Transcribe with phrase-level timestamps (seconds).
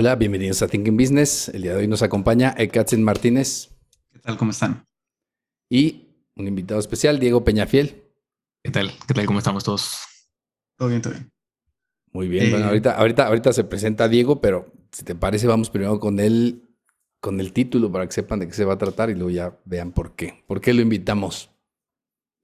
[0.00, 1.48] Hola, bienvenidos a Thinking Business.
[1.48, 3.70] El día de hoy nos acompaña Ekatzen Martínez
[4.12, 4.36] ¿Qué tal?
[4.36, 4.86] ¿Cómo están?
[5.68, 8.04] y un invitado especial, Diego Peñafiel.
[8.62, 8.92] ¿Qué tal?
[9.08, 9.26] ¿Qué tal?
[9.26, 9.96] ¿Cómo estamos todos?
[10.76, 11.32] Todo bien, todo bien.
[12.12, 15.68] Muy bien, Eh, bueno, ahorita, ahorita, ahorita se presenta Diego, pero si te parece, vamos
[15.68, 16.62] primero con él,
[17.20, 19.58] con el título para que sepan de qué se va a tratar y luego ya
[19.64, 20.44] vean por qué.
[20.46, 21.50] ¿Por qué lo invitamos?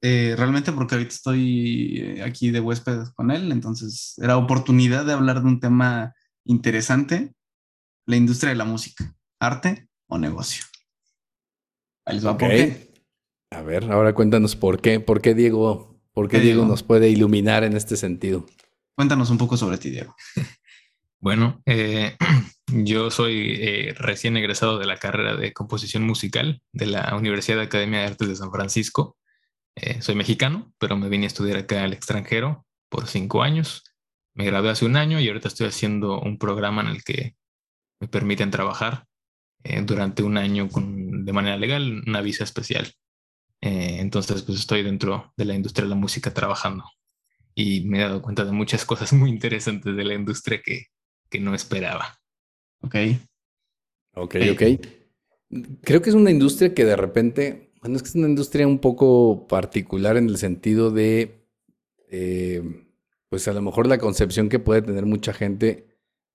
[0.03, 5.13] Eh, realmente porque ahorita estoy eh, aquí de huésped con él, entonces era oportunidad de
[5.13, 7.33] hablar de un tema interesante,
[8.07, 10.65] la industria de la música, arte o negocio.
[12.05, 12.55] Ahí les va por Ok.
[12.55, 12.93] qué.
[13.51, 17.09] A ver, ahora cuéntanos por qué, por qué Diego, por qué ¿Qué Diego nos puede
[17.09, 18.47] iluminar en este sentido.
[18.97, 20.15] Cuéntanos un poco sobre ti, Diego.
[21.21, 22.19] Bueno, eh,
[22.67, 27.63] yo soy eh, recién egresado de la carrera de composición musical de la Universidad de
[27.63, 29.17] Academia de Artes de San Francisco.
[29.75, 33.85] Eh, soy mexicano, pero me vine a estudiar acá al extranjero por cinco años.
[34.35, 37.37] Me gradué hace un año y ahorita estoy haciendo un programa en el que
[38.05, 39.07] me permiten trabajar
[39.63, 42.87] eh, durante un año con, de manera legal, una visa especial.
[43.63, 46.85] Eh, entonces, pues estoy dentro de la industria de la música trabajando
[47.55, 50.89] y me he dado cuenta de muchas cosas muy interesantes de la industria que,
[51.31, 52.21] que no esperaba.
[52.81, 52.97] Ok.
[54.17, 54.63] Ok, ok.
[55.83, 58.81] Creo que es una industria que de repente, bueno, es que es una industria un
[58.81, 61.49] poco particular en el sentido de,
[62.11, 62.63] eh,
[63.31, 65.94] pues a lo mejor la concepción que puede tener mucha gente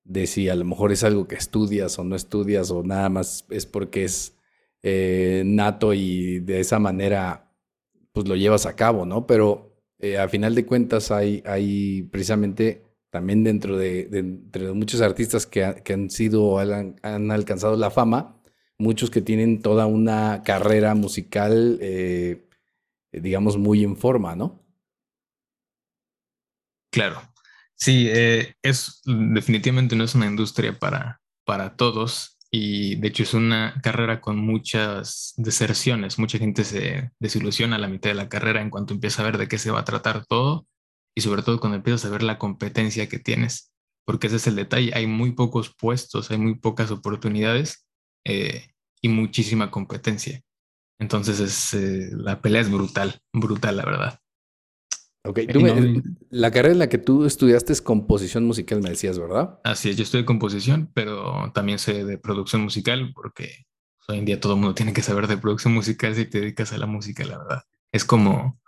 [0.09, 3.45] de si a lo mejor es algo que estudias o no estudias o nada más
[3.49, 4.35] es porque es
[4.81, 7.53] eh, nato y de esa manera
[8.11, 9.27] pues lo llevas a cabo, ¿no?
[9.27, 15.45] Pero eh, a final de cuentas hay, hay precisamente también dentro de, entre muchos artistas
[15.45, 18.41] que, que han sido o han, han alcanzado la fama,
[18.79, 22.47] muchos que tienen toda una carrera musical, eh,
[23.11, 24.59] digamos, muy en forma, ¿no?
[26.91, 27.21] Claro,
[27.79, 33.33] sí, eh, es definitivamente no es una industria para, para todos y de hecho es
[33.33, 36.17] una carrera con muchas deserciones.
[36.19, 39.37] Mucha gente se desilusiona a la mitad de la carrera en cuanto empieza a ver
[39.37, 40.67] de qué se va a tratar todo
[41.15, 43.71] y sobre todo cuando empiezas a ver la competencia que tienes,
[44.05, 44.91] porque ese es el detalle.
[44.95, 47.85] Hay muy pocos puestos, hay muy pocas oportunidades
[48.25, 48.69] eh,
[49.01, 50.41] y muchísima competencia.
[50.99, 54.19] Entonces es, eh, la pelea es brutal, brutal, la verdad.
[55.25, 59.19] Ok, tú me- la carrera en la que tú estudiaste es composición musical, me decías,
[59.19, 59.59] ¿verdad?
[59.63, 63.65] Así es, yo de composición, pero también sé de producción musical porque
[64.07, 66.71] hoy en día todo el mundo tiene que saber de producción musical si te dedicas
[66.71, 67.63] a la música, la verdad.
[67.91, 68.59] Es como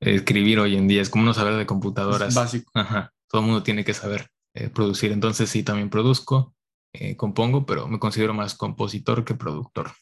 [0.00, 2.28] escribir hoy en día, es como no saber de computadoras.
[2.28, 2.70] Es básico.
[2.74, 5.12] Ajá, todo el mundo tiene que saber eh, producir.
[5.12, 6.54] Entonces sí, también produzco,
[6.92, 9.92] eh, compongo, pero me considero más compositor que productor.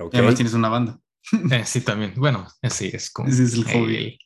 [0.00, 0.14] Ok.
[0.14, 0.98] Y además tienes una banda.
[1.50, 2.14] Eh, sí, también.
[2.16, 4.18] Bueno, sí, es como Ese es el eh, hobby.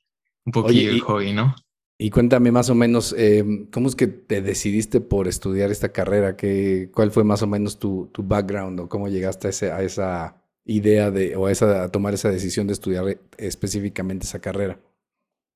[0.47, 1.55] Un poquillo Oye, el hobby, ¿no?
[1.99, 3.43] Y cuéntame más o menos, eh,
[3.73, 6.37] ¿cómo es que te decidiste por estudiar esta carrera?
[6.37, 9.83] ¿Qué, ¿Cuál fue más o menos tu, tu background o cómo llegaste a, ese- a
[9.83, 14.79] esa idea de, o a, esa, a tomar esa decisión de estudiar específicamente esa carrera?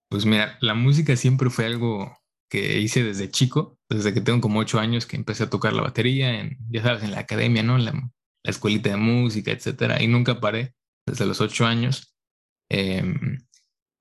[0.08, 2.16] Pues mira, la música siempre fue algo
[2.48, 5.82] que hice desde chico, desde que tengo como ocho años que empecé a tocar la
[5.82, 7.78] batería, en, ya sabes, en la academia, ¿no?
[7.78, 10.74] La, la escuelita de música, etcétera, y nunca paré
[11.06, 12.16] desde los ocho años
[12.70, 13.38] em,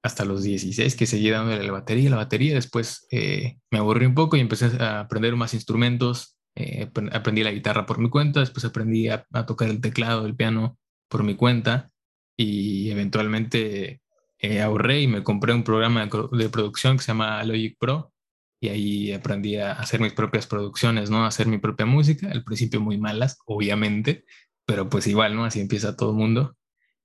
[0.04, 4.16] hasta los 16 que seguí dándole la batería, la batería, después eh, me aburrí un
[4.16, 8.40] poco y empecé a aprender más instrumentos, eh, apren- aprendí la guitarra por mi cuenta,
[8.40, 10.78] después aprendí a, a tocar el teclado, el piano
[11.10, 11.92] por mi cuenta
[12.38, 14.02] y eventualmente
[14.40, 18.14] eh, ahorré y me compré un programa de, de producción que se llama Logic Pro
[18.62, 21.24] y ahí aprendí a hacer mis propias producciones, ¿no?
[21.24, 24.26] A hacer mi propia música, al principio muy malas, obviamente,
[24.66, 25.46] pero pues igual, ¿no?
[25.46, 26.56] Así empieza todo el mundo.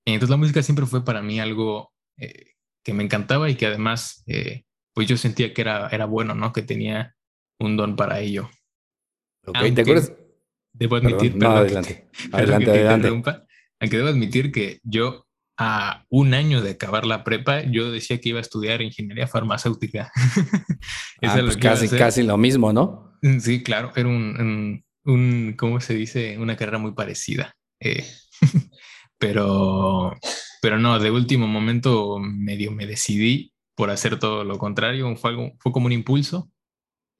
[0.05, 2.54] Entonces la música siempre fue para mí algo eh,
[2.85, 6.53] que me encantaba y que además, eh, pues yo sentía que era, era bueno, ¿no?
[6.53, 7.15] Que tenía
[7.59, 8.49] un don para ello.
[9.45, 10.13] Ok, Aunque- ¿Te acuerdas?
[10.71, 12.09] Debo Perdón, admitir, no, perdón, adelante.
[12.31, 12.95] perdón Adelante, que te adelante.
[13.07, 13.43] interrumpa,
[13.81, 15.25] aunque debo admitir que yo
[15.57, 20.11] a un año de acabar la prepa, yo decía que iba a estudiar ingeniería farmacéutica.
[21.21, 23.17] Ah, pues casi, casi lo mismo, ¿no?
[23.23, 26.37] Mm, Sí, claro, era un, un, un, ¿cómo se dice?
[26.37, 27.55] Una carrera muy parecida.
[27.79, 28.05] Eh,
[29.17, 30.13] pero,
[30.65, 35.15] pero no, de último momento medio me decidí por hacer todo lo contrario.
[35.15, 36.51] Fue, algo, fue como un impulso.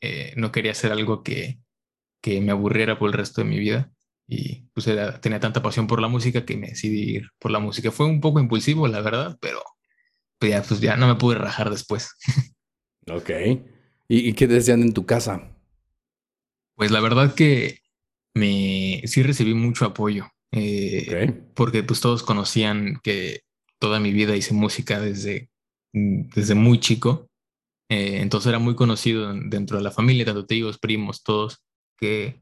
[0.02, 1.60] Eh, no quería hacer algo que,
[2.24, 3.92] que me aburriera por el resto de mi vida.
[4.28, 4.90] y pues
[5.22, 7.92] tenía tanta pasión por la música que me decidí ir por la música.
[7.92, 9.62] Fue un poco impulsivo, la verdad, pero
[10.40, 12.16] pues ya, pues ya no me pude rajar después.
[13.08, 13.30] Ok.
[14.08, 15.56] ¿Y, qué decían en tu casa?
[16.74, 17.82] Pues la verdad que
[18.34, 20.32] me sí recibí mucho apoyo.
[20.52, 23.42] Eh, porque pues todos conocían que
[23.80, 25.50] toda mi vida hice música desde,
[25.94, 27.30] desde muy chico.
[27.90, 31.62] Eh, entonces era muy conocido dentro de la familia, tanto tíos, primos, todos,
[31.98, 32.42] que,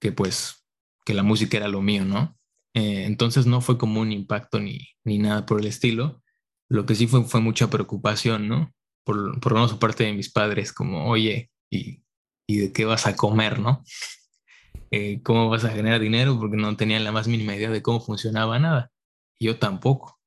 [0.00, 0.64] que pues
[1.04, 2.36] que la música era lo mío, ¿no?
[2.74, 6.22] Eh, entonces no fue como un impacto ni, ni nada por el estilo.
[6.68, 8.72] Lo que sí fue, fue mucha preocupación, ¿no?
[9.04, 12.02] Por, por lo menos parte de mis padres, como, oye, ¿y,
[12.48, 13.84] ¿y de qué vas a comer, no?
[14.90, 16.38] Eh, ¿Cómo vas a generar dinero?
[16.38, 18.92] Porque no tenían la más mínima idea de cómo funcionaba nada.
[19.40, 20.18] yo tampoco.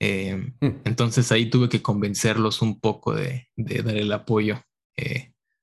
[0.00, 0.82] Eh, hmm.
[0.84, 4.62] Entonces ahí tuve que convencerlos un poco de, de dar el apoyo.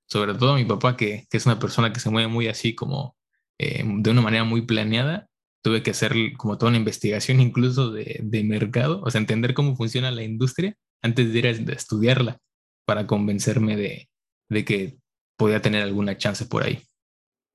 [0.07, 2.75] sobre todo a mi papá, que, que, es una persona que se mueve muy así
[2.75, 3.15] como
[3.59, 5.29] eh, de una manera muy planeada.
[5.61, 9.75] Tuve que hacer como toda una investigación incluso de, de mercado, o sea, entender cómo
[9.75, 12.39] funciona la industria antes de ir a estudiarla
[12.85, 14.09] para convencerme de,
[14.49, 14.97] de que
[15.37, 16.81] podía tener alguna chance por ahí.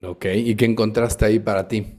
[0.03, 1.99] Ok, ¿y qué encontraste ahí para ti?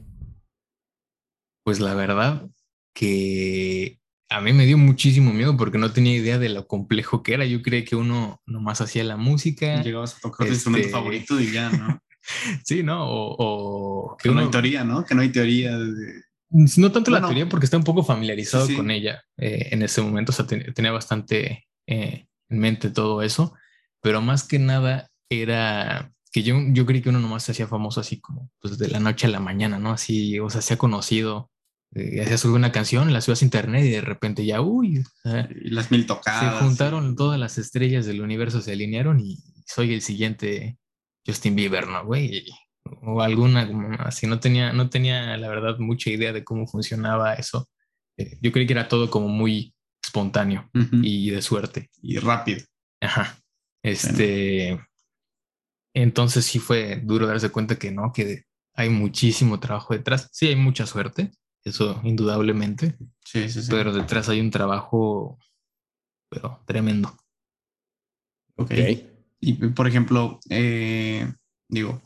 [1.64, 2.48] Pues la verdad
[2.94, 7.34] que a mí me dio muchísimo miedo porque no tenía idea de lo complejo que
[7.34, 7.44] era.
[7.44, 9.82] Yo creía que uno nomás hacía la música.
[9.82, 12.00] Llegabas a tocar tu instrumento este, favorito y ya, ¿no?
[12.64, 13.04] sí, ¿no?
[13.08, 15.04] O, que, no hay teoría, ¿no?
[15.04, 16.22] Que no hay teoría de...
[16.48, 20.30] No tanto la teoría porque está un poco familiarizado con ella eh, en ese momento,
[20.30, 23.54] o sea, tenía bastante eh, en mente todo eso,
[24.00, 27.98] pero más que nada era que yo, yo creí que uno nomás se hacía famoso
[27.98, 29.92] así como pues de la noche a la mañana, ¿no?
[29.92, 31.50] Así, o sea, se ha conocido,
[31.94, 35.90] eh, hacía subir una canción, la subías a internet y de repente ya, uy, las
[35.90, 36.58] mil tocadas.
[36.58, 40.76] Se juntaron todas las estrellas del universo, se alinearon y soy el siguiente
[41.26, 42.44] Justin Bieber, ¿no, güey?
[43.00, 47.66] O alguna así, no tenía, no tenía la verdad mucha idea de cómo funcionaba eso.
[48.18, 49.74] Eh, yo creí que era todo como muy
[50.04, 50.68] espontáneo
[51.02, 51.88] y de suerte.
[52.02, 52.62] Y rápido.
[53.00, 53.38] Ajá.
[53.82, 54.78] Este.
[55.96, 58.42] Entonces sí fue duro darse cuenta que no, que
[58.74, 60.28] hay muchísimo trabajo detrás.
[60.30, 61.32] Sí, hay mucha suerte,
[61.64, 62.98] eso indudablemente.
[63.24, 63.68] Sí, sí, sí.
[63.70, 65.38] Pero detrás hay un trabajo,
[66.28, 67.16] pero tremendo.
[68.56, 68.72] Ok.
[69.40, 71.32] Y, por ejemplo, eh,
[71.66, 72.02] digo,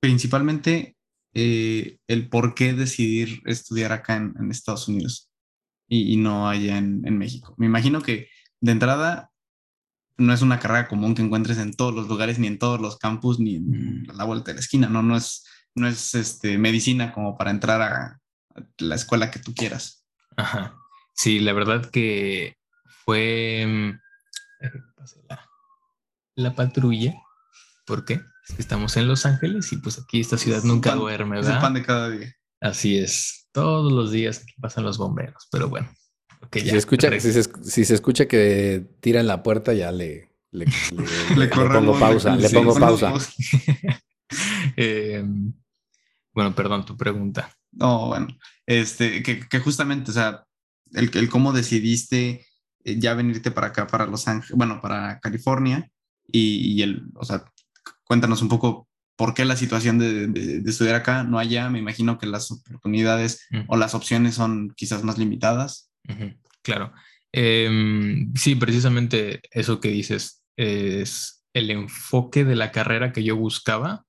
[0.00, 0.96] principalmente
[1.34, 5.30] eh, el por qué decidir estudiar acá en, Estados Unidos
[5.86, 7.54] y, no allá en, México.
[7.58, 8.28] Me imagino que
[8.62, 9.29] de entrada
[10.20, 12.98] no es una carrera común que encuentres en todos los lugares, ni en todos los
[12.98, 15.02] campus, ni en la vuelta de la esquina, ¿no?
[15.02, 18.20] No es, no es este, medicina como para entrar a,
[18.78, 20.04] la escuela que tú quieras.
[20.36, 20.76] Ajá.
[21.14, 22.56] Sí, la verdad que
[23.04, 23.64] fue...
[23.66, 23.98] Mm,
[26.36, 27.14] la patrulla.
[27.86, 28.20] ¿Por qué?
[28.48, 31.50] Es que estamos en Los Ángeles y pues aquí esta ciudad nunca duerme, ¿verdad?
[31.50, 32.34] Es el pan de cada día.
[32.60, 33.48] Así es.
[33.52, 35.90] Todos los días aquí pasan los bomberos, pero bueno.
[36.52, 40.66] Si, se escucha, si, se, escucha que tiran la puerta, ya le, le,
[41.54, 42.36] pongo pausa.
[42.36, 43.12] Le pongo pausa.
[44.76, 45.52] Em,
[46.32, 47.50] bueno, perdón, tu pregunta.
[47.72, 48.28] No, bueno,
[48.64, 50.46] este, que, justamente, o sea,
[50.92, 52.46] el, el cómo decidiste
[52.84, 55.90] eh, ya venirte para acá, para Los Ángeles, bueno, para California,
[56.32, 57.44] y, el, o sea,
[58.04, 61.68] cuéntanos un poco por qué la situación de, estudiar acá, no allá.
[61.68, 63.62] Me imagino que las oportunidades mm.
[63.68, 65.90] o las opciones son quizás más limitadas.
[66.62, 66.92] Claro.
[67.32, 74.04] Em, sí, precisamente eso que dices es el enfoque de la carrera que yo buscaba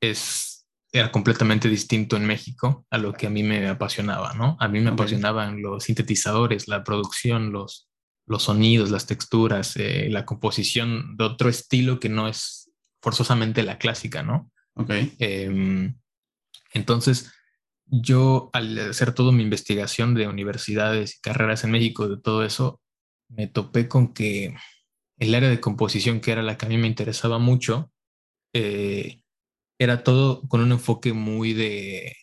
[0.00, 0.52] es
[0.92, 4.58] era completamente distinto en México a lo que a mí me apasionaba, ¿no?
[4.60, 7.88] A mí me apasionaban los sintetizadores, la producción, los,
[8.26, 12.70] los sonidos, las texturas, eh, la composición de otro estilo que no es
[13.00, 14.50] forzosamente la clásica, ¿no?
[14.74, 14.90] Ok.
[15.18, 15.94] Em,
[16.74, 17.32] entonces,
[17.92, 22.80] yo al hacer toda mi investigación de universidades y carreras en México, de todo eso,
[23.28, 24.56] me topé con que
[25.18, 27.92] el área de composición, que era la que a mí me interesaba mucho,
[28.54, 29.22] eh,
[29.78, 32.16] era todo con un enfoque muy de,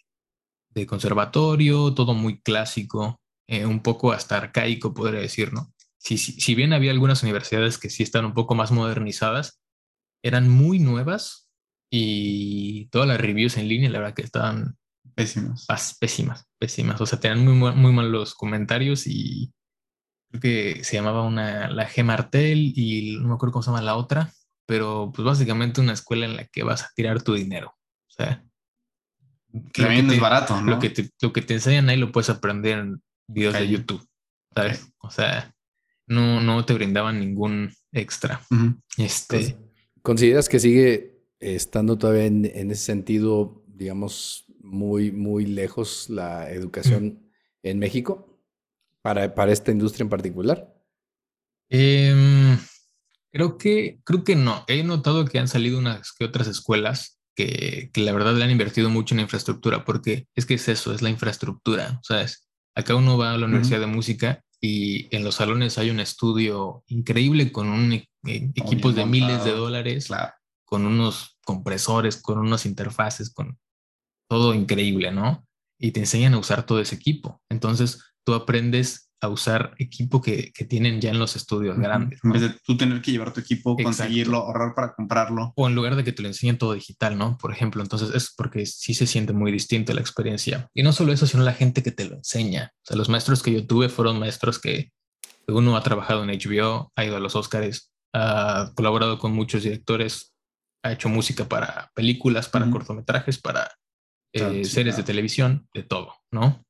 [0.87, 5.73] conservatorio, todo muy clásico, eh, un poco hasta arcaico, podría decir, ¿no?
[5.99, 9.59] si, bien había algunas universidades que sí están un poco más modernizadas,
[10.23, 11.49] eran muy nuevas
[11.91, 14.78] y todas las reviews en línea, la verdad que estaban
[15.23, 15.65] pésimas.
[15.99, 17.01] Pésimas, pésimas.
[17.01, 19.51] O sea, tenían muy, muy malos comentarios y
[20.29, 23.81] creo que se llamaba una, la G Martel y no me acuerdo cómo se llama
[23.81, 24.31] la otra,
[24.65, 27.75] pero pues básicamente una escuela en la que vas a tirar tu dinero.
[28.07, 28.43] O sea,
[29.73, 30.71] que también es barato, ¿no?
[30.71, 34.07] Lo que, te, lo que te enseñan ahí lo puedes aprender en videos de YouTube,
[34.53, 34.91] ¿sabes?
[34.99, 35.53] O sea,
[36.07, 38.41] no, no te brindaban ningún extra.
[38.97, 39.57] este...
[40.01, 47.29] ¿Consideras que sigue estando todavía en, ese sentido, digamos, muy, muy lejos la educación
[47.63, 48.39] en México
[49.01, 50.73] para, para esta industria en particular?
[51.69, 52.57] Em,
[53.31, 54.65] creo que, creo que no.
[54.67, 58.51] He notado que han salido unas que otras escuelas que, que, la verdad le han
[58.51, 62.49] invertido mucho en infraestructura, porque es que es eso, es la infraestructura, ¿sabes?
[62.75, 66.83] Acá uno va a la Universidad de Música y en los salones hay un estudio
[66.87, 68.07] increíble con un, e,
[68.55, 70.09] equipos de miles de dólares,
[70.65, 73.57] con unos compresores, con unas interfaces, con
[74.29, 75.45] todo increíble, ¿no?
[75.79, 77.41] Y te enseñan a usar todo ese equipo.
[77.49, 82.19] Entonces tú aprendes a usar equipo que, que tienen ya en los estudios grandes.
[82.23, 85.51] En vez de tú tener que llevar tu equipo, conseguirlo, ahorrar para comprarlo.
[85.55, 87.37] O en lugar de que te lo enseñen todo digital, ¿no?
[87.37, 90.69] Por ejemplo, entonces es porque sí se siente muy distinta la experiencia.
[90.73, 92.71] Y no solo eso, sino la gente que te lo enseña.
[92.75, 94.91] O sea, los maestros que yo tuve fueron maestros que
[95.47, 100.33] uno ha trabajado en HBO, ha ido a los Oscars, ha colaborado con muchos directores,
[100.83, 103.69] ha hecho música para películas, para cortometrajes, para
[104.33, 106.63] eh, series de televisión, de todo, ¿no?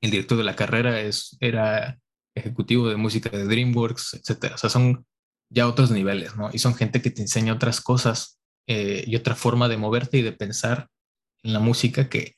[0.00, 1.98] el director de la carrera es, era
[2.34, 4.54] ejecutivo de música de DreamWorks, etcétera.
[4.54, 5.04] O sea, son
[5.50, 6.50] ya otros niveles, ¿no?
[6.52, 10.22] Y son gente que te enseña otras cosas eh, y otra forma de moverte y
[10.22, 10.88] de pensar
[11.42, 12.36] en la música que,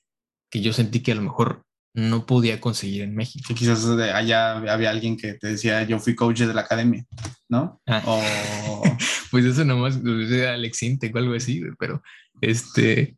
[0.51, 3.45] que yo sentí que a lo mejor no podía conseguir en México.
[3.49, 7.05] Que quizás allá había alguien que te decía, yo fui coach de la academia,
[7.49, 7.81] ¿no?
[7.87, 8.03] Ah.
[8.07, 8.83] O...
[9.31, 12.01] pues eso nomás, Alex Intec o algo así, pero
[12.41, 13.17] este,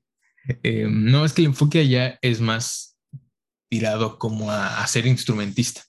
[0.63, 2.99] eh, no, es que el enfoque allá es más
[3.71, 5.83] tirado como a, ser instrumentista,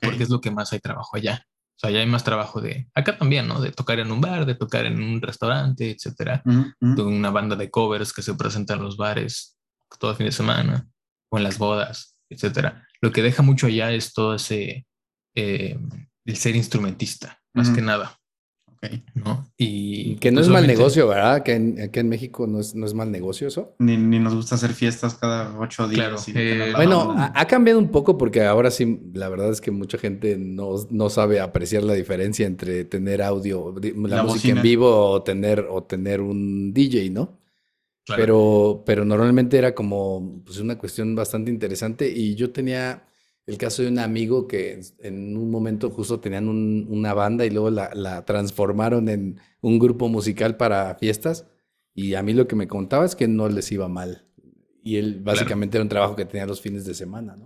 [0.00, 1.46] porque es lo que más hay trabajo allá.
[1.76, 3.60] O sea, allá hay más trabajo de, acá también, ¿no?
[3.60, 6.42] De tocar en un bar, de tocar en un restaurante, etcétera.
[6.44, 9.58] De una banda de covers que se presenta en los bares
[9.98, 10.88] todo el fin de semana
[11.30, 12.86] o en las bodas, etcétera.
[13.00, 14.86] Lo que deja mucho allá es todo ese,
[15.34, 15.78] eh,
[16.24, 18.18] el ser instrumentista, más que nada.
[19.14, 19.46] ¿No?
[19.56, 21.42] Y que no pues, es mal negocio, ¿verdad?
[21.42, 23.74] Que en, aquí en México no es, no es mal negocio eso.
[23.78, 26.26] Ni, ni, nos gusta hacer fiestas cada ocho días.
[26.34, 30.36] Eh, bueno, ha, cambiado un poco porque ahora sí, la verdad es que mucha gente
[30.38, 33.74] no, no sabe apreciar la diferencia entre tener audio,
[34.08, 37.38] la, música en vivo o tener, o tener un DJ, ¿no?
[38.06, 43.04] Pero, pero normalmente era como pues, una cuestión bastante interesante y yo tenía
[43.46, 47.70] el caso de un amigo que en un momento justo tenían una banda y luego
[47.70, 51.46] la, transformaron en un grupo musical para fiestas.
[51.94, 54.26] Y a mí lo que me contaba es que no les iba mal.
[54.82, 57.44] Y él básicamente era un trabajo que tenía los fines de semana, ¿no?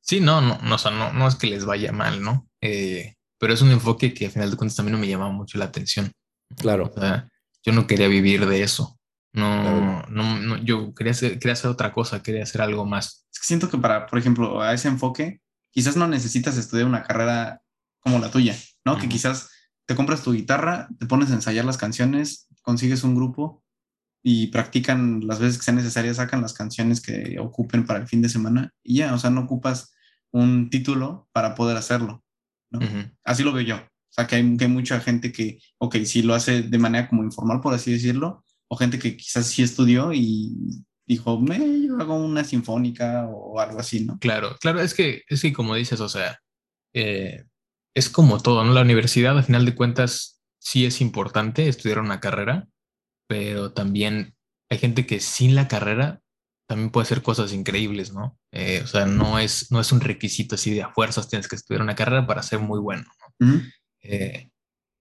[0.00, 2.46] Sí, no, no, no, no, no es que les vaya mal, ¿no?
[2.60, 5.56] Eh, pero es un enfoque que al final de cuentas también no me llamaba mucho
[5.58, 6.12] la atención.
[6.56, 6.92] Claro.
[6.94, 7.30] O sea,
[7.62, 8.98] yo no quería vivir de eso.
[9.34, 13.26] No, no, no, yo quería hacer, quería hacer otra cosa, quería hacer algo más.
[13.32, 15.40] Es que siento que para, por ejemplo, a ese enfoque,
[15.72, 17.60] quizás no necesitas estudiar una carrera
[17.98, 18.96] como la tuya, ¿no?
[18.96, 19.50] Que quizás
[19.86, 23.64] te compras tu guitarra, te pones a ensayar las canciones, consigues un grupo
[24.22, 28.22] y practican las veces que sea necesaria, sacan las canciones que ocupen para el fin
[28.22, 29.92] de semana y ya, o sea, no ocupas
[30.30, 32.22] un título para poder hacerlo,
[32.70, 32.78] ¿no?
[33.24, 33.76] Así lo veo yo.
[33.76, 37.08] O sea, que hay, que hay mucha gente que, ok, si lo hace de manera
[37.08, 38.43] como informal, por así decirlo,
[38.74, 43.78] o gente que quizás sí estudió y dijo, me, yo hago una sinfónica o algo
[43.78, 44.18] así, ¿no?
[44.18, 46.40] Claro, claro, es que, es que como dices, o sea,
[46.92, 47.44] eh,
[47.94, 48.72] es como todo, ¿no?
[48.72, 52.66] La universidad, al final de cuentas, sí es importante estudiar una carrera,
[53.28, 54.34] pero también
[54.68, 56.20] hay gente que sin la carrera
[56.66, 58.38] también puede hacer cosas increíbles, ¿no?
[58.50, 61.56] Eh, o sea, no es, no es un requisito así de a fuerzas tienes que
[61.56, 63.04] estudiar una carrera para ser muy bueno,
[63.38, 63.62] ¿no?
[64.02, 64.50] Eh,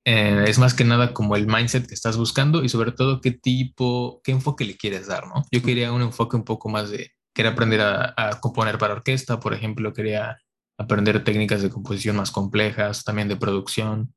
[0.06, 4.22] es más que nada como el mindset que estás buscando y sobre todo qué tipo,
[4.24, 5.44] qué enfoque le quieres dar, ¿no?
[5.52, 9.54] Yo quería un enfoque un poco más de, quería aprender a, componer para orquesta, por
[9.54, 10.40] ejemplo, quería
[10.78, 14.14] aprender técnicas de composición más complejas, también de producción.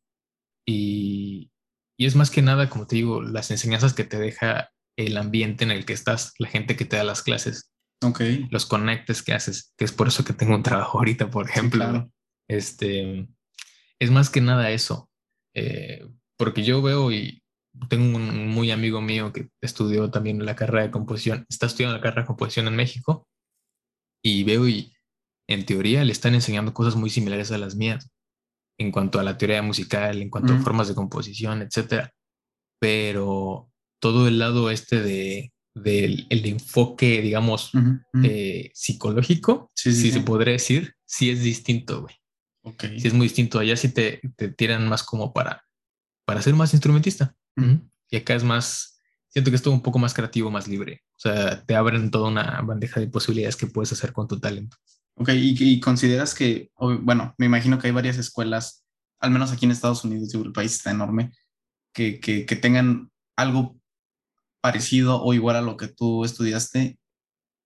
[0.67, 1.53] Y,
[1.97, 5.65] y es más que nada, como te digo, las enseñanzas que te deja el ambiente
[5.65, 7.71] en el que estás, la gente que te da las clases.
[8.03, 8.47] Okay.
[8.51, 12.11] Los conectes que haces, que es por eso que tengo un trabajo ahorita, por ejemplo.
[12.49, 13.29] Este,
[13.99, 15.11] es más que nada eso.
[15.57, 17.43] Eh, porque yo veo y
[17.89, 22.03] tengo un muy amigo mío que estudió también la carrera de composición, está estudiando la
[22.03, 23.27] carrera de composición en México
[24.23, 24.93] y veo y
[25.49, 28.11] en teoría le están enseñando cosas muy similares a las mías
[28.79, 32.13] en cuanto a la teoría musical, en cuanto a formas de composición, etcétera.
[32.79, 37.71] Pero todo el lado este de del el enfoque, digamos,
[38.23, 42.15] eh, psicológico, si se podría decir, sí es distinto, güey.
[42.67, 42.99] Okay.
[42.99, 43.59] Sí es muy distinto.
[43.61, 45.65] Allá sí te, te tiran más como para,
[46.25, 47.35] para ser más instrumentista.
[48.11, 51.05] Y acá es más, siento que es todo un poco más creativo, más libre.
[51.17, 54.77] O sea, te abren toda una bandeja de posibilidades que puedes hacer con tu talento.
[55.15, 58.85] Ok, y, consideras que, bueno, me imagino que hay varias escuelas,
[59.21, 61.33] al menos aquí en Estados Unidos, el país está enorme,
[61.95, 63.81] que, que, que tengan algo
[64.61, 66.99] parecido o igual a lo que tú estudiaste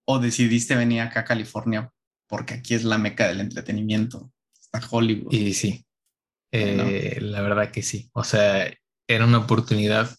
[0.04, 1.90] o decidiste venir acá a California
[2.28, 4.33] porque aquí es la meca del entretenimiento,
[4.72, 5.32] está Hollywood.
[5.32, 5.84] Y sí,
[6.52, 8.10] eh, la verdad que sí.
[8.12, 8.72] O sea,
[9.08, 10.14] era una oportunidad.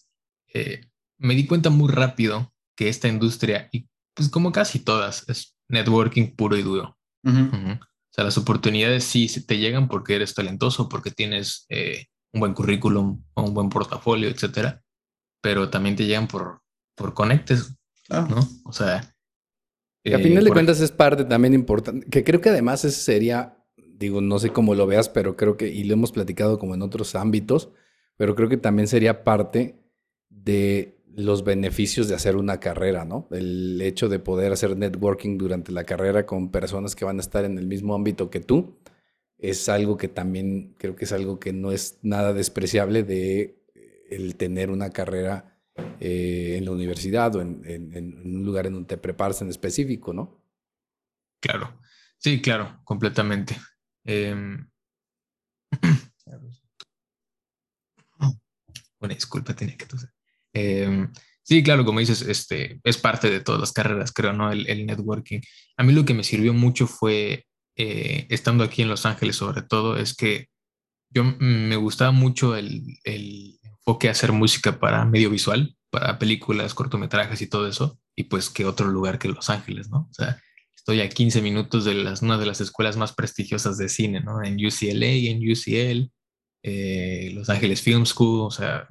[0.52, 0.82] Eh,
[1.18, 6.34] me di cuenta muy rápido que esta industria, y pues como casi todas, es networking
[6.34, 6.98] puro y duro.
[7.24, 12.54] O sea, las oportunidades sí te llegan porque eres talentoso, porque tienes eh, un buen
[12.54, 14.82] currículum o un buen portafolio, etcétera,
[15.40, 16.62] pero también te llegan por,
[16.94, 17.74] por conectes,
[18.10, 18.46] ¿no?
[18.64, 19.14] O sea.
[20.04, 23.61] a final de cuentas es parte también importante, que creo que además ese sería
[24.04, 26.82] digo, no sé cómo lo veas, pero creo que, y lo hemos platicado como en
[26.82, 27.70] otros ámbitos,
[28.16, 29.76] pero creo que también sería parte
[30.28, 33.28] de los beneficios de hacer una carrera, ¿no?
[33.30, 37.44] El hecho de poder hacer networking durante la carrera con personas que van a estar
[37.44, 38.78] en el mismo ámbito que tú,
[39.38, 43.60] es algo que también creo que es algo que no es nada despreciable de
[44.08, 45.58] el tener una carrera
[46.00, 50.12] eh, en la universidad o en, en, un lugar en donde te preparas en específico,
[50.12, 50.40] ¿no?
[51.40, 51.80] Claro,
[52.18, 53.56] sí, claro, completamente.
[54.04, 54.68] Em,
[59.00, 59.86] una disculpa, tenía que.
[60.54, 64.50] Em, sí, claro, como dices, este, es parte de todas las carreras, creo, ¿no?
[64.52, 65.40] El, networking.
[65.76, 69.62] A mí lo que me sirvió mucho fue, eh, estando aquí en Los Ángeles sobre
[69.62, 70.48] todo, es que
[71.10, 76.74] yo me gustaba mucho el, el enfoque a hacer música para medio visual, para películas,
[76.74, 80.08] cortometrajes y todo eso, y pues qué otro lugar que Los Ángeles, ¿no?
[80.10, 80.40] O sea,
[80.82, 84.42] estoy a 15 minutos de las, una de las escuelas más prestigiosas de cine, ¿no?
[84.42, 86.10] En UCLA, en UCL,
[86.64, 88.88] eh, Los Ángeles Film School, o sea,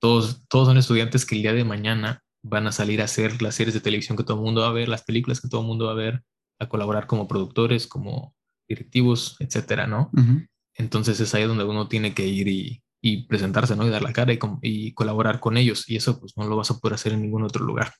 [0.00, 3.56] todos, todos son estudiantes que el día de mañana van a salir a hacer las
[3.56, 5.66] series de televisión que todo el mundo va a ver, las películas que todo el
[5.66, 6.22] mundo va a ver,
[6.58, 8.34] a colaborar como productores, como
[8.66, 10.10] directivos, etcétera, ¿no?
[10.76, 13.86] Entonces es ahí donde uno tiene que ir y, y presentarse, ¿no?
[13.86, 15.86] Y dar la cara y, y, colaborar con ellos.
[15.90, 17.92] Y eso pues no lo vas a poder hacer en ningún otro lugar.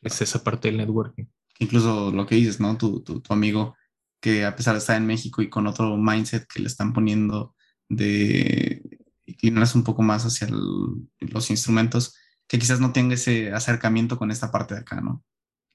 [0.00, 1.24] Es esa parte del networking
[1.58, 2.76] incluso lo que dices, ¿no?
[2.76, 3.76] Tu, tu, amigo
[4.20, 7.54] que a pesar de estar en México y con otro mindset que le están poniendo
[7.88, 8.82] de
[9.26, 12.16] inclinarse un poco más hacia los instrumentos,
[12.48, 15.24] que quizás no tenga ese acercamiento con esta parte de acá, ¿no?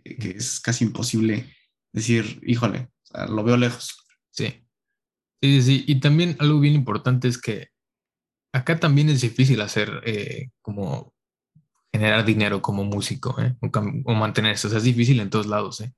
[0.03, 1.55] Que, es casi imposible
[1.91, 2.89] decir, híjole,
[3.29, 3.95] lo veo lejos.
[4.31, 4.65] Sí.
[5.41, 7.67] Sí, sí, y también algo bien importante es que
[8.53, 11.12] acá también es difícil hacer eh, como
[11.93, 13.55] generar dinero como músico ¿eh?
[13.61, 14.67] o, mantenerse.
[14.67, 15.81] O sea, es difícil en todos lados.
[15.81, 15.93] ¿eh?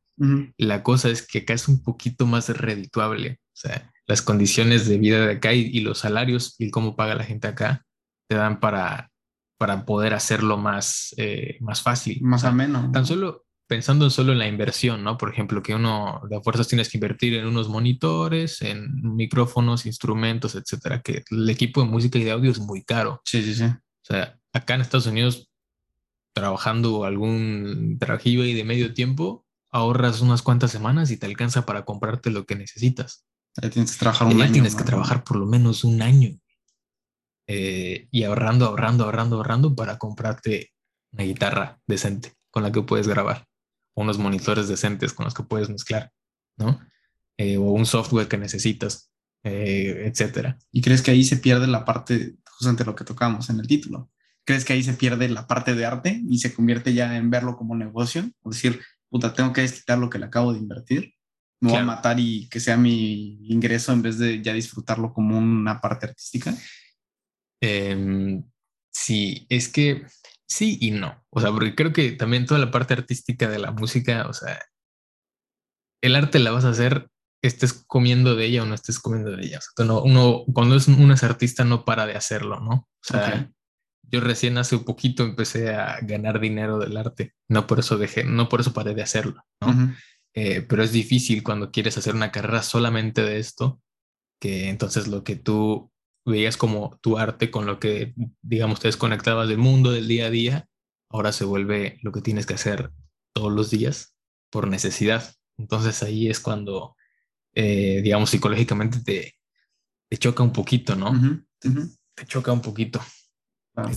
[0.57, 3.39] La cosa es que acá es un poquito más redituable.
[3.39, 7.23] O sea, las condiciones de vida de acá y, los salarios y cómo paga la
[7.23, 7.83] gente acá
[8.27, 9.09] te dan para,
[9.57, 12.21] para poder hacerlo más, eh, más fácil.
[12.21, 12.91] Más ameno.
[12.91, 15.17] Tan solo pensando solo en la inversión, ¿no?
[15.17, 20.55] Por ejemplo, que uno de fuerzas tienes que invertir en unos monitores, en micrófonos, instrumentos,
[20.55, 23.21] etcétera, que el equipo de música y de audio es muy caro.
[23.23, 23.63] Sí, sí, sí.
[23.63, 25.49] O sea, acá en Estados Unidos
[26.35, 31.85] trabajando algún trabajillo y de medio tiempo, ahorras unas cuantas semanas y te alcanza para
[31.85, 33.25] comprarte lo que necesitas.
[33.61, 34.51] Ahí tienes que trabajar un año.
[34.51, 36.37] Tienes que trabajar por lo menos un año.
[37.47, 40.73] Eh, y ahorrando, ahorrando, ahorrando, ahorrando para comprarte
[41.13, 43.45] una guitarra decente con la que puedes grabar,
[43.95, 46.11] unos monitores decentes con los que puedes mezclar,
[46.57, 46.81] ¿no?
[47.37, 49.09] Eh, o un software que necesitas,
[49.43, 50.57] eh, etcétera.
[50.71, 54.09] ¿Y crees que ahí se pierde la parte, justamente lo que tocamos en el título?
[54.45, 57.55] ¿Crees que ahí se pierde la parte de arte y se convierte ya en verlo
[57.57, 58.29] como negocio?
[58.41, 61.13] O decir, puta, tengo que desquitar lo que le acabo de invertir,
[61.61, 65.37] me voy a matar y que sea mi ingreso en vez de ya disfrutarlo como
[65.37, 66.53] una parte artística.
[67.61, 68.43] Em,
[68.91, 70.05] sí, es que
[70.47, 71.23] sí y no.
[71.29, 74.61] O sea, porque creo que también toda la parte artística de la música, o sea,
[76.03, 77.09] el arte la vas a hacer
[77.41, 79.59] estés comiendo de ella o no estés comiendo de ella.
[79.59, 82.73] O sea, uno, cuando es, uno es artista no para de hacerlo, ¿no?
[82.73, 83.51] O sea,
[84.11, 88.23] yo recién hace un poquito empecé a ganar dinero del arte, no por eso dejé,
[88.23, 89.93] no por eso paré de hacerlo, ¿no?
[90.33, 93.81] Eh, pero es difícil cuando quieres hacer una carrera solamente de esto,
[94.39, 95.91] que entonces lo que tú
[96.25, 100.29] veías como tu arte con lo que, digamos, te desconectabas del mundo, del día a
[100.29, 100.67] día,
[101.09, 102.91] ahora se vuelve lo que tienes que hacer
[103.33, 104.15] todos los días
[104.49, 105.35] por necesidad.
[105.57, 106.95] Entonces ahí es cuando,
[107.53, 109.35] eh, digamos, psicológicamente te,
[110.09, 111.11] te choca un poquito, ¿no?
[112.15, 113.01] Te choca un poquito.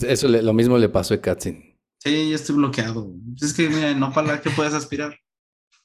[0.03, 1.77] Eso lo mismo le pasó a Katzin.
[1.99, 3.13] Sí, ya estoy bloqueado.
[3.41, 5.19] Es que, mira, no para qué puedes aspirar.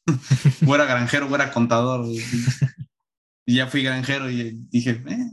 [0.67, 2.06] o era granjero, o era contador.
[3.45, 5.32] Y ya fui granjero y dije, eh,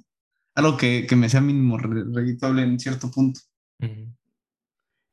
[0.55, 3.40] algo que, que, me sea mínimo redituable en cierto punto.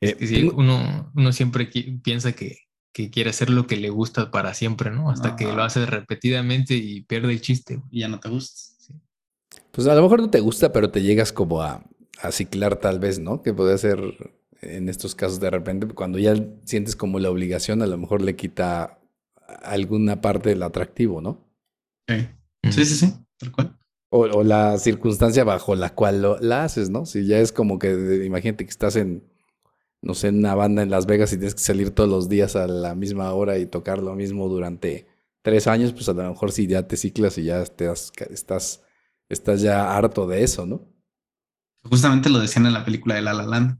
[0.01, 1.69] Eh, uno, uno siempre
[2.03, 2.57] piensa que,
[2.93, 5.09] que, quiere hacer lo que le gusta para siempre, ¿no?
[5.09, 7.81] Hasta que lo hace repetidamente y pierde el chiste.
[7.91, 8.61] Y ya no te gusta.
[9.71, 11.83] Pues a lo mejor no te gusta, pero te llegas como a,
[12.21, 13.41] a ciclar tal vez, ¿no?
[13.41, 13.99] Que puede ser
[14.61, 18.35] en estos casos de repente, cuando ya sientes como la obligación, a lo mejor le
[18.35, 18.99] quita
[19.63, 21.47] alguna parte del atractivo, ¿no?
[22.07, 22.27] Sí,
[22.71, 23.79] sí, sí, sí, tal cual.
[24.09, 27.05] O, la circunstancia bajo la cual lo, la haces, ¿no?
[27.05, 29.29] Si ya es como que, imagínate que estás en,
[30.01, 32.55] no sé, en una banda en Las Vegas y tienes que salir todos los días
[32.55, 35.07] a la misma hora y tocar lo mismo durante
[35.41, 38.83] tres años, pues a lo mejor si ya te ciclas y ya estás, estás,
[39.29, 40.96] estás ya harto de eso, ¿no?
[41.89, 43.79] Justamente lo decían en la película de La La Land,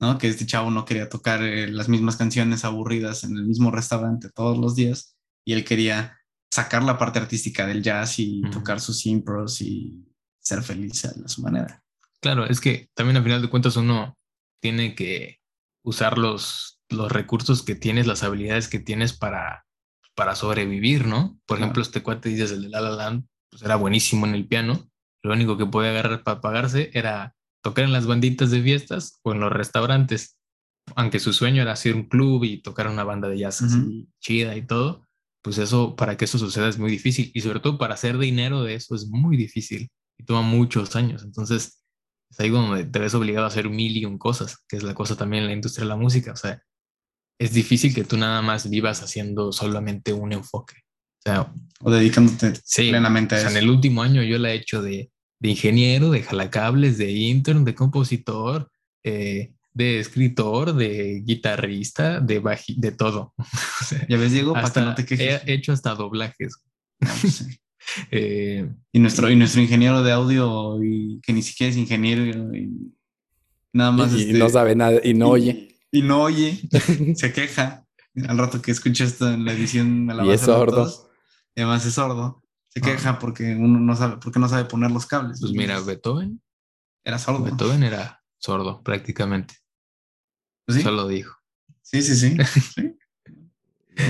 [0.00, 0.18] ¿no?
[0.18, 4.30] Que este chavo no quería tocar eh, las mismas canciones aburridas en el mismo restaurante
[4.30, 6.18] todos los días y él quería
[6.50, 10.04] sacar la parte artística del jazz y tocar sus impros y
[10.40, 11.82] ser feliz a su manera.
[12.20, 14.16] Claro, es que también al final de cuentas uno
[14.60, 15.40] tiene que
[15.84, 19.66] usar los, los recursos que tienes, las habilidades que tienes para,
[20.14, 21.38] para sobrevivir, ¿no?
[21.46, 24.46] Por ejemplo, este cuate dices, el de La La Land, pues era buenísimo en el
[24.46, 24.88] piano,
[25.22, 29.32] lo único que podía agarrar para pagarse era tocar en las banditas de fiestas o
[29.32, 30.36] en los restaurantes.
[30.96, 34.54] Aunque su sueño era hacer un club y tocar una banda de jazz así chida
[34.54, 35.06] y todo,
[35.42, 37.32] pues eso, para que eso suceda es muy difícil.
[37.34, 41.22] Y sobre todo para hacer dinero de eso es muy difícil y toma muchos años.
[41.24, 41.82] Entonces,
[42.30, 44.94] es ahí donde te ves obligado a hacer mil y un cosas, que es la
[44.94, 46.32] cosa también en la industria de la música.
[46.32, 46.62] O sea,
[47.40, 50.74] es difícil que tú nada más vivas haciendo solamente un enfoque.
[50.76, 53.48] O sea, o dedicándote plenamente a eso.
[53.48, 57.64] en el último año yo la he hecho de de ingeniero, de jalacables, de intern,
[57.64, 58.70] de compositor,
[59.02, 62.40] eh, de escritor, de guitarrista, de
[62.76, 63.34] de todo.
[64.08, 65.42] ya ves, Diego, para que no te quejes.
[65.46, 66.62] He hecho hasta doblajes.
[66.98, 67.46] Pues
[68.10, 72.92] eh, y, nuestro, y nuestro ingeniero de audio, y, que ni siquiera es ingeniero, y
[73.72, 74.14] nada más.
[74.14, 75.76] Y, este, no sabe nada, y no oye.
[75.90, 76.60] Y no oye,
[77.16, 77.84] se queja.
[78.28, 81.10] Al rato que escucha esto en la edición, me la y es sordo.
[81.56, 82.43] Y además es sordo.
[82.74, 85.40] Se queja porque uno no sabe, porque no sabe poner los cables.
[85.40, 86.42] Pues mira, Beethoven
[87.04, 87.44] era sordo.
[87.44, 89.54] Beethoven era sordo prácticamente.
[90.68, 90.82] ¿Sí?
[90.82, 91.36] Solo dijo.
[91.82, 92.36] Sí, sí, sí.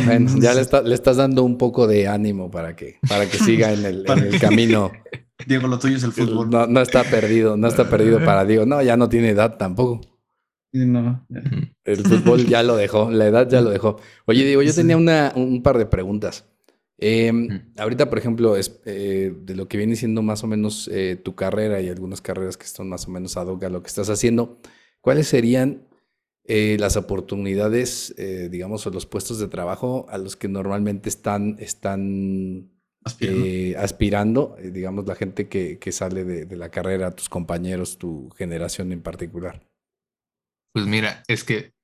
[0.06, 3.84] Bueno, ya le, estás dando un poco de ánimo para que, para que siga en
[3.84, 4.04] el,
[4.40, 4.90] camino.
[5.46, 6.48] Diego, lo tuyo es el fútbol.
[6.48, 8.64] No, no, está perdido, no está perdido para Diego.
[8.64, 10.00] No, ya no tiene edad tampoco.
[10.72, 11.26] No.
[11.84, 14.00] El fútbol ya lo dejó, la edad ya lo dejó.
[14.24, 16.46] Oye, Diego, yo tenía una, un par de preguntas.
[17.06, 21.16] Em, ahorita, por ejemplo, es, eh, de lo que viene siendo más o menos eh,
[21.22, 23.88] tu carrera y algunas carreras que están más o menos ad hoc a lo que
[23.88, 24.58] estás haciendo,
[25.02, 25.86] ¿cuáles serían
[26.44, 28.14] eh, las oportunidades,
[28.50, 32.70] digamos, o los puestos de trabajo a los que normalmente están, están
[33.76, 38.92] aspirando, digamos, la gente que, que sale de, de, la carrera, tus compañeros, tu generación
[38.92, 39.68] en particular?
[40.72, 41.74] Pues mira, es que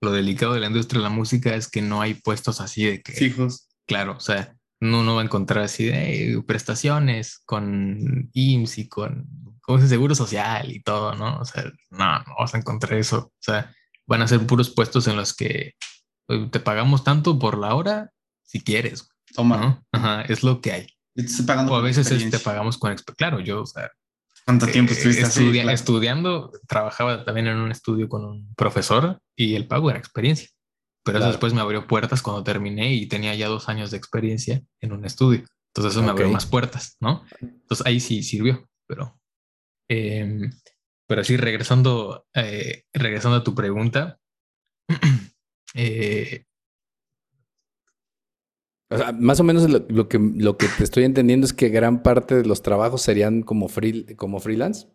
[0.00, 3.02] lo delicado de la industria de la música es que no hay puestos así de
[3.02, 3.10] que...
[3.10, 8.88] Fijos Claro, o sea, uno no va a encontrar así de prestaciones con IMSS y
[8.88, 9.28] con,
[9.60, 11.38] con seguro social y todo, ¿no?
[11.38, 13.18] O sea, no, no vas a encontrar eso.
[13.18, 13.72] O sea,
[14.06, 15.74] van a ser puros puestos en los que
[16.50, 18.10] te pagamos tanto por la hora
[18.42, 19.08] si quieres.
[19.34, 19.56] Toma.
[19.56, 19.84] ¿no?
[19.92, 20.86] Ajá, es lo que hay.
[21.46, 22.94] pagando o a veces te pagamos con...
[23.16, 23.90] Claro, yo, o sea...
[24.44, 29.68] ¿Cuánto tiempo estuviste así, Estudiando, trabajaba también en un estudio con un profesor y el
[29.68, 30.48] pago era experiencia.
[31.04, 34.62] Pero eso después me abrió puertas cuando terminé y tenía ya dos años de experiencia
[34.80, 35.44] en un estudio.
[35.68, 37.24] Entonces eso me abrió más puertas, ¿no?
[37.40, 39.18] Entonces ahí sí sirvió, pero...
[39.88, 40.48] Eh,
[41.06, 44.18] pero sí, regresando, eh, regresando a tu pregunta,
[45.74, 46.46] eh,
[48.92, 52.02] o sea, más o menos lo, que, lo que te estoy entendiendo es que gran
[52.02, 54.86] parte de los trabajos serían como, free, como freelance.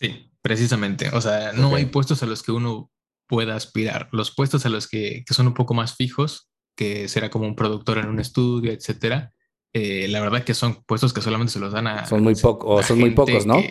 [0.00, 1.08] Sí, precisamente.
[1.12, 2.90] O sea, no hay puestos a los que uno
[3.28, 4.08] pueda aspirar.
[4.12, 7.98] Los puestos a los que, son un poco más fijos, que será como un productor
[7.98, 9.32] en un estudio, etcétera,
[9.74, 12.06] eh, la verdad que son puestos que solamente se los dan a.
[12.06, 13.62] Son muy pocos, son muy pocos, ¿no?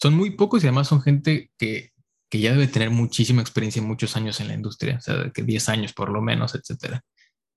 [0.00, 1.92] Son muy pocos y además son gente que,
[2.28, 5.68] que, ya debe tener muchísima experiencia, muchos años en la industria, o sea, que 10
[5.68, 7.02] años por lo menos, etcétera.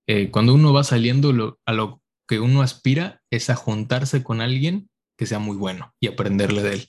[0.06, 4.88] Eh, cuando uno va saliendo, a lo que uno aspira es a juntarse con alguien
[5.18, 6.88] que sea muy bueno y aprenderle de él.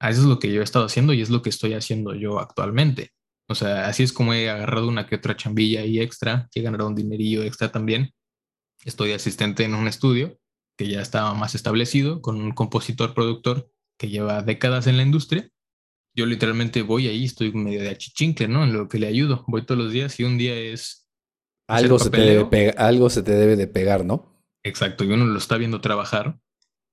[0.00, 2.38] Eso es lo que yo he estado haciendo y es lo que estoy haciendo yo
[2.38, 3.10] actualmente.
[3.48, 6.88] O sea, así es como he agarrado una que otra chambilla y extra, he ganado
[6.88, 8.12] un dinerillo extra también.
[8.84, 10.38] Estoy asistente en un estudio
[10.76, 15.48] que ya estaba más establecido, con un compositor productor que lleva décadas en la industria.
[16.16, 18.64] Yo literalmente voy ahí, estoy medio de achichincle, ¿no?
[18.64, 19.44] En lo que le ayudo.
[19.46, 21.08] Voy todos los días y un día es...
[21.68, 24.34] Algo se, te debe algo se te debe de pegar, ¿no?
[24.62, 26.38] Exacto, y uno lo está viendo trabajar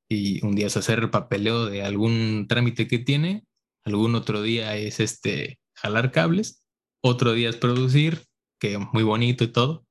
[0.10, 3.46] y un día es hacer el papeleo de algún trámite que tiene,
[3.86, 6.65] algún otro día es este jalar cables,
[7.02, 8.24] otro día es producir,
[8.60, 9.86] que muy bonito y todo,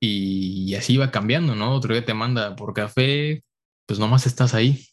[0.00, 1.74] y, así va cambiando, ¿no?
[1.74, 3.44] Otro día te manda por café,
[3.86, 4.84] pues nomás estás ahí,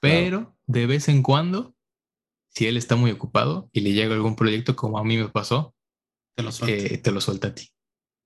[0.00, 1.74] pero de vez en cuando
[2.50, 5.74] si él está muy ocupado y le llega algún proyecto como a mí me pasó,
[6.36, 6.94] Te lo suelto.
[6.94, 7.68] eh, te lo suelta a ti.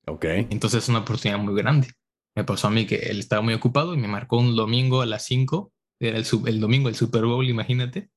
[0.07, 0.25] Ok.
[0.51, 1.89] Entonces es una oportunidad muy grande.
[2.35, 5.07] Me pasó a mí que él estaba muy ocupado y me marcó un domingo a
[5.07, 8.11] las 5, era el, sub- el domingo del Super Bowl, imagínate.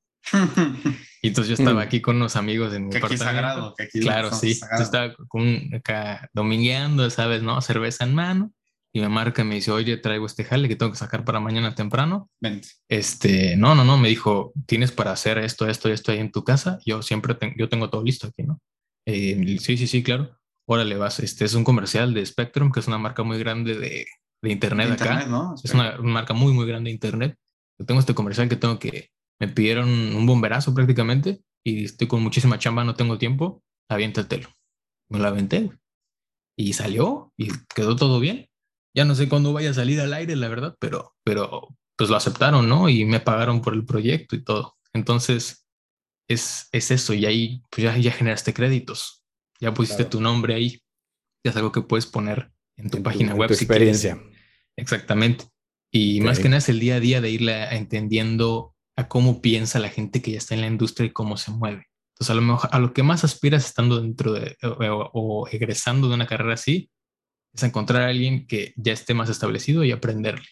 [1.22, 1.86] Y entonces yo estaba Mm.
[1.86, 3.74] aquí con unos amigos en mi que aquí sagrado.
[3.76, 4.58] Que aquí Claro, sí.
[4.76, 7.42] Yo estaba con, acá domingueando, ¿sabes?
[7.42, 7.60] ¿No?
[7.60, 8.52] Cerveza en mano.
[8.94, 11.40] Y me marca y me dice, oye, traigo este jale que tengo que sacar para
[11.40, 12.28] mañana temprano.
[12.40, 12.68] Vente.
[12.88, 16.30] Este, no, no, no, me dijo, tienes para hacer esto, esto y esto ahí en
[16.30, 16.78] tu casa.
[16.84, 18.60] Yo siempre tengo, yo tengo todo listo aquí, ¿no?
[19.06, 20.36] Eh, sí, sí, sí, claro.
[20.68, 21.20] Órale, vas.
[21.20, 24.06] Este es un comercial de Spectrum, que es una marca muy grande de,
[24.42, 25.04] de internet acá.
[25.04, 25.54] Internet, ¿no?
[25.62, 27.36] Es una marca muy, muy grande de internet.
[27.78, 29.08] Yo tengo este comercial que tengo que,
[29.40, 34.48] me pidieron un bomberazo prácticamente y estoy con muchísima chamba, no tengo tiempo, aviéntatelo.
[35.10, 35.70] Me lo aventé
[36.56, 38.48] y salió y quedó todo bien.
[38.94, 42.16] Ya no sé cuándo vaya a salir al aire, la verdad, pero, pero pues lo
[42.16, 42.88] aceptaron, ¿no?
[42.88, 44.76] Y me pagaron por el proyecto y todo.
[44.92, 45.66] Entonces,
[46.28, 49.24] es, es eso y ahí pues ya, ya generaste créditos,
[49.60, 50.10] ya pusiste Claro.
[50.10, 50.82] tu nombre ahí,
[51.44, 53.48] ya es algo que puedes poner en tu En tu- página en web.
[53.48, 54.04] tu si quieres.
[54.04, 54.30] experiencia.
[54.76, 55.46] Exactamente.
[55.92, 59.78] Y más que nada es el día a día de irle entendiendo a cómo piensa
[59.78, 61.86] la gente que ya está en la industria y cómo se mueve.
[62.14, 66.08] Entonces, a lo mejor a lo que más aspiras estando dentro de o, o- egresando
[66.08, 66.90] de una carrera así
[67.54, 70.46] es encontrar a alguien que ya esté más establecido y aprenderle.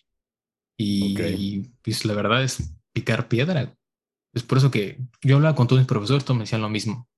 [0.79, 1.21] Y, Ok.
[1.39, 3.75] y, pues la verdad es picar piedra.
[4.35, 7.09] Es por eso que yo hablaba con todos mis profesores, todos me decían lo mismo.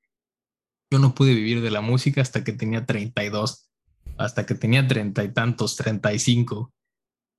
[0.90, 3.70] Yo no pude vivir de la música hasta que tenía 32,
[4.18, 6.72] hasta que tenía treinta y tantos, 35.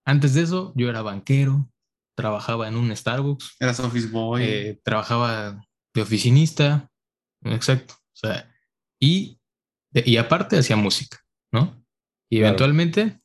[0.05, 1.69] Antes de eso, yo era banquero,
[2.15, 4.43] trabajaba en un Starbucks, Eras Office Boy.
[4.43, 5.62] eh, trabajaba
[5.93, 6.89] de oficinista,
[7.43, 7.95] exacto.
[7.95, 8.52] O sea,
[8.99, 9.39] y,
[9.93, 11.19] y aparte hacía música,
[11.52, 11.84] ¿no?
[12.30, 12.47] Y Claro.
[12.49, 13.19] eventualmente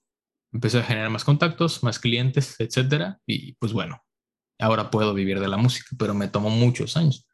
[0.52, 3.20] empecé a generar más contactos, más clientes, etcétera.
[3.26, 4.02] Y pues bueno,
[4.58, 7.26] ahora puedo vivir de la música, pero me tomó muchos años.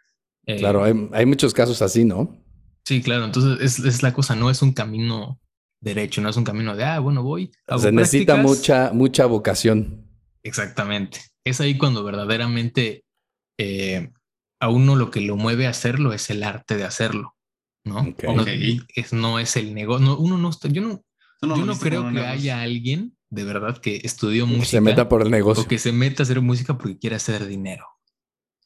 [0.46, 2.36] Eh, Claro, hay, hay muchos casos así, ¿no?
[2.84, 3.24] Sí, claro.
[3.24, 5.40] Entonces es, es la cosa, no es un camino
[5.80, 7.50] derecho, no es un camino de, ah, bueno, voy.
[7.66, 8.58] hago Se necesita prácticas".
[8.58, 10.06] mucha, mucha vocación.
[10.42, 11.20] Exactamente.
[11.44, 13.04] Es ahí cuando verdaderamente
[13.58, 14.10] eh,
[14.60, 17.36] a uno lo que lo mueve a hacerlo es el arte de hacerlo,
[17.84, 18.00] ¿no?
[18.00, 18.22] Ok.
[18.24, 18.48] No, Ok.
[18.96, 20.06] es, no es el negocio.
[20.06, 21.04] No, uno no está, yo no,
[21.42, 25.30] yo no creo que haya alguien de verdad que estudió música Se meta por el
[25.30, 25.64] negocio.
[25.64, 27.86] o que se meta a hacer música porque quiera hacer dinero.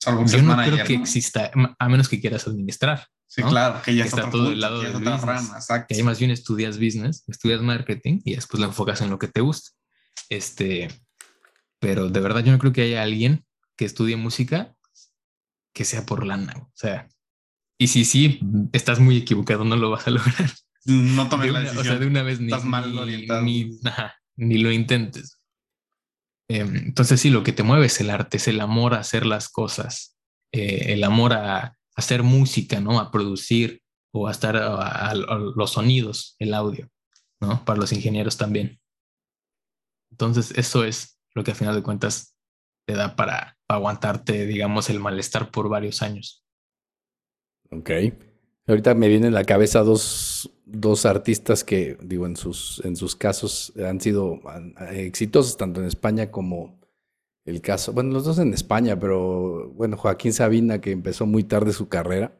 [0.01, 1.03] Salvo que Yo no manager, creo que ¿no?
[1.03, 3.07] exista, a menos que quieras administrar.
[3.27, 3.49] Sí, ¿no?
[3.51, 5.27] claro, que ya Que está, todo punto, el lado que del otra business.
[5.27, 5.87] rama, exacto.
[5.89, 9.27] que ahí más bien estudias business, estudias marketing y después lo enfocas en lo que
[9.29, 9.71] te gusta.
[10.29, 10.89] Este,
[11.81, 13.45] pero de verdad yo no creo que haya alguien
[13.77, 14.75] que estudie música
[15.75, 16.55] que sea por lana.
[16.57, 17.09] O sea,
[17.79, 18.41] y si sí,
[18.73, 20.51] estás muy equivocado, no lo vas a lograr.
[20.85, 21.85] No tomes la una- o decisión.
[21.85, 23.43] sea, de una vez ni, Estás mal orientado.
[23.43, 25.39] ni- ajá, ni lo intentes.
[26.51, 29.27] Em, entonces sí, lo que te mueve es el arte, es el amor a hacer
[29.27, 30.17] las cosas,
[30.53, 32.99] eh, el amor a hacer música, ¿no?
[33.01, 33.83] A producir
[34.15, 36.89] o a estar a, a- a los sonidos, el audio,
[37.41, 37.65] ¿no?
[37.67, 38.81] Para los ingenieros también.
[40.11, 42.37] Entonces eso es lo que a final de cuentas
[42.87, 46.45] te da para, aguantarte, digamos, el malestar por varios años.
[47.71, 47.91] Ok.
[48.67, 53.17] Ahorita me vienen a la cabeza dos, dos artistas que, digo, en sus, en sus
[53.17, 56.79] casos han sido han- exitosos, tanto en España como
[57.47, 61.73] el caso, bueno, los dos en España, pero bueno, Joaquín Sabina, que empezó muy tarde
[61.73, 62.39] su carrera,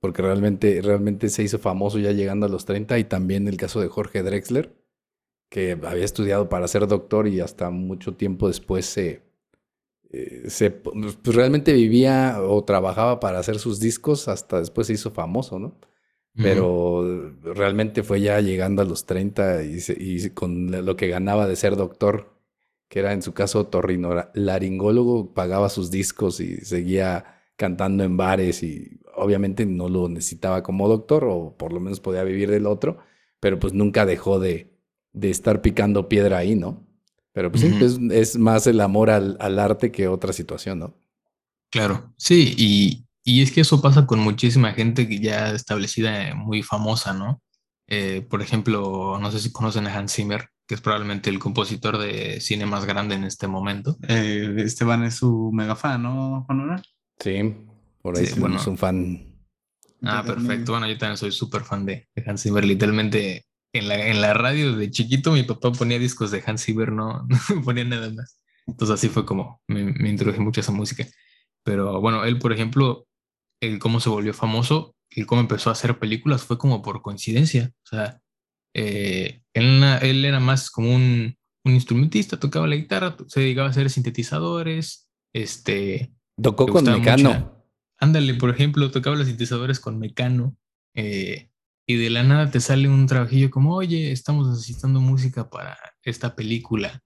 [0.00, 3.80] porque realmente, realmente se hizo famoso ya llegando a los 30, y también el caso
[3.80, 4.76] de Jorge Drexler,
[5.48, 9.22] que había estudiado para ser doctor y hasta mucho tiempo después se,
[10.10, 15.10] eh, se, pues realmente vivía o trabajaba para hacer sus discos, hasta después se hizo
[15.10, 15.76] famoso, ¿no?
[16.40, 17.04] Pero
[17.42, 21.56] realmente fue ya llegando a los 30 y, se- y con lo que ganaba de
[21.56, 22.32] ser doctor,
[22.88, 29.00] que era en su caso torrinolaringólogo, pagaba sus discos y seguía cantando en bares y
[29.14, 32.98] obviamente no lo necesitaba como doctor o por lo menos podía vivir del otro,
[33.40, 34.77] pero pues nunca dejó de,
[35.20, 36.86] de estar picando piedra ahí, ¿no?
[37.32, 40.94] Pero pues sí, es, es más el amor al, al arte que otra situación, ¿no?
[41.70, 46.34] Claro, sí, y, y es que eso pasa con muchísima gente que ya establecida, eh,
[46.34, 47.42] muy famosa, ¿no?
[47.86, 51.98] Eh, por ejemplo, no sé si conocen a Hans Zimmer, que es probablemente el compositor
[51.98, 53.96] de cine más grande en este momento.
[54.06, 56.82] Eh, Esteban es su mega fan, ¿no, Juan?
[57.18, 57.54] Sí,
[58.02, 58.60] por ahí Sí, bueno.
[58.66, 59.34] un fan.
[60.02, 60.72] Ah, perfecto.
[60.72, 62.64] Bueno, yo también soy súper fan de, de Hans Zimmer.
[62.64, 66.92] Literalmente en la, en la radio de chiquito mi papá ponía discos de Hans Zimmer,
[66.92, 68.40] no, no ponía nada más.
[68.66, 71.06] Entonces así fue como me, me introduje mucho a esa música.
[71.64, 73.06] Pero bueno, él, por ejemplo,
[73.60, 77.72] el cómo se volvió famoso y cómo empezó a hacer películas fue como por coincidencia.
[77.84, 78.20] O sea,
[78.74, 83.70] eh, él, él era más como un, un instrumentista, tocaba la guitarra, se dedicaba a
[83.70, 87.30] hacer sintetizadores, este, Tocó ¿Te con Mecano.
[87.30, 87.52] mucha?
[87.98, 90.56] ándale, por ejemplo, tocaba los sintetizadores con Mecano
[90.94, 91.47] eh,
[91.90, 96.36] y de la nada te sale un trabajillo como, oye, estamos necesitando música para esta
[96.36, 97.02] película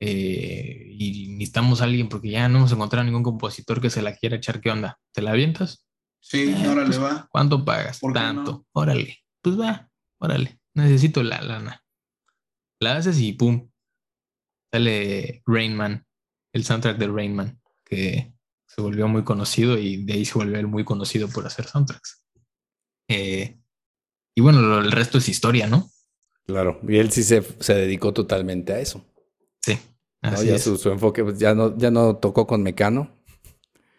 [0.00, 4.14] eh, y necesitamos a alguien porque ya no hemos encontrado ningún compositor que se la
[4.14, 4.60] quiera echar.
[4.60, 5.00] ¿Qué onda?
[5.12, 5.86] ¿Te la avientas?
[6.20, 7.26] Sí, Eh, órale, pues, va.
[7.30, 8.00] ¿Cuánto pagas?
[8.00, 8.52] ¿Por qué Tanto.
[8.52, 8.66] no?
[8.72, 9.18] Órale.
[9.40, 10.60] Pues va, órale.
[10.74, 11.82] Necesito la lana.
[12.80, 13.70] La haces y pum.
[14.70, 16.06] Sale Rain Man,
[16.52, 18.34] el soundtrack de Rain Man, que
[18.66, 22.22] se volvió muy conocido y de ahí se volvió él muy conocido por hacer soundtracks.
[23.08, 23.58] Eh,
[24.34, 25.90] y bueno, lo- el resto es historia, ¿no?
[26.46, 26.80] Claro.
[26.88, 29.04] Y él sí se, se dedicó totalmente a eso.
[29.60, 29.78] Sí.
[30.22, 30.30] ¿no?
[30.30, 30.62] Así Ya es.
[30.64, 33.10] su, su enfoque pues, ya no, ya no tocó con Mecano,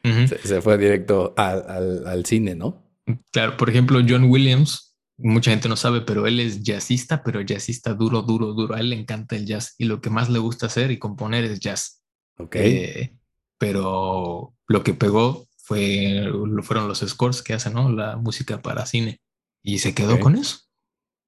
[0.03, 2.83] se, se fue directo al, al- al cine, ¿no?
[3.31, 7.93] Claro, por ejemplo, John Williams, mucha gente no sabe, pero él es jazzista, pero jazzista
[7.93, 8.75] duro, duro, duro.
[8.75, 11.45] A él le encanta el jazz y lo que más le gusta hacer y componer
[11.45, 12.01] es jazz.
[12.37, 12.55] Ok.
[12.57, 13.15] Eh,
[13.57, 16.29] pero lo que pegó fue,
[16.63, 17.89] fueron los scores que hacen, ¿no?
[17.89, 19.19] La música para cine.
[19.63, 20.59] Y se quedó con eso.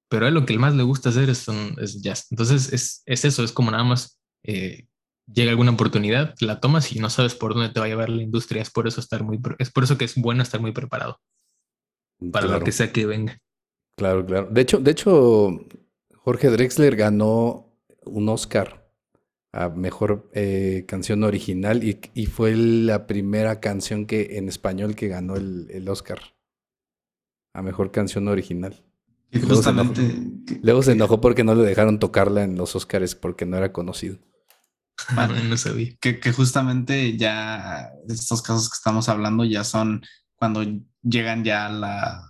[0.08, 2.26] Pero a él lo que más le gusta hacer es, son- es jazz.
[2.30, 4.86] Entonces es, es eso, es como nada más eh,
[5.32, 8.22] llega alguna oportunidad, la tomas y no sabes por dónde te va a llevar la
[8.22, 8.62] industria.
[8.62, 11.20] Es por eso estar muy, es por eso que es bueno estar muy preparado
[12.30, 13.38] para claro, lo que sea que venga.
[13.96, 14.48] claro, claro.
[14.50, 15.50] De hecho, de hecho,
[16.14, 17.72] Jorge Drexler ganó
[18.04, 18.88] un Oscar
[19.52, 25.08] a mejor eh, canción original y, y fue la primera canción que en español que
[25.08, 26.35] ganó el, el Oscar
[27.56, 28.84] a mejor canción original.
[29.30, 29.94] Que Luego se enojó.
[29.94, 30.60] justamente.
[30.62, 34.18] Luego se enojó porque no le dejaron tocarla en los Oscars porque no era conocido.
[35.14, 35.94] Bueno, no sabía.
[36.00, 40.02] que, que justamente ya estos casos que estamos hablando ya son
[40.34, 40.64] cuando
[41.02, 42.28] llegan ya a la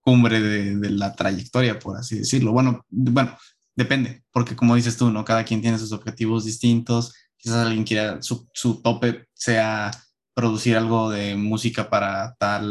[0.00, 2.52] cumbre de, de la trayectoria, por así decirlo.
[2.52, 3.36] Bueno, bueno,
[3.74, 5.24] depende, porque como dices tú, ¿no?
[5.24, 7.12] Cada quien tiene sus objetivos distintos.
[7.36, 9.90] Quizás alguien quiera, su, su tope sea
[10.36, 12.62] producir algo de música para tal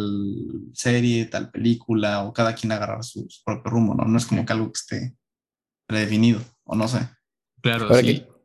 [0.74, 4.06] serie, tal película, o cada quien agarrar su, su propio rumbo, ¿no?
[4.06, 5.16] No es como que algo que esté
[5.88, 7.00] predefinido, o no sé.
[7.62, 8.20] Claro, Ahora sí.
[8.22, 8.36] que-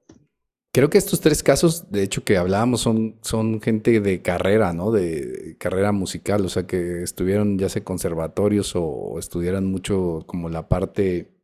[0.72, 4.92] Creo que estos tres casos, de hecho, que hablábamos son, son gente de carrera, ¿no?
[4.92, 10.68] De carrera musical, o sea, que estuvieron ya sea conservatorios o estudiaran mucho como la
[10.68, 11.34] parte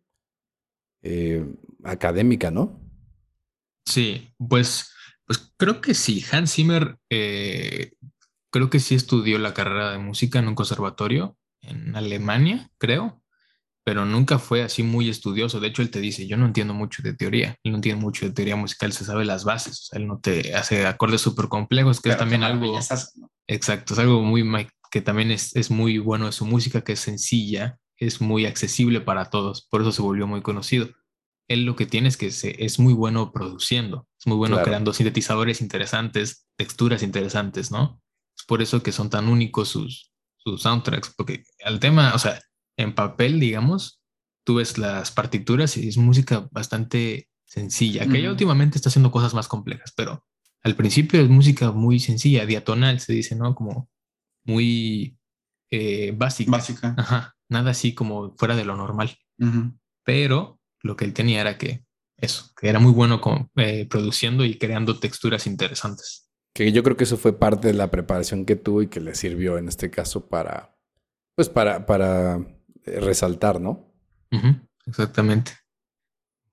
[1.03, 1.45] eh,
[1.83, 2.81] académica, ¿no?
[3.85, 4.96] Sí, pues, pues
[5.57, 6.25] creo que sí.
[6.31, 7.93] Hans Zimmer eh,
[8.51, 13.23] creo que sí estudió la carrera de música en un conservatorio en Alemania, creo,
[13.85, 15.61] pero nunca fue así muy estudioso.
[15.61, 18.27] De hecho, él te dice, yo no entiendo mucho de teoría, él no entiende mucho
[18.27, 21.49] de teoría musical, se sabe las bases, o sea, él no te hace acordes súper
[21.49, 22.79] complejos, que es también algo,
[23.47, 27.01] exacto, es algo muy, que también es, es muy bueno de su música, que es
[27.01, 30.89] sencilla, es muy accesible para todos, por eso se volvió muy conocido
[31.49, 34.67] él lo que tiene es que se, es muy bueno produciendo, es muy bueno Claro.
[34.67, 38.01] creando sintetizadores interesantes, texturas interesantes, ¿no?
[38.37, 42.41] Es por eso que son tan únicos sus, sus soundtracks, porque al tema, o sea,
[42.77, 44.01] en papel, digamos,
[44.45, 48.33] tú ves las partituras y es música bastante sencilla, que ya Ujú.
[48.33, 50.25] últimamente está haciendo cosas más complejas, pero
[50.63, 53.55] al principio es música muy sencilla, diatonal, se dice, ¿no?
[53.55, 53.89] Como
[54.45, 55.17] muy
[55.71, 56.51] eh, básica.
[56.51, 56.95] Básica.
[56.99, 59.17] Ajá, nada así como fuera de lo normal
[60.07, 60.56] pero
[60.87, 61.85] lo que él tenía era que
[62.17, 66.31] eso, que era muy bueno con, eh, produciendo y creando texturas interesantes.
[66.55, 69.15] Que yo creo que eso fue parte de la preparación que tuvo y que le
[69.15, 70.75] sirvió en este caso para,
[71.35, 72.37] pues para, para
[72.85, 73.93] eh, resaltar, ¿no?
[74.87, 75.53] Exactamente.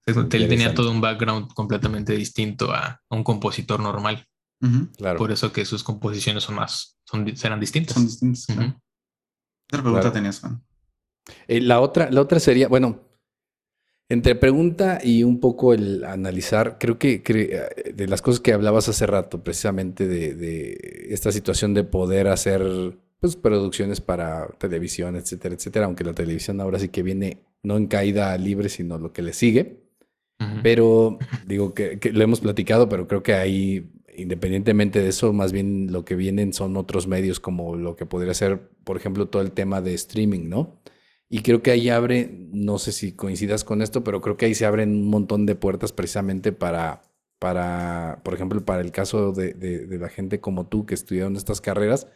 [0.06, 4.28] Él tenía todo un background completamente distinto a, a un compositor normal.
[4.98, 5.18] Claro.
[5.18, 7.94] Por eso que sus composiciones son más, son, serán distintas.
[7.96, 8.48] Son distintos.
[8.50, 8.58] Ujú.
[8.58, 8.82] claro.
[9.68, 10.14] ¿Qué otra pregunta Claro.
[10.14, 10.64] tenías, Juan?
[11.48, 13.02] Eh, la otra, la otra sería, bueno,
[14.14, 17.22] entre pregunta y un poco el analizar, creo que,
[17.94, 22.98] de las cosas que hablabas hace rato, precisamente de, de esta situación de poder hacer
[23.20, 27.88] pues, producciones para televisión, etcétera, etcétera, aunque la televisión ahora sí que viene no en
[27.88, 29.82] caída libre, sino lo que le sigue.
[30.62, 35.54] Pero digo que, que lo hemos platicado, pero creo que ahí, independientemente de eso, más
[35.54, 39.42] bien lo que vienen son otros medios como lo que podría ser, por ejemplo, todo
[39.42, 40.82] el tema de streaming, ¿no?
[41.34, 44.54] Y creo que ahí abre, no sé si coincidas con esto, pero creo que ahí
[44.54, 47.02] se abren un montón de puertas precisamente para,
[47.40, 51.60] para por ejemplo, para el caso de, de- la gente como tú que estudiaron estas
[51.60, 52.08] carreras,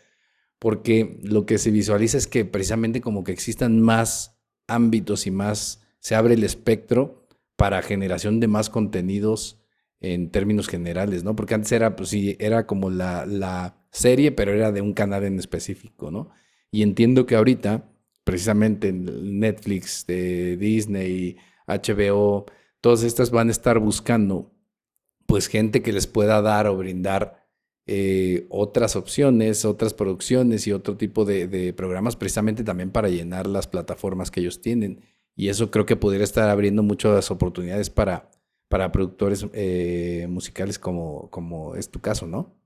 [0.59, 4.37] porque lo que se visualiza es que precisamente como que existan más
[4.67, 9.59] ámbitos y más, se abre el espectro para generación de más contenidos
[10.01, 11.35] en términos generales, ¿no?
[11.35, 15.23] Porque antes era, pues sí, era como la, la serie, pero era de un canal
[15.25, 16.29] en específico, ¿no?
[16.71, 17.89] Y entiendo que ahorita,
[18.27, 22.45] precisamente en Netflix, Disney, HBO,
[22.81, 24.51] todas estas van a estar buscando,
[25.25, 27.47] pues, gente que les pueda dar o brindar
[27.85, 33.65] eh, otras opciones, otras producciones y otro tipo de, programas precisamente también para llenar las
[33.65, 35.05] plataformas que ellos tienen.
[35.33, 38.29] Y eso creo que podría estar abriendo muchas oportunidades para,
[38.67, 42.57] para productores eh, musicales como, como es tu caso, ¿no?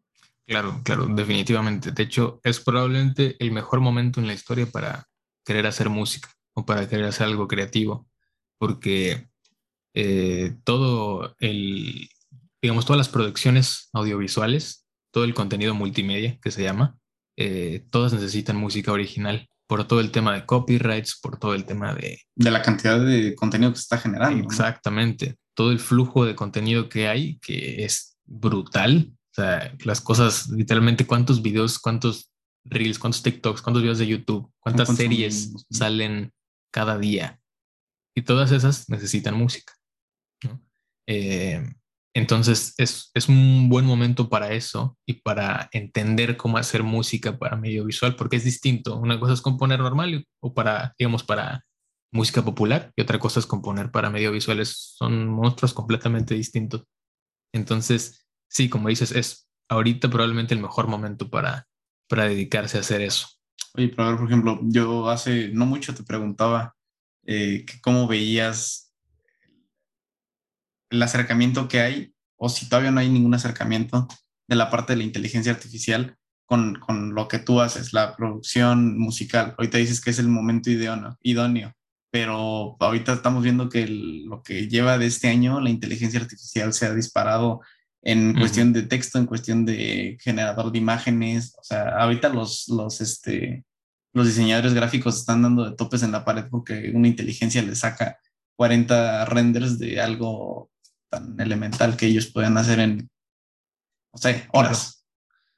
[0.47, 1.91] Claro, claro, definitivamente.
[1.91, 5.07] De hecho, es probablemente el mejor momento en la historia para
[5.45, 8.07] querer hacer música o para querer hacer algo creativo,
[8.57, 9.27] porque
[9.93, 12.09] eh, todo el,
[12.61, 16.97] digamos, todas las producciones audiovisuales, todo el contenido multimedia que se llama,
[17.37, 21.93] eh, todas necesitan música original por todo el tema de copyrights, por todo el tema
[21.93, 22.19] de...
[22.35, 24.43] De la cantidad de contenido que se está generando.
[24.43, 25.37] Exactamente.
[25.53, 29.13] Todo el flujo de contenido que hay, que es brutal.
[29.31, 32.30] O sea, las cosas, literalmente, cuántos videos, cuántos
[32.65, 36.31] reels, cuántos TikToks, cuántos videos de YouTube, cuántas series salen
[36.71, 37.39] cada día.
[38.15, 39.73] Y todas esas necesitan música.
[41.07, 41.63] Eh,
[42.13, 47.55] entonces es, es, un buen momento para eso y para entender cómo hacer música para
[47.55, 48.97] medio visual, porque es distinto.
[48.97, 51.65] Una cosa es componer normal o para, digamos, para
[52.13, 54.95] música popular y otra cosa es componer para medio visuales.
[54.97, 56.83] Son monstruos completamente distintos.
[57.53, 61.67] Entonces, sí, como dices, es ahorita probablemente el mejor momento para,
[62.11, 63.29] para dedicarse a hacer eso.
[63.73, 66.75] Oye, pero por ejemplo, yo hace no mucho te preguntaba
[67.25, 68.93] eh, cómo veías
[70.89, 74.09] el acercamiento que hay, o si todavía no hay ningún acercamiento
[74.45, 78.99] de la parte de la inteligencia artificial con, con lo que tú haces, la producción
[78.99, 79.55] musical.
[79.57, 81.73] Ahorita dices que es el momento idóneo, idóneo
[82.11, 86.85] pero ahorita estamos viendo que lo que lleva de este año, la inteligencia artificial se
[86.85, 87.61] ha disparado
[88.03, 91.55] en cuestión de texto, en cuestión de generador de imágenes.
[91.59, 93.63] O sea, ahorita los, los, este,
[94.13, 98.17] los diseñadores gráficos están dando de topes en la pared porque una inteligencia les saca
[98.55, 100.71] 40 renders de algo
[101.09, 103.09] tan elemental que ellos pueden hacer en,
[104.13, 105.05] no sé, horas.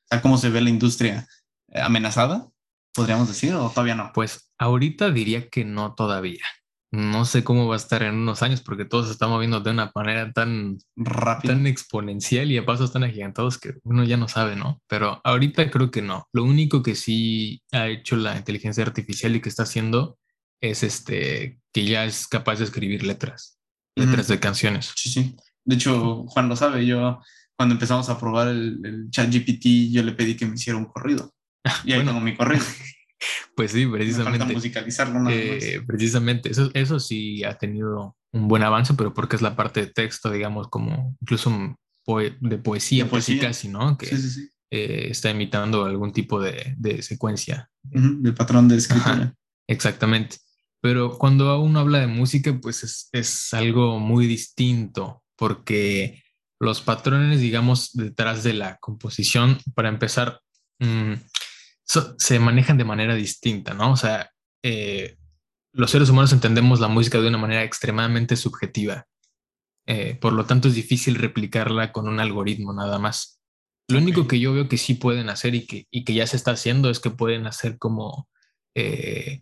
[0.04, 1.28] O sea, ¿cómo se ve la industria
[1.74, 2.50] amenazada?
[2.94, 4.12] ¿Podríamos decir o todavía no?
[4.14, 6.44] Pues ahorita diría que no todavía.
[6.94, 9.72] No sé cómo va a estar en unos años porque todo se está moviendo de
[9.72, 14.28] una manera tan rápida, tan exponencial y a pasos tan agigantados que uno ya no
[14.28, 14.80] sabe, ¿no?
[14.88, 16.28] Pero ahorita creo que no.
[16.34, 20.20] Lo único que sí ha hecho la inteligencia artificial y que está haciendo
[20.62, 23.58] es este que ya es capaz de escribir letras,
[23.96, 24.94] letras de canciones.
[24.96, 25.36] Sí, sí.
[25.66, 27.20] De hecho, Juan lo sabe, yo
[27.58, 31.34] cuando empezamos a probar el, chat GPT, yo le pedí que me hiciera un corrido.
[31.86, 32.12] Y ahí bueno.
[32.12, 32.64] tengo mi corrido.
[33.56, 34.46] Pues sí, precisamente.
[34.46, 39.42] Me musicalizarlo eh, precisamente, eso, eso sí ha tenido un buen avance, pero porque es
[39.42, 41.50] la parte de texto, digamos, como incluso
[42.06, 43.42] de poesía, de poesía.
[43.42, 43.98] casi, ¿no?
[43.98, 44.08] Que
[44.72, 47.70] eh, está imitando algún tipo de, de secuencia.
[47.84, 49.34] del patrón de escritura.
[49.68, 50.38] exactamente.
[50.82, 56.22] Pero cuando uno habla de música, pues es, es algo muy distinto, porque
[56.60, 60.42] los patrones, digamos, detrás de la composición, para empezar,
[60.80, 61.14] mmm,
[62.18, 63.92] se manejan de manera distinta, ¿no?
[63.92, 64.32] O sea,
[64.64, 65.18] eh,
[65.74, 69.08] los seres humanos entendemos la música de una manera extremadamente subjetiva.
[69.86, 73.42] Eh, por lo tanto, es difícil replicarla con un algoritmo nada más.
[73.90, 76.38] Lo único que yo veo que sí pueden hacer y que, y que ya se
[76.38, 78.30] está haciendo es que pueden hacer como
[78.76, 79.42] eh,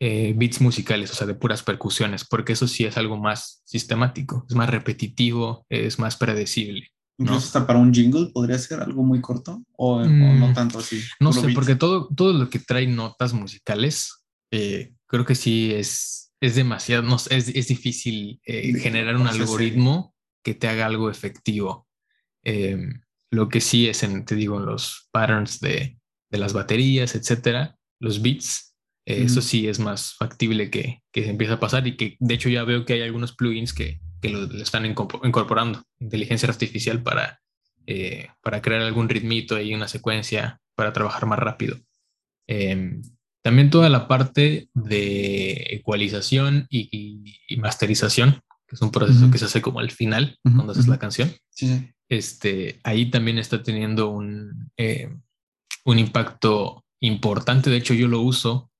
[0.00, 4.54] beats musicales, o sea, de puras percusiones, porque eso sí es algo más sistemático, es
[4.54, 6.95] más repetitivo, es más predecible.
[7.18, 11.00] Incluso hasta para un jingle podría ser algo muy corto o, no mm, tanto así.
[11.18, 16.32] No sé, porque todo, todo lo que trae notas musicales, eh, creo que sí es,
[16.40, 20.14] es demasiado, no, es, es difícil eh, generar un algoritmo
[20.44, 21.88] que te haga algo efectivo.
[22.44, 23.00] Em,
[23.30, 25.98] lo que sí es, en, te digo, los patterns de,
[26.30, 28.75] de las baterías, etcétera, los beats,
[29.06, 32.34] eh, eso sí es más factible que, que se empiece a pasar y que de
[32.34, 37.40] hecho ya veo que hay algunos plugins que que lo, están incorporando, inteligencia artificial para,
[37.86, 41.78] eh, para crear algún ritmito y una secuencia para trabajar más rápido.
[42.46, 43.02] Em,
[43.42, 49.62] también toda la parte de ecualización y, masterización, que es un proceso que se hace
[49.62, 51.32] como al final, cuando haces la canción.
[52.08, 55.14] Este, ahí también está teniendo un, eh,
[55.84, 57.70] un impacto importante.
[57.70, 58.70] De hecho, yo lo uso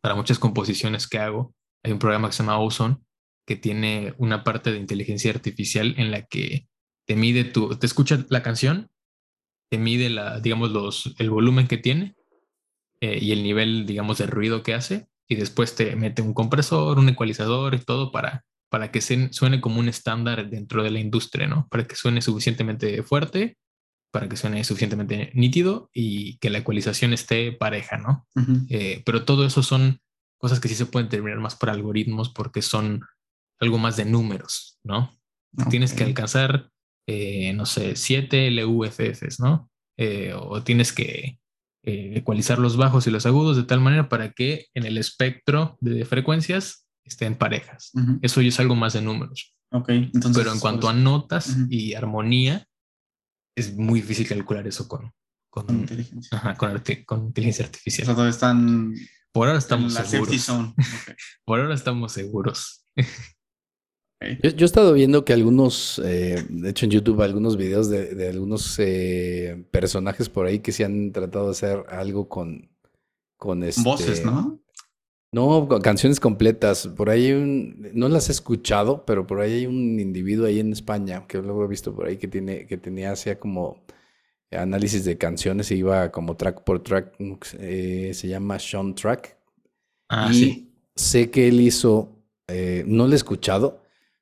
[0.00, 1.54] para muchas composiciones que hago.
[1.82, 2.98] Hay un programa que se llama Ozone,
[3.46, 6.68] que tiene una parte de inteligencia artificial en la que
[7.06, 8.90] te mide tu, te escucha la canción,
[9.70, 12.14] te mide la, digamos, los, el volumen que tiene
[13.00, 16.98] eh, y el nivel, digamos, de ruido que hace, y después te mete un compresor,
[16.98, 21.46] un ecualizador y todo para, para que suene como un estándar dentro de la industria,
[21.46, 21.68] ¿no?
[21.70, 23.56] Para que suene suficientemente fuerte,
[24.10, 28.26] para que suene suficientemente nítido y que la ecualización esté pareja, ¿no?
[28.68, 30.00] Eh, pero todo eso son
[30.38, 33.02] cosas que sí se pueden terminar más por algoritmos porque son
[33.60, 35.16] algo más de números, ¿no?
[35.68, 36.70] Tienes que alcanzar,
[37.06, 39.70] eh, no sé, 7 LUFFs, ¿no?
[40.00, 41.38] eh, o tienes que
[41.82, 46.04] ecualizar los bajos y los agudos de tal manera para que en el espectro de
[46.04, 47.92] frecuencias estén parejas.
[48.22, 49.54] Eso ya es algo más de números.
[49.70, 52.66] Okay, entonces, Pero en cuanto a notas y armonía,
[53.60, 55.12] es muy difícil calcular eso con,
[55.48, 56.36] con, inteligencia.
[56.36, 58.10] Ajá, con, con, inteligencia artificial.
[58.10, 58.94] O sea, están
[59.32, 60.46] por ahora estamos seguros.
[61.44, 62.84] Por ahora estamos seguros.
[64.42, 68.78] Yo, he estado viendo que algunos, eh, de hecho en YouTube, algunos videos de, algunos
[68.78, 72.70] eh, personajes por ahí que se han tratado de hacer algo con,
[73.38, 74.60] con este, voces, ¿no?
[75.32, 76.88] No, canciones completas.
[76.88, 77.32] Por ahí
[77.92, 81.64] no las he escuchado, pero por ahí hay un individuo ahí en España que luego
[81.64, 83.80] he visto por ahí que tiene, que tenía hacía como
[84.50, 87.14] análisis de canciones e iba como track por track.
[87.58, 89.36] Eh, se llama Sean Track.
[90.08, 90.72] Ah, y sí.
[90.96, 92.16] sé que él hizo,
[92.86, 93.80] no lo he escuchado,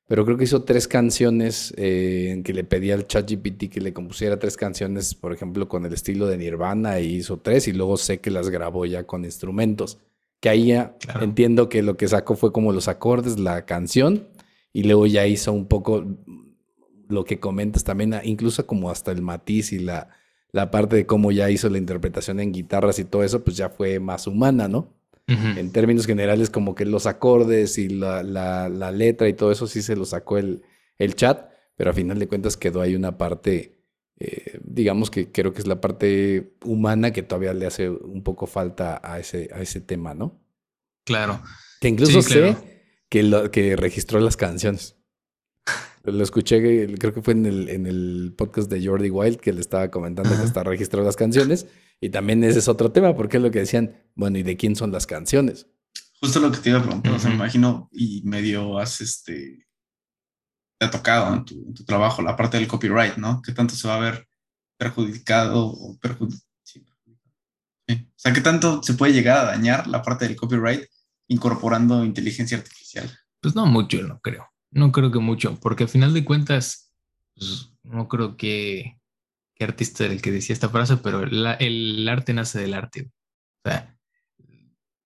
[0.09, 3.93] pero creo que hizo tres canciones eh, en que le pedía al ChatGPT que le
[3.93, 7.95] compusiera tres canciones, por ejemplo, con el estilo de Nirvana, y hizo tres, y luego
[7.95, 9.99] sé que las grabó ya con instrumentos.
[10.39, 14.29] Que ahí ya entiendo que lo que sacó fue como los acordes, la canción,
[14.71, 16.05] y luego ya hizo un poco
[17.07, 20.09] lo que comentas también, incluso como hasta el matiz y la,
[20.51, 23.69] la parte de cómo ya hizo la interpretación en guitarras y todo eso, pues ya
[23.69, 24.93] fue más humana, ¿no?
[25.27, 29.83] En términos generales, como que los acordes y la, la, letra y todo eso sí
[29.83, 30.63] se lo sacó el,
[30.97, 33.78] el, chat, pero a final de cuentas quedó ahí una parte,
[34.19, 38.47] eh, digamos que creo que es la parte humana que todavía le hace un poco
[38.47, 40.41] falta a ese, a ese tema, ¿no?
[41.05, 41.41] Claro.
[41.79, 42.55] Que incluso sé
[43.07, 44.97] que, lo, que registró las canciones.
[46.03, 46.59] Lo escuché,
[46.97, 50.35] creo que fue en el, en el podcast de Jordi Wild que le estaba comentando
[50.35, 51.67] que está registrando las canciones.
[52.01, 54.75] Y también ese es otro tema, porque es lo que decían, bueno, ¿y de quién
[54.75, 55.67] son las canciones?
[56.21, 59.67] Justo lo que te iba a preguntar, o sea, me imagino, y medio has, este,
[59.68, 59.68] te
[60.79, 63.41] ha tocado en tu, trabajo la parte del copyright, ¿no?
[63.41, 64.27] ¿Qué tanto se va a ver
[64.77, 65.97] perjudicado o?
[66.63, 66.83] Sí,
[67.89, 70.85] O sea, ¿qué tanto se puede llegar a dañar la parte del copyright
[71.27, 73.09] incorporando inteligencia artificial?
[73.41, 74.47] Pues no mucho, no creo.
[74.71, 76.93] No creo que mucho, porque al final de cuentas,
[77.35, 78.99] pues, no creo que
[79.55, 83.09] qué artista era el que decía esta frase, pero el arte nace del arte.
[83.63, 83.97] O sea,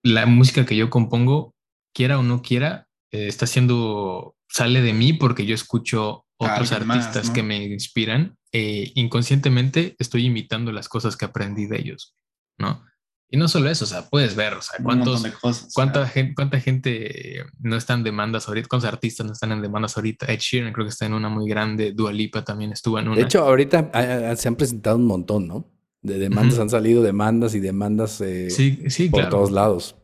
[0.02, 1.54] la música que yo compongo,
[1.94, 7.30] quiera o no quiera, eh, está siendo, sale de mí porque yo escucho otros artistas
[7.30, 8.36] que me inspiran.
[8.50, 12.16] e inconscientemente estoy imitando las cosas que aprendí de ellos,
[12.58, 12.84] ¿no?
[13.30, 15.24] Y no solo eso, o sea, puedes ver, o sea, cuántos,
[15.74, 19.96] cuánta, gente, cuánta gente no está en demandas ahorita, cuántos artistas no están en demandas
[19.96, 20.26] ahorita.
[20.26, 23.16] Ed Sheeran creo que está en una muy grande, Dua Lipa también estuvo en una.
[23.16, 25.70] De hecho, ahorita se han presentado un montón, ¿no?
[26.02, 29.96] De demandas, han salido demandas y demandas eh, sí, sí, por todos lados.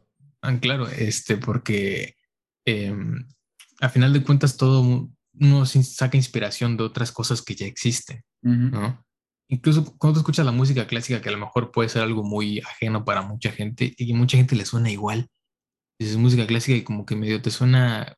[0.43, 2.15] Ah, claro, este, porque
[2.71, 2.95] eh,
[3.81, 9.05] a final de cuentas todo uno saca inspiración de otras cosas que ya existen, ¿no?
[9.51, 12.61] incluso cuando tú escuchas la música clásica, que a lo mejor puede ser algo muy
[12.61, 15.29] ajeno para mucha gente y mucha gente le suena igual.
[15.99, 18.16] Es música clásica y como que medio te suena,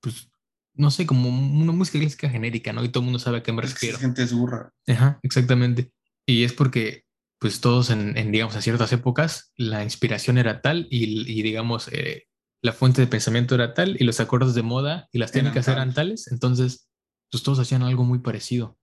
[0.00, 0.30] pues,
[0.74, 2.82] no sé, como una música clásica genérica, ¿no?
[2.82, 3.98] Y todo el mundo sabe a qué me refiero.
[3.98, 4.72] gente es burra.
[4.88, 5.92] Ajá, exactamente.
[6.26, 7.04] Y es porque,
[7.38, 12.24] pues, todos en, digamos, en ciertas épocas, la inspiración era tal y, digamos, eh,
[12.64, 15.92] la fuente de pensamiento era tal y los acordes de moda y las técnicas eran
[15.92, 16.30] tales.
[16.32, 16.88] Entonces,
[17.30, 18.78] pues todos hacían algo muy parecido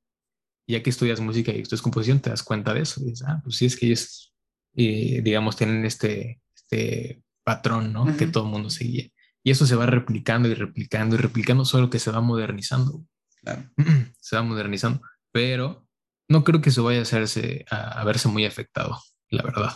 [0.72, 3.02] ya que estudias música y estudias composición, te das cuenta de eso.
[3.02, 4.34] Y dices, ah, pues sí, es que ellos,
[4.76, 8.18] eh, digamos, tienen este, este patrón, ¿no?
[8.18, 9.08] Que todo el mundo seguía.
[9.44, 13.04] Y eso se va replicando y replicando y replicando, solo que se va modernizando.
[13.42, 13.70] Claro.
[14.20, 15.02] Se va modernizando,
[15.32, 15.88] pero
[16.30, 19.76] no creo que eso vaya a, hacerse, a, verse muy afectado, la verdad.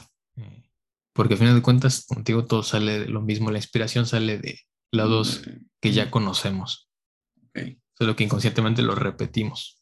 [1.15, 4.59] Porque al final de cuentas, contigo todo sale de lo mismo, la inspiración sale de
[4.91, 5.43] lados
[5.79, 6.89] que ya conocemos.
[7.93, 9.81] Solo que inconscientemente lo repetimos.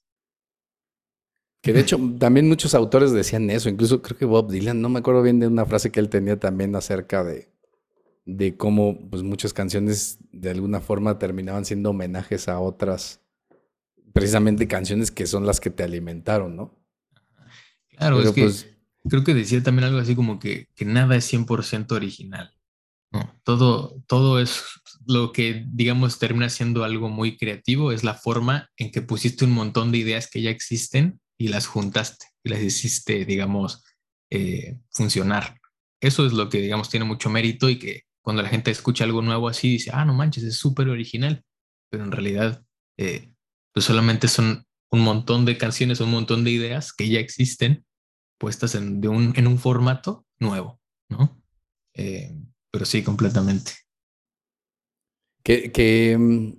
[1.63, 4.99] Que de hecho también muchos autores decían eso, incluso creo que Bob Dylan, no me
[4.99, 7.51] acuerdo bien de una frase que él tenía también acerca de,
[8.25, 13.21] de cómo pues, muchas canciones de alguna forma terminaban siendo homenajes a otras,
[14.13, 16.77] precisamente canciones que son las que te alimentaron, ¿no?
[17.89, 18.72] Claro, es que pues
[19.09, 22.53] creo que decía también algo así como que, que nada es 100% original.
[23.43, 24.63] Todo, todo es
[25.05, 29.51] lo que, digamos, termina siendo algo muy creativo, es la forma en que pusiste un
[29.51, 33.83] montón de ideas que ya existen y las juntaste y las hiciste, digamos,
[34.31, 35.59] eh, funcionar.
[36.01, 39.21] Eso es lo que, digamos, tiene mucho mérito y que cuando la gente escucha algo
[39.21, 41.43] nuevo así, dice, ah, no manches, es súper original,
[41.91, 42.63] pero en realidad,
[42.97, 43.31] eh,
[43.73, 47.85] pues solamente son un montón de canciones, un montón de ideas que ya existen
[48.37, 51.41] puestas en, de un, en un formato nuevo, ¿no?
[51.93, 52.35] Eh,
[52.71, 53.73] pero sí, completamente.
[55.43, 56.53] Que, que mm,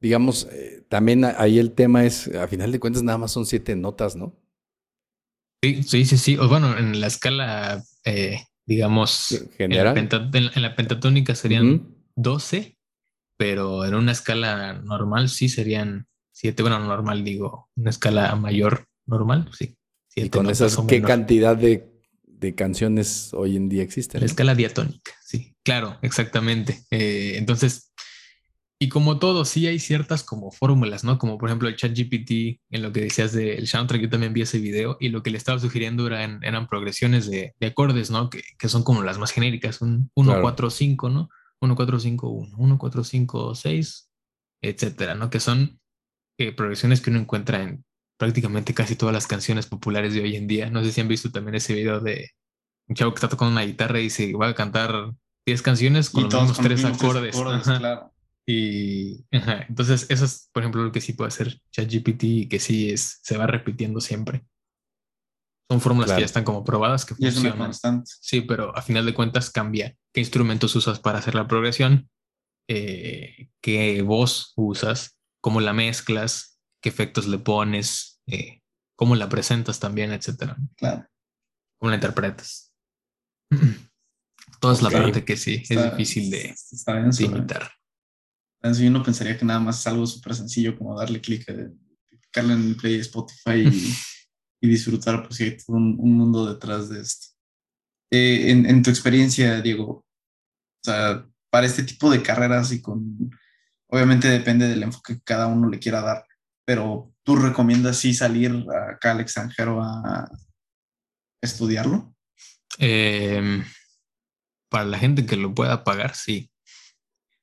[0.00, 0.48] digamos,
[0.88, 4.36] también ahí el tema es, a final de cuentas, nada más son siete notas, ¿no?
[5.62, 6.36] Sí, sí, sí, sí.
[6.38, 9.96] O bueno, en la escala, eh, digamos, general.
[9.96, 12.78] En la, pentatónica serían 12,
[13.36, 16.62] pero en una escala normal sí serían 7.
[16.62, 19.76] Bueno, normal digo, una escala mayor normal, sí.
[20.14, 21.88] ¿Y con esas qué cantidad de,
[22.26, 24.20] de, canciones hoy en día existen?
[24.20, 26.82] La escala diatónica, sí, claro, exactamente.
[26.90, 27.92] Eh, entonces,
[28.78, 31.18] y como todo, sí hay ciertas como fórmulas, ¿no?
[31.18, 34.42] Como por ejemplo el chat GPT, en lo que decías del soundtrack, yo también vi
[34.42, 38.30] ese video y lo que le estaba sugiriendo eran, eran progresiones de, de acordes, ¿no?
[38.30, 41.28] Que, que, son como las más genéricas, un 1, 4, 5, ¿no?
[41.60, 44.10] 1, 4, 5, 1, 1, 4, 5, 6,
[44.62, 45.28] etcétera, ¿no?
[45.28, 45.78] Que son
[46.38, 47.84] eh, progresiones que uno encuentra en
[48.20, 50.68] prácticamente casi todas las canciones populares de hoy en día.
[50.68, 52.32] No sé si han visto también ese video de
[52.86, 55.14] un chavo que está tocando una guitarra y se va a cantar
[55.46, 57.34] 10 canciones con los mismos tres acordes.
[57.34, 58.12] Claro.
[58.44, 62.90] Y entonces, eso es, por ejemplo, lo que sí puede hacer ChatGPT y que sí
[62.90, 64.44] es, se va repitiendo siempre.
[65.70, 67.72] Son fórmulas que ya están como probadas que funcionan.
[68.04, 72.10] Sí, pero a final de cuentas cambia qué instrumentos usas para hacer la progresión,
[72.68, 76.50] eh, qué voz usas, cómo la mezclas,
[76.80, 78.62] qué efectos le pones, eh,
[78.96, 80.56] cómo la presentas también, etcétera.
[80.76, 81.06] Claro.
[81.78, 82.72] Cómo la interpretas.
[84.60, 86.54] Toda es la parte que sí es difícil de,
[86.86, 87.70] de imitar
[88.62, 91.70] uno pensaría que nada más es algo súper sencillo como darle clic, eh,
[92.08, 93.64] clicarle en Play Spotify
[94.60, 97.28] y, disfrutar, pues hay todo un, mundo detrás de esto.
[98.10, 100.04] Eh, en, tu experiencia, Diego, o
[100.82, 103.30] sea, para este tipo de carreras y con,
[103.88, 106.26] obviamente depende del enfoque que cada uno le quiera dar,
[106.70, 110.30] pero ¿tú recomiendas sí salir acá al extranjero a
[111.42, 112.14] estudiarlo?
[112.78, 113.64] Em,
[114.68, 116.48] para la gente que lo pueda pagar, sí,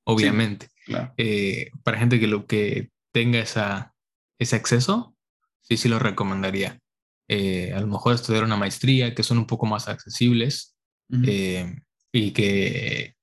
[0.05, 0.69] obviamente.
[1.17, 3.93] Eh, para gente que lo que tenga esa,
[4.39, 5.13] ese acceso,
[5.59, 6.80] sí, sí lo recomendaría.
[7.28, 10.78] Eh, a lo mejor estudiar una maestría, que son un poco más accesibles
[11.25, 11.75] eh,
[12.13, 13.17] y que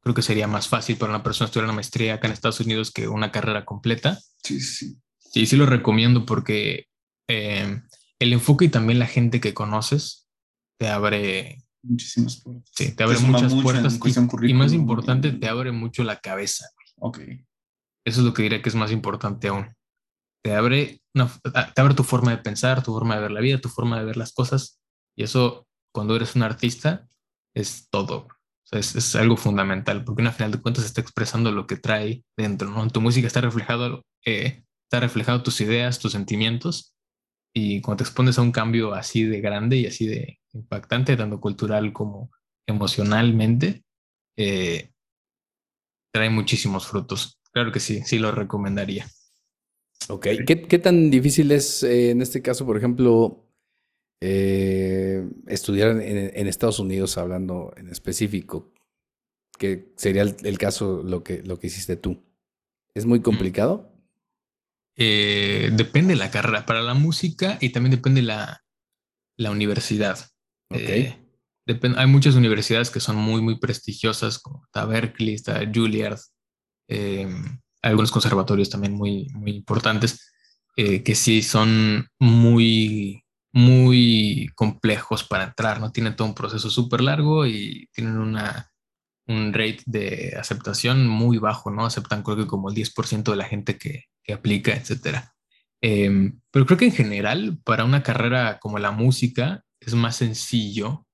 [0.00, 2.92] creo que sería más fácil para una persona estudiar una maestría acá en Estados Unidos
[2.92, 4.16] que una carrera completa.
[4.44, 4.96] Sí, sí.
[5.30, 6.88] Sí, sí lo recomiendo porque
[7.28, 10.28] el enfoque y también la gente que conoces
[10.76, 12.70] te abre muchísimas puertas.
[12.74, 13.98] Sí, te abre muchas puertas
[14.42, 16.66] y, más importante, te abre mucho la cabeza.
[16.96, 17.18] Ok.
[18.04, 19.74] Eso es lo que diría que es más importante aún.
[20.42, 23.68] Te abre, te abre tu forma de pensar, tu forma de ver la vida, tu
[23.68, 24.80] forma de ver las cosas.
[25.16, 27.06] Y eso, cuando eres un artista,
[27.54, 28.26] es todo.
[28.72, 32.82] es, algo fundamental, porque al final de cuentas está expresando lo que trae dentro, ¿no?
[32.82, 36.96] En tu música está reflejado, eh, está reflejado tus ideas, tus sentimientos,
[37.54, 41.40] y cuando te expones a un cambio así de grande y así de impactante, tanto
[41.40, 42.32] cultural como
[42.66, 43.84] emocionalmente,
[44.36, 44.90] eh,
[46.12, 47.38] trae muchísimos frutos.
[47.52, 49.06] Claro que sí, sí lo recomendaría.
[50.08, 53.46] Ok, ¿qué, tan difícil es eh, en este caso, por ejemplo,
[54.20, 58.72] eh, estudiar en, Estados Unidos hablando en específico?
[59.56, 62.20] Que sería el, caso lo que, lo que hiciste tú.
[62.92, 63.89] ¿Es muy complicado?
[65.02, 68.62] Eh, depende la carrera para la música y también depende la,
[69.36, 70.18] la universidad.
[70.68, 71.20] Ok
[71.96, 76.18] hay muchas universidades que son muy, muy prestigiosas, como está Berkeley, está Juilliard,
[76.88, 77.28] eh,
[77.82, 80.32] algunos conservatorios también muy, muy importantes,
[80.76, 85.92] eh, que sí son muy, muy complejos para entrar, ¿no?
[85.92, 88.70] Tienen todo un proceso súper largo y tienen una,
[89.26, 91.86] un rate de aceptación muy bajo, ¿no?
[91.86, 95.34] Aceptan creo que como el 10% de la gente que, que aplica, etcétera.
[95.80, 101.06] Em, pero creo que en general, para una carrera como la música, es más sencillo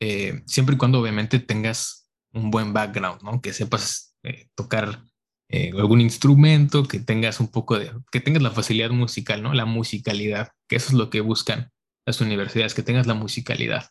[0.00, 3.40] eh, siempre y cuando obviamente tengas un buen background, ¿no?
[3.40, 5.02] Que sepas eh, tocar
[5.48, 9.54] eh, algún instrumento, que tengas un poco de, que tengas la facilidad musical, ¿no?
[9.54, 11.70] La musicalidad, que eso es lo que buscan
[12.04, 13.90] las universidades, que tengas la musicalidad.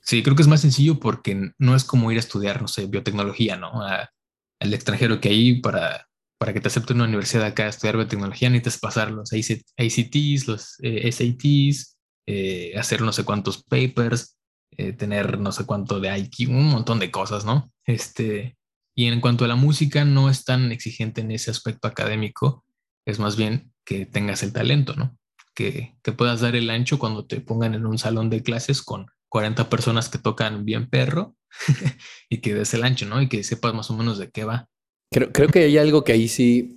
[0.00, 2.86] Sí, creo que es más sencillo porque no es como ir a estudiar, no sé,
[2.86, 3.82] biotecnología, ¿no?
[3.82, 6.08] al extranjero que ahí para,
[6.38, 10.76] para que te acepte una universidad acá a estudiar biotecnología necesitas pasar los ACTs, los
[10.80, 14.36] SATs, eh, hacer no sé cuántos papers,
[14.76, 17.72] eh, tener no sé cuánto de IQ, un montón de cosas, ¿no?
[17.84, 18.56] Este,
[18.94, 22.64] y en cuanto a la música, no es tan exigente en ese aspecto académico,
[23.06, 25.16] es más bien que tengas el talento, ¿no?
[25.54, 29.06] Que, que puedas dar el ancho cuando te pongan en un salón de clases con
[29.28, 31.36] 40 personas que tocan bien perro
[32.28, 33.22] y que des el ancho, ¿no?
[33.22, 34.68] Y que sepas más o menos de qué va.
[35.16, 36.76] Creo, creo que hay algo que ahí sí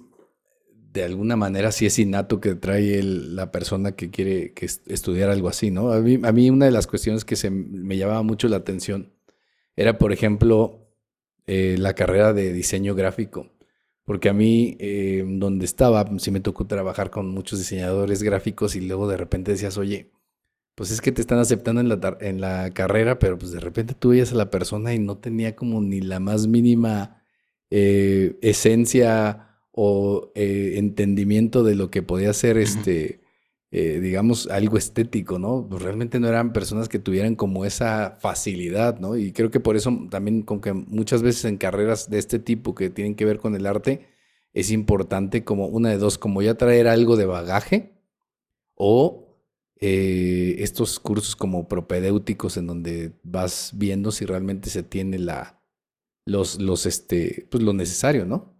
[0.93, 5.49] de alguna manera sí es innato que trae la persona que quiere que estudiar algo
[5.49, 5.91] así, ¿no?
[5.91, 9.11] A mí, a mí, una de las cuestiones que se me llamaba mucho la atención
[9.75, 10.87] era, por ejemplo,
[11.47, 13.51] eh, la carrera de diseño gráfico.
[14.05, 18.79] Porque a mí, eh, donde estaba, sí me tocó trabajar con muchos diseñadores gráficos y
[18.79, 20.13] luego de repente decías, oye,
[20.75, 23.95] pues es que te están aceptando en la, en la carrera, pero pues de repente
[23.99, 27.18] tú veías a la persona y no tenía como ni la más mínima
[27.69, 33.21] eh, esencia o eh, entendimiento de lo que podía ser este,
[33.71, 35.67] eh, digamos, algo estético, ¿no?
[35.69, 39.15] Pues realmente no eran personas que tuvieran como esa facilidad, ¿no?
[39.15, 42.73] Y creo que por eso también, con que muchas veces en carreras de este tipo
[42.73, 44.07] que tienen que ver con el arte,
[44.53, 47.93] es importante como una de dos, como ya traer algo de bagaje
[48.75, 49.37] o
[49.79, 55.58] eh, estos cursos como propedéuticos en donde vas viendo si realmente se tiene la,
[56.29, 58.55] los, los, este, pues lo necesario, ¿no?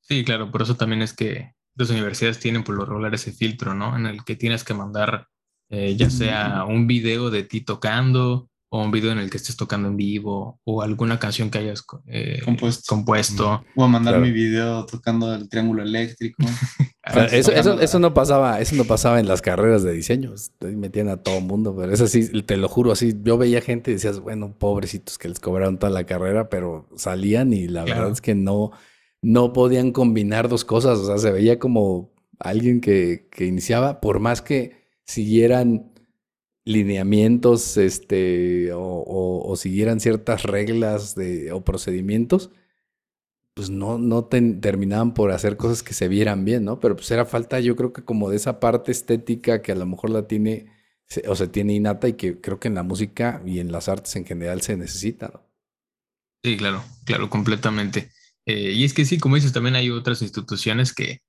[0.00, 3.74] Sí, claro, por eso también es que las universidades tienen por lo regular ese filtro,
[3.74, 3.96] ¿no?
[3.96, 5.28] En el que tienes que mandar
[5.70, 9.56] eh, ya sea un video de ti tocando o un video en el que estés
[9.56, 12.40] tocando en vivo o alguna canción que hayas eh,
[12.86, 13.64] compuesto.
[13.74, 16.44] O a mandar mi video tocando el triángulo eléctrico.
[17.32, 20.34] eso, eso, eso, no pasaba, eso no pasaba en las carreras de diseño.
[20.60, 23.12] Metían a todo mundo, pero eso sí, te lo juro, así.
[23.24, 27.52] Yo veía gente y decías, bueno, pobrecitos que les cobraron toda la carrera, pero salían
[27.52, 28.70] y la verdad es que no,
[29.20, 31.00] no podían combinar dos cosas.
[31.00, 35.89] O sea, se veía como alguien que, que iniciaba, por más que siguieran
[36.64, 42.50] lineamientos este, o, siguieran ciertas reglas de, o procedimientos,
[43.54, 46.80] pues no, no terminaban por hacer cosas que se vieran bien, ¿no?
[46.80, 49.86] Pero pues era falta, yo creo que como de esa parte estética que a lo
[49.86, 50.66] mejor la tiene
[51.26, 54.14] o se tiene innata y que creo que en la música y en las artes
[54.16, 55.42] en general se necesita, ¿no?
[56.42, 58.10] Sí, claro, claro, completamente.
[58.46, 61.20] Eh, y es que sí, como dices, también hay otras instituciones que,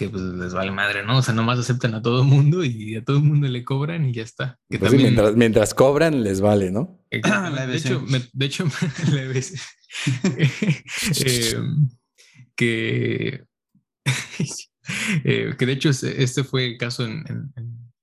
[0.00, 1.18] que pues les vale madre, ¿no?
[1.18, 4.14] O sea, nomás aceptan a todo mundo y a todo el mundo le cobran y
[4.14, 4.58] ya está.
[4.70, 5.10] Que pues también...
[5.12, 7.04] mientras, mientras, cobran, les vale, ¿no?
[7.10, 8.64] de hecho, de hecho,
[9.12, 9.22] la
[11.26, 11.90] em,
[12.56, 13.44] que,
[15.24, 17.52] eh, que de hecho este fue el caso en,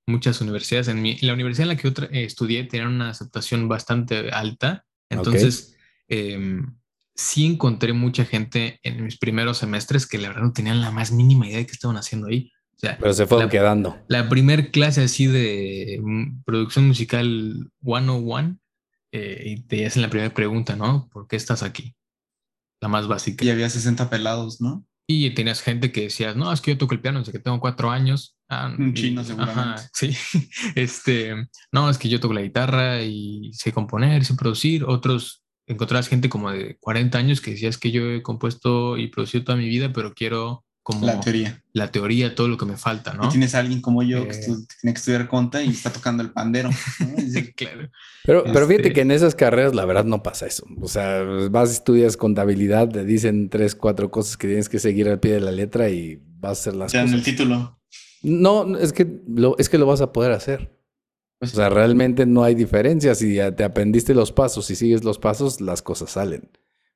[0.06, 0.90] muchas universidades.
[0.90, 4.86] En, mi, la universidad en la que yo eh, estudié tenía una aceptación bastante alta.
[5.10, 5.76] Entonces,
[6.08, 6.78] em,
[7.18, 11.12] sí encontré mucha gente en mis primeros semestres que la verdad no tenían la más
[11.12, 12.52] mínima idea de qué estaban haciendo ahí.
[12.76, 13.98] O sea, Pero se fueron quedando.
[14.08, 18.60] La primer clase así de mm, producción musical 101
[19.12, 21.10] eh, y te hacen la primera pregunta, ¿no?
[21.12, 21.96] ¿Por qué estás aquí?
[22.80, 23.44] La más básica.
[23.44, 24.86] Y había 60 pelados, ¿no?
[25.10, 27.60] Y tenías gente que decías, no, es que yo toco el piano desde que tengo
[27.60, 28.38] cuatro años.
[28.50, 29.62] Ah, Un chino, seguramente.
[29.62, 30.16] Ajá, sí.
[30.76, 31.34] Este,
[31.72, 34.84] no, es que yo toco la guitarra y sé componer, sé producir.
[34.84, 39.44] Otros encontrarás gente como de 40 años que decías que yo he compuesto y producido
[39.44, 41.62] toda mi vida, pero quiero como la teoría.
[41.74, 43.26] La teoría, todo lo que me falta, ¿no?
[43.26, 44.42] Y tienes a alguien como yo que eh.
[44.42, 46.70] tiene que estudiar conta y está tocando el pandero.
[47.58, 47.90] claro.
[48.24, 50.66] Pero, pero fíjate este que en esas carreras la verdad no pasa eso.
[50.80, 55.20] O sea, vas, estudias contabilidad, te dicen tres, cuatro cosas que tienes que seguir al
[55.20, 57.10] pie de la letra y vas a hacer las cosas.
[57.10, 57.82] en el título.
[58.24, 60.77] No, es que lo, es que lo vas a poder hacer.
[61.40, 63.14] O sea, realmente no hay diferencia.
[63.16, 66.50] Si ya te aprendiste los pasos y sigues los pasos, las cosas salen.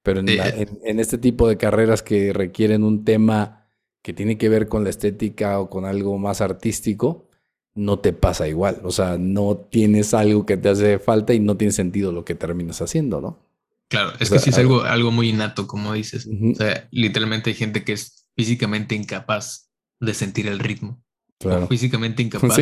[0.04, 3.68] Pero en, este tipo de carreras que requieren un tema
[4.02, 7.30] que tiene que ver con la estética o con algo más artístico,
[7.76, 8.82] no te pasa igual.
[8.84, 12.34] O sea, no tienes algo que te hace falta y no tiene sentido lo que
[12.34, 13.46] terminas haciendo, ¿no?
[13.90, 16.28] Claro, es que sí es algo, algo muy innato, como dices.
[16.28, 19.70] O sea, literalmente hay gente que es físicamente incapaz
[20.00, 21.04] de sentir el ritmo.
[21.38, 21.68] Claro.
[21.68, 22.60] físicamente incapaz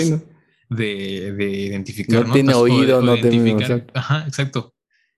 [0.70, 2.28] de, de identificar.
[2.28, 3.86] No, tiene oído, no tiene.
[3.94, 4.74] Ajá, exacto.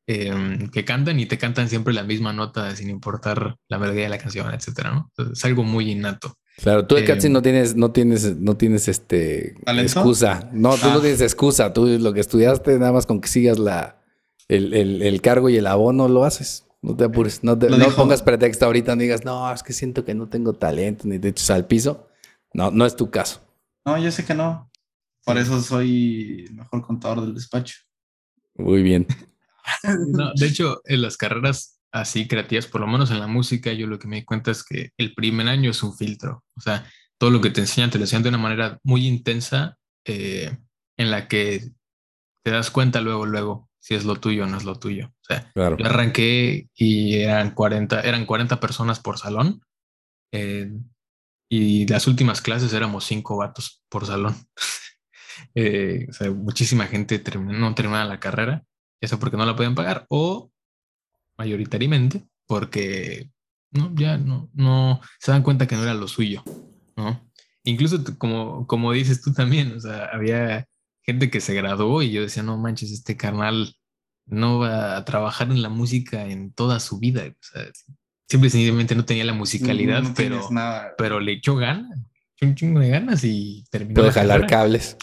[0.07, 4.09] Em, que cantan y te cantan siempre la misma nota sin importar la melodía de
[4.09, 5.11] la canción, etcétera, ¿no?
[5.31, 6.33] es algo muy innato.
[6.57, 10.49] Claro, tú de eh, no tienes, no tienes, no tienes este excusa.
[10.51, 11.01] No, tú no ah.
[11.01, 11.71] tienes excusa.
[11.71, 14.01] Tú lo que estudiaste, nada más con que sigas la,
[14.47, 16.65] el, el, el cargo y el abono lo haces.
[16.81, 20.03] No te apures, no, te, no pongas pretexto ahorita, no digas, no, es que siento
[20.03, 22.07] que no tengo talento, ni te eches al piso.
[22.53, 23.41] No, no es tu caso.
[23.85, 24.70] No, yo sé que no.
[25.23, 27.75] Por eso soy el mejor contador del despacho.
[28.55, 29.07] Muy bien.
[30.35, 33.99] de hecho, en las carreras así creativas, por lo menos en la música, yo lo
[33.99, 36.43] que me di cuenta es que el primer año es un filtro.
[36.55, 36.85] O sea,
[37.17, 40.57] todo lo que te enseñan te lo enseñan de una manera muy intensa eh,
[40.97, 41.71] en la que
[42.43, 45.07] te das cuenta luego, luego, si es lo tuyo o no es lo tuyo.
[45.07, 49.61] O sea, yo arranqué y eran 40, eran 40 personas por salón.
[50.33, 50.71] Eh,
[51.49, 54.35] y las últimas clases éramos cinco vatos por salón.
[55.55, 58.63] Eh, o sea, muchísima gente terminó, no terminaba la carrera,
[59.01, 60.51] ya sea porque no la podían pagar o
[61.37, 63.29] mayoritariamente porque
[63.71, 66.43] no, ya no, no se dan cuenta que no era lo suyo,
[66.97, 67.31] ¿no?
[67.63, 70.67] Incluso como, como dices tú también, o sea, había
[71.03, 73.75] gente que se graduó y yo decía, no manches, este carnal
[74.25, 77.23] no va a trabajar en la música en toda su vida.
[77.27, 77.63] O sea,
[78.27, 80.91] simple y sencillamente no tenía la musicalidad, No- no tienes pero, nada.
[80.97, 81.97] pero le echó ganas,
[82.41, 83.95] un chingo de ganas y terminó.
[83.95, 84.57] Puede la jalar carrera.
[84.57, 84.97] cables.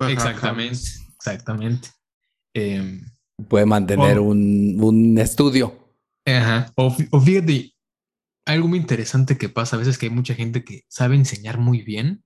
[0.00, 0.78] Exactamente,
[1.16, 1.88] exactamente.
[2.54, 3.02] Em,
[3.48, 4.24] Puede mantener Oh.
[4.24, 5.90] un, un estudio.
[6.26, 6.72] Ajá.
[6.76, 7.74] O, o fíjate,
[8.46, 11.82] algo muy interesante que pasa a veces que hay mucha gente que sabe enseñar muy
[11.82, 12.22] bien,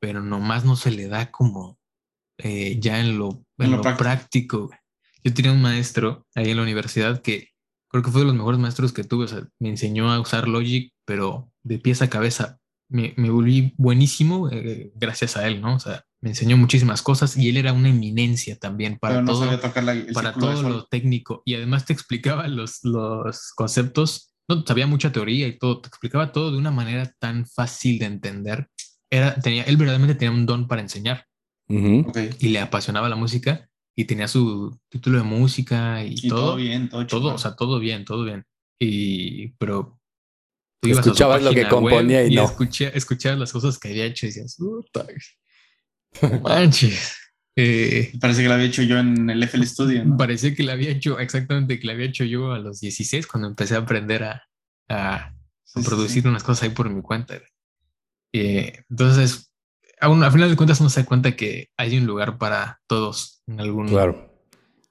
[0.00, 1.78] pero nomás no se le da como
[2.38, 3.98] eh, ya en lo, en En lo lo práctico.
[4.68, 4.70] práctico.
[5.24, 7.48] Yo tenía un maestro ahí en la universidad que
[7.90, 9.24] creo que fue de los mejores maestros que tuve.
[9.24, 12.58] O sea, me enseñó a usar Logic, pero de pies a cabeza.
[12.88, 15.76] Me, me volví buenísimo eh, gracias a él, ¿no?
[15.76, 19.46] O sea, me enseñó muchísimas cosas y él era una eminencia también para no todo
[19.46, 19.58] la,
[20.12, 25.46] para todo lo técnico y además te explicaba los, los conceptos, no sabía mucha teoría
[25.48, 28.68] y todo, te explicaba todo de una manera tan fácil de entender.
[29.08, 31.24] Era, tenía, él verdaderamente tenía un don para enseñar
[31.68, 32.06] Ujú.
[32.10, 32.18] Ok.
[32.38, 36.56] y le apasionaba la música y tenía su título de música y, Y todo, todo,
[36.56, 38.44] bien, todo, todo, o sea, todo bien, todo bien.
[38.78, 39.98] Y, pero
[40.82, 42.44] tú ibas a Escuchabas lo que componía y no.
[42.44, 45.08] escuché- escuchabas las cosas que había hecho y decías, "Puta, no
[46.42, 47.16] manches.
[47.56, 50.16] Eh, Parece que lo había hecho yo en el FL Studio, ¿no?
[50.16, 53.48] Parecía que la había hecho, exactamente, que la había hecho yo a los 16 cuando
[53.48, 54.42] empecé a aprender a,
[54.88, 55.34] a
[55.64, 56.28] Sí, producir sí.
[56.28, 57.34] unas cosas ahí por mi cuenta.
[58.32, 59.52] Eh, entonces,
[60.00, 62.80] a, un- a final de cuentas uno se da cuenta que hay un lugar para
[62.86, 64.32] todos en algún Claro.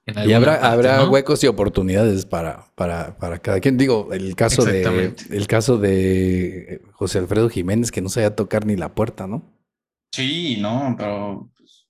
[0.06, 1.10] en Y habrá, parte, habrá ¿no?
[1.10, 3.76] huecos y oportunidades para, para, para cada quien.
[3.78, 8.76] Digo, el caso de el caso de José Alfredo Jiménez, que no sabía tocar ni
[8.76, 9.59] la puerta, ¿no?
[10.12, 11.86] Sí, no, pero pues,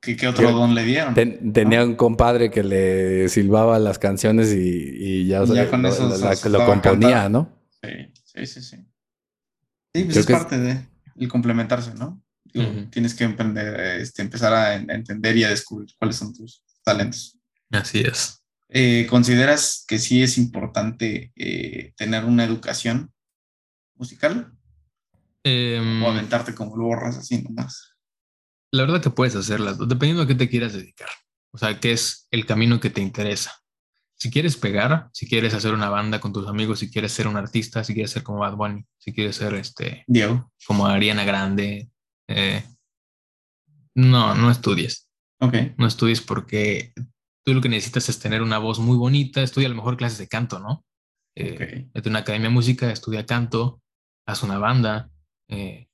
[0.00, 1.14] ¿qué, qué otro Yo- don le dieron?
[1.14, 5.88] Ten- tenía un compadre que le silbaba las canciones y, y ya, ya con lo,
[5.88, 7.30] eso la- la- lo componía, cantar.
[7.30, 7.58] ¿no?
[7.82, 7.88] Sí,
[8.24, 8.76] sí, sí, sí.
[9.94, 10.86] Sí, pues Creo es que es- parte de
[11.18, 12.22] el complementarse, ¿no?
[12.44, 12.86] Digo, Ujú.
[12.90, 16.62] Tienes que emprender, este, empezar a en- a entender y a descubrir cuáles son tus
[16.84, 17.38] talentos.
[17.70, 18.42] Así es.
[18.68, 23.12] Eh, ¿Consideras que sí es importante eh, tener una educación
[23.94, 24.52] musical
[25.48, 27.92] Em, o aventarte como lo borras así nomás?
[28.72, 31.08] la verdad que puedes hacerlas, dependiendo a qué te quieras dedicar.
[31.52, 33.52] O sea, qué es el camino que te interesa.
[34.18, 37.36] Si quieres pegar, si quieres hacer una banda con tus amigos, si quieres ser un
[37.36, 40.52] artista, si quieres ser como Bad Bunny, si quieres ser este Diego.
[40.66, 41.88] como Ariana Grande,
[42.28, 42.64] eh,
[43.94, 45.08] no, no estudies.
[45.40, 45.54] Ok.
[45.78, 46.92] No estudies porque
[47.44, 49.42] tú lo que necesitas es tener una voz muy bonita.
[49.42, 50.84] Estudia a lo mejor clases de canto, ¿no?
[51.34, 51.94] Eh, Ok.
[51.94, 53.80] Vete a una academia de música, estudia canto,
[54.26, 55.10] haz una banda,
[55.48, 55.88] eh,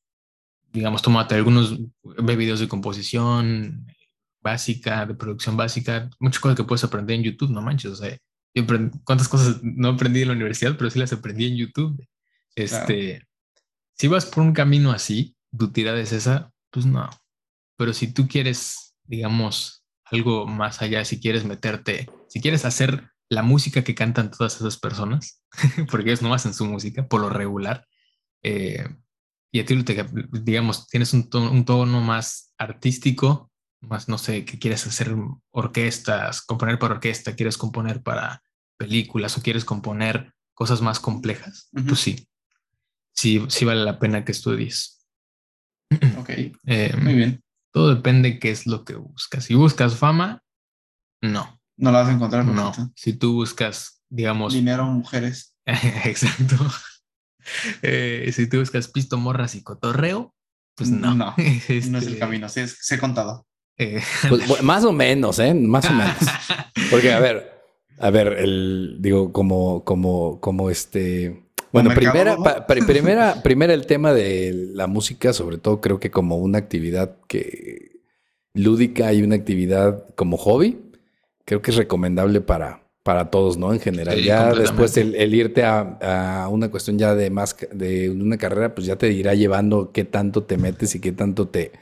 [0.72, 1.78] digamos, tómate algunos,
[2.24, 3.86] videos de composición
[4.40, 8.16] básica, de producción básica, muchas cosas que puedes aprender en YouTube, no manches, o sea,
[8.54, 8.64] yo
[9.04, 12.06] cuántas cosas no aprendí en la universidad, pero sí las aprendí en YouTube.
[12.54, 13.26] Este,
[13.94, 17.08] si vas por un camino así, tu tirada es esa, pues no.
[17.78, 23.42] Pero si tú quieres, digamos, algo más allá, si quieres meterte, si quieres hacer la
[23.42, 25.42] música que cantan todas esas personas,
[25.90, 27.86] porque ellos no hacen su música por lo regular,
[28.42, 28.86] eh,
[29.52, 33.50] y a ti, te, digamos, tienes un tono, un tono más artístico,
[33.80, 35.14] más, no sé, que quieres hacer
[35.50, 38.42] orquestas, componer para orquesta, quieres componer para
[38.78, 41.88] películas o quieres componer cosas más complejas, Ujú.
[41.88, 42.28] pues sí,
[43.14, 45.06] sí, sí vale la pena que estudies.
[46.18, 46.30] Ok.
[46.64, 47.42] Eh, Muy bien.
[47.72, 49.44] todo depende qué es lo que buscas.
[49.44, 50.42] Si buscas fama,
[51.20, 52.44] no, No la vas a encontrar.
[52.46, 52.72] no.
[52.96, 55.54] Si tú buscas, digamos, Dinero, mujeres.
[55.66, 56.56] exacto.
[57.82, 60.34] Eh, si tú buscas pisto, morras y cotorreo,
[60.76, 61.14] pues no.
[61.14, 62.48] No, No es el Este, camino.
[62.48, 63.46] Sí, es- sé contado.
[63.78, 65.54] eh, Pues, más o menos, ¿eh?
[65.54, 66.16] Más o menos.
[66.90, 67.52] Porque, a ver,
[67.98, 71.42] a ver, el, digo, como, como, como este.
[71.72, 76.36] Bueno, primera, pa- primera, primera el tema de la música, sobre todo creo que como
[76.36, 78.00] una actividad que
[78.54, 80.78] lúdica y una actividad como hobby,
[81.46, 83.72] creo que es recomendable para, para todos, ¿no?
[83.72, 84.16] En general.
[84.16, 88.38] Sí, ya después el, el irte a, a una cuestión ya de más de una
[88.38, 91.72] carrera, pues ya te irá llevando qué tanto te metes y qué tanto te,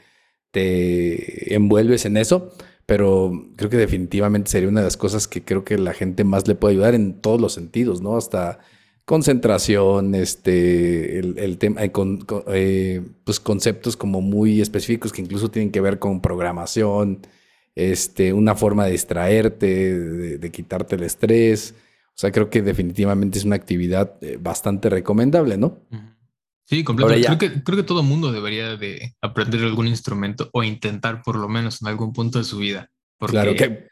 [0.51, 2.51] te envuelves en eso.
[2.87, 6.47] Pero creo que definitivamente sería una de las cosas que creo que la gente más
[6.47, 8.17] le puede ayudar en todos los sentidos, ¿no?
[8.17, 8.59] Hasta
[9.05, 15.21] concentración, este, el, el tema, eh, con, con, eh, pues conceptos como muy específicos que
[15.21, 17.19] incluso tienen que ver con programación,
[17.75, 21.75] este, una forma de distraerte, de, de quitarte el estrés.
[22.09, 25.79] O sea, creo que definitivamente es una actividad eh, bastante recomendable, ¿no?
[26.65, 27.27] Sí, completamente.
[27.27, 31.49] Creo que, creo que todo mundo debería de aprender algún instrumento o intentar por lo
[31.49, 32.89] menos en algún punto de su vida.
[33.17, 33.87] Porque Claro que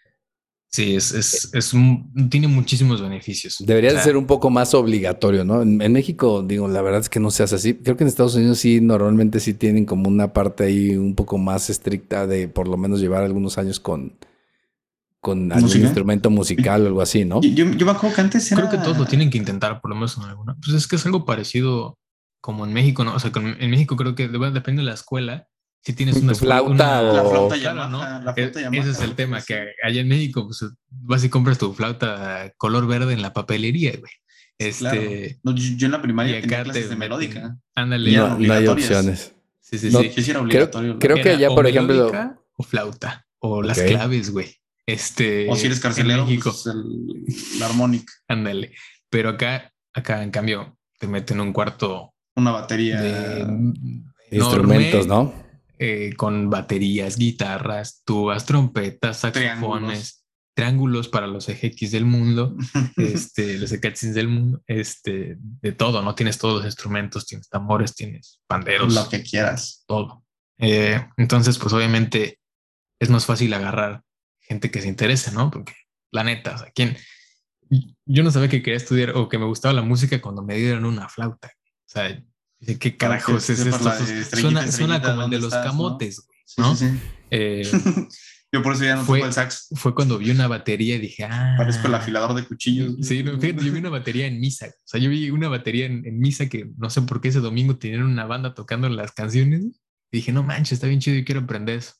[0.70, 3.58] sí, es, es, es un- tiene muchísimos beneficios.
[3.60, 5.62] debería O de sea, ser un poco más obligatorio, ¿no?
[5.62, 7.74] En, en México, digo, la verdad es que no se hace así.
[7.76, 11.38] Creo que en Estados Unidos sí, normalmente sí tienen como una parte ahí un poco
[11.38, 14.18] más estricta de por lo menos llevar algunos años con,
[15.22, 15.86] con algún ¿Música?
[15.86, 17.42] instrumento musical o algo así, ¿no?
[17.42, 18.62] Yo, yo me acuerdo que antes era...
[18.68, 20.56] Creo que todos lo tienen que intentar, por lo menos en alguna.
[20.64, 21.98] Pues es que es algo parecido
[22.42, 23.16] como en México, ¿no?
[23.16, 25.48] O sea, con- en México creo que depende de la escuela.
[25.82, 28.00] Si tienes una flauta una- La o- flauta Claro, ¿no?
[28.00, 29.48] Yamaha, la flauta Yamaha, Ese es el tema, sí.
[29.54, 33.92] que allá en México pues, vas y compras tu flauta color verde en la papelería,
[33.98, 34.12] güey.
[34.78, 35.00] Claro.
[35.02, 37.58] Este, No, yo, yo en la primaria tenía te clases de melódica.
[37.76, 38.12] Ándale.
[38.12, 39.34] No, no hay opciones.
[39.62, 40.12] Sí, sí, No, sí.
[40.14, 41.00] Sí, sí era Creo, obligatorio.
[41.00, 43.26] creo que Era allá, por ejemplo, melódica O flauta.
[43.40, 44.54] O las claves, güey.
[44.86, 45.48] Este.
[45.50, 46.52] o si eres en carcelero, México.
[46.52, 48.74] pues el, la armónica, Ándale.
[49.10, 53.00] Pero acá, acá en cambio, te meten un cuarto una batería.
[53.02, 53.46] de
[54.32, 55.34] instrumentos, ¿no?
[55.82, 62.58] Eh, con baterías, guitarras, tubas, trompetas, saxofones, triángulos, para los EGX del mundo,
[62.98, 66.16] este, los EGX del mundo, este, de todo, ¿no?
[66.16, 69.86] Tienes todos los instrumentos, tienes tambores, tienes panderos, Lo que quieras.
[69.88, 70.26] todo.
[70.58, 72.42] Eh, entonces, pues obviamente
[73.00, 74.04] es más fácil agarrar
[74.42, 75.50] gente que se interese, ¿no?
[75.50, 75.74] Porque
[76.12, 76.98] la neta, o sea, ¿quién?
[78.06, 80.84] Yo no sabía que quería estudiar o que me gustaba la música cuando me dieron
[80.84, 81.54] una flauta.
[81.64, 82.22] O sea,
[82.60, 83.90] dije, ¿qué que carajos es esto?
[83.90, 85.72] de Suena, suena como el ¿dónde de los estás, no?
[85.72, 86.76] camotes, güey, Sí, ¿no?
[86.76, 87.00] sí, sí.
[87.32, 87.72] Eh,
[88.52, 89.68] Yo por eso ya no Fue- toco el sax.
[89.76, 91.54] fue cuando vi una batería y dije, ah.
[91.56, 92.96] Parezco el afilador de cuchillos.
[93.04, 94.66] Sí, no, fíjate, yo vi una batería en misa.
[94.66, 97.42] O sea, yo vi una batería en, en misa que no sé por qué ese
[97.42, 99.66] domingo tenían una banda tocando las canciones.
[100.12, 101.94] Y dije, no manches, está bien chido, yo quiero aprender eso.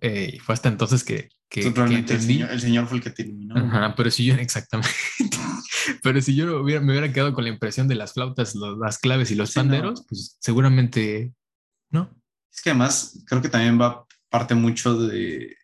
[0.00, 2.34] Eh, y fue hasta entonces que, que, que Realmente el entendí.
[2.34, 3.56] señor, el señor fue el que te iluminó.
[3.56, 4.88] Ajá, pero si yo, exactamente.
[6.02, 8.98] Pero si yo hubiera, me hubiera quedado con la impresión de las flautas, los- las
[8.98, 9.62] claves y los Sí, no.
[9.64, 11.32] panderos, pues seguramente
[11.90, 12.10] no.
[12.52, 15.56] Es que además creo que también va parte mucho de,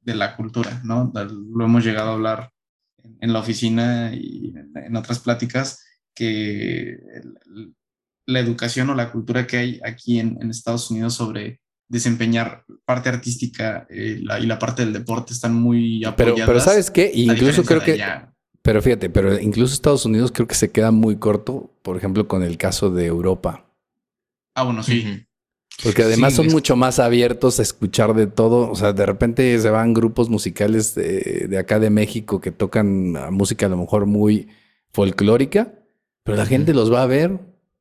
[0.00, 1.12] de la cultura, ¿no?
[1.14, 2.50] Lo hemos llegado a hablar
[3.02, 5.82] en, en la oficina y en, en otras pláticas,
[6.14, 7.74] que el-
[8.28, 13.08] la educación o la cultura que hay aquí en, en Estados Unidos sobre desempeñar parte
[13.08, 16.46] artística eh, la- y la parte del deporte están muy Pero, apoyadas.
[16.48, 17.10] pero ¿sabes qué?
[17.14, 18.32] Incluso creo que, allá.
[18.66, 22.42] Pero fíjate, pero incluso Estados Unidos creo que se queda muy corto, por ejemplo, con
[22.42, 23.64] el caso de Europa.
[24.54, 25.24] Ah, bueno, sí.
[25.84, 28.70] Porque además Sí, son es- mucho más abiertos a escuchar de todo.
[28.70, 33.12] O sea, de repente se van grupos musicales de, de acá de México que tocan
[33.32, 34.48] música a lo mejor muy
[34.92, 35.74] folclórica,
[36.24, 37.38] pero la gente los va a ver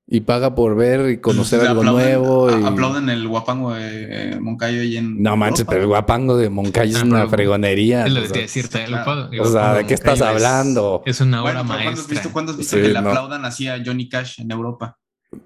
[0.08, 2.48] y paga por ver y conocer Pues, algo aplauden- nuevo.
[2.50, 5.22] a- y- Aplauden el guapango de eh, Moncayo ahí en.
[5.24, 5.72] No manches, Europa.
[5.72, 8.06] pero el guapango de Moncayo es Ah, una fregonería.
[8.06, 11.02] Es lo o que sea, te o sea, ¿de qué estás hablando?
[11.06, 12.14] Es una obra Bueno, pero ¿cuándo has maestra.
[12.14, 13.10] visto, cuándo has visto Sí, que le no.
[13.10, 14.98] aplaudan así a Johnny Cash en Europa?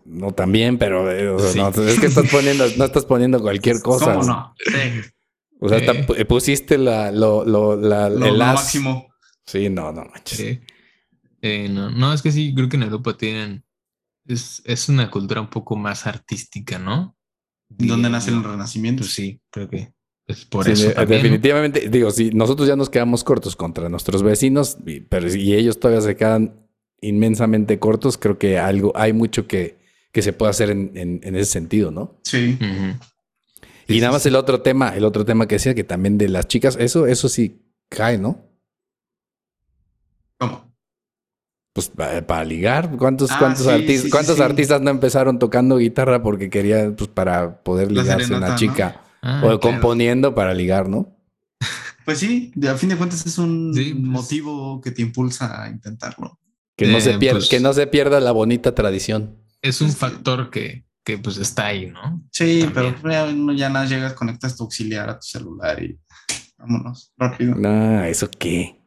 [0.05, 1.79] No, también, pero eh, o sea, Sí.
[1.79, 4.13] no, es que estás poniendo, no estás poniendo cualquier cosa.
[4.13, 4.53] ¿Cómo no?
[4.57, 5.01] Sí.
[5.61, 6.25] O sea, Eh.
[6.25, 8.55] pusiste la, lo, lo, la, Lo, el lo as.
[8.55, 9.07] máximo.
[9.45, 10.37] Sí, no, no manches.
[10.37, 10.59] Sí.
[11.41, 13.63] Eh, no, no, es que sí, creo que en Europa tienen.
[14.29, 17.17] Es, es una cultura un poco más artística, ¿no?
[17.67, 19.01] ¿Dónde nace el renacimiento?
[19.01, 19.91] Pues sí, creo que
[20.27, 21.17] es por Sí, eso de- también.
[21.19, 21.23] ¿no?
[21.23, 25.79] definitivamente, digo, sí, nosotros ya nos quedamos cortos contra nuestros vecinos, y, pero si ellos
[25.79, 26.67] todavía se quedan
[27.01, 29.79] inmensamente cortos, creo que algo, hay mucho que,
[30.11, 32.19] que se puede hacer en, en- en ese sentido, ¿no?
[32.23, 32.57] Sí.
[33.87, 36.19] Y Sí, nada sí, más el otro tema, el otro tema que decía que también
[36.19, 37.59] de las chicas, eso, eso sí
[37.89, 38.37] cae, ¿no?
[40.37, 40.68] ¿Cómo?
[41.79, 44.41] Pues pa- para, ligar, ¿cuántos, Ah, cuántos, sí, artis- sí, sí, cuántos sí.
[44.41, 48.59] artistas no empezaron tocando guitarra porque querían, pues para poder La ligarse serenata, una ¿no?
[48.59, 49.01] chica?
[49.21, 49.59] Ah, o claro.
[49.61, 51.15] componiendo para ligar, ¿no?
[52.05, 54.03] Pues sí, de- a fin de cuentas es un Sí, pues.
[54.03, 56.37] motivo que te impulsa a intentarlo.
[56.75, 59.37] Que no, se pierda, pues- que no se pierda la bonita tradición.
[59.61, 62.21] Es un factor que, que pues está ahí, ¿no?
[62.31, 62.95] Sí, También.
[63.01, 65.97] pero ya, no- ya nada, llegas, conectas tu auxiliar a tu celular y
[66.57, 67.55] vámonos, rápido.
[67.55, 68.78] No, ¿eso qué?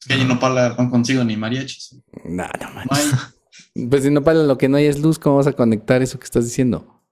[0.00, 1.96] Es que allí no para, no consigo ni mariachis.
[2.24, 3.14] No, no No manches.
[3.88, 6.18] Pues si no para lo que no hay es luz, ¿cómo vas a conectar eso
[6.18, 7.02] que estás diciendo?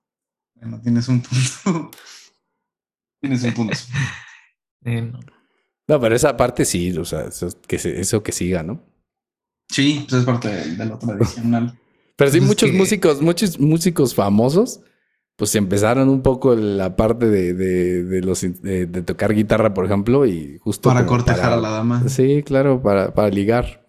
[0.57, 1.91] Bueno, tienes un punto.
[3.21, 3.77] tienes un punto.
[4.85, 5.19] Eh, no.
[5.89, 8.81] No, pero esa parte sí, o sea, eso que, se- eso que siga, ¿no?
[9.69, 11.77] Sí, pues es parte de, de lo tradicional.
[12.17, 14.81] Pero sí, Pues es muchos que- músicos, muchos músicos famosos,
[15.39, 19.85] pues empezaron un poco la parte de, de, de los, de, de tocar guitarra, por
[19.85, 22.09] ejemplo, y justo Para cortejar para- a la dama.
[22.09, 23.87] Sí, claro, para, para ligar.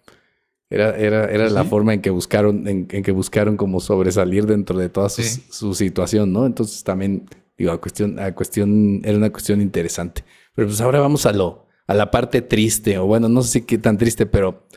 [0.70, 1.54] Era, era, era Sí.
[1.54, 5.22] la forma en que buscaron, en, en que buscaron como sobresalir dentro de toda su,
[5.22, 5.42] Sí.
[5.50, 6.46] su situación, ¿no?
[6.46, 7.26] Entonces también,
[7.58, 10.22] digo, a cuestión, a cuestión, era una cuestión interesante.
[10.54, 13.62] Pero pues ahora vamos a lo, a la parte triste, o bueno, no sé si
[13.62, 14.68] qué tan triste, pero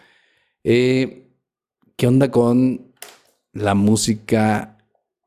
[0.63, 1.27] eh,
[1.95, 2.93] ¿qué onda con
[3.51, 4.79] la música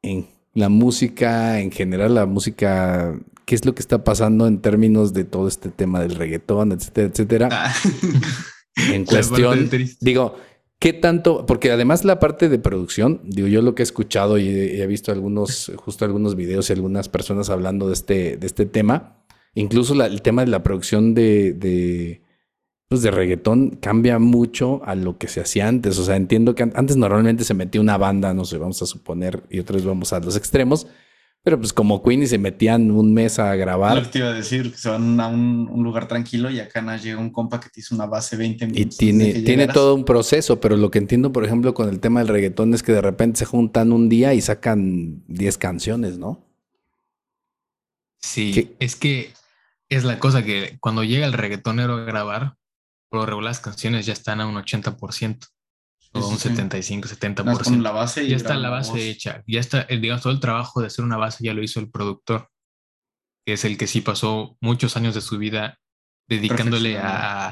[0.02, 0.26] en
[0.56, 5.24] la música en general, la música, qué es lo que está pasando en términos de
[5.24, 7.48] todo este tema del reggaetón, etcétera, etcétera?
[7.52, 7.74] Ah,
[8.92, 10.36] en cuestión, digo,
[10.78, 11.44] ¿qué tanto?
[11.46, 14.86] Porque además la parte de producción, digo, yo lo que he escuchado y he, he
[14.86, 19.22] visto algunos, justo algunos videos y algunas personas hablando de este, de este tema,
[19.54, 22.22] incluso la- el tema de la producción de, de,
[22.88, 25.98] pues de reggaetón cambia mucho a lo que se hacía antes.
[25.98, 28.86] O sea, entiendo que an- antes normalmente se metía una banda, no sé, vamos a
[28.86, 30.86] suponer, y otra vez vamos a los extremos,
[31.42, 34.28] pero pues como Queen y se metían un mes a Lo grabar que te iba
[34.28, 37.30] a decir, que se van a un, un lugar tranquilo y acá nos llega un
[37.30, 38.96] compa que te hizo una base 20 y minutos.
[38.98, 42.20] tiene, que tiene todo un proceso, pero lo que entiendo, por ejemplo, con el tema
[42.20, 46.44] del reggaetón es que de repente se juntan un día y sacan 10 canciones, ¿no?
[48.18, 48.76] Sí, ¿Qué?
[48.80, 49.32] es que
[49.88, 52.56] es la cosa que cuando llega el reggaetonero a grabar,
[53.08, 55.46] por lo regular las canciones ya están a un 80%
[56.12, 56.56] o Sí, un sí, sí.
[56.56, 57.82] 75, Nada más ponen 70%.
[57.82, 59.00] la base y Ya está la base voz.
[59.00, 61.78] hecha, ya está, el, digamos, todo el trabajo de hacer una base ya lo hizo
[61.80, 62.48] el productor,
[63.46, 65.78] que es el que sí pasó muchos años de su vida
[66.28, 67.48] dedicándole a,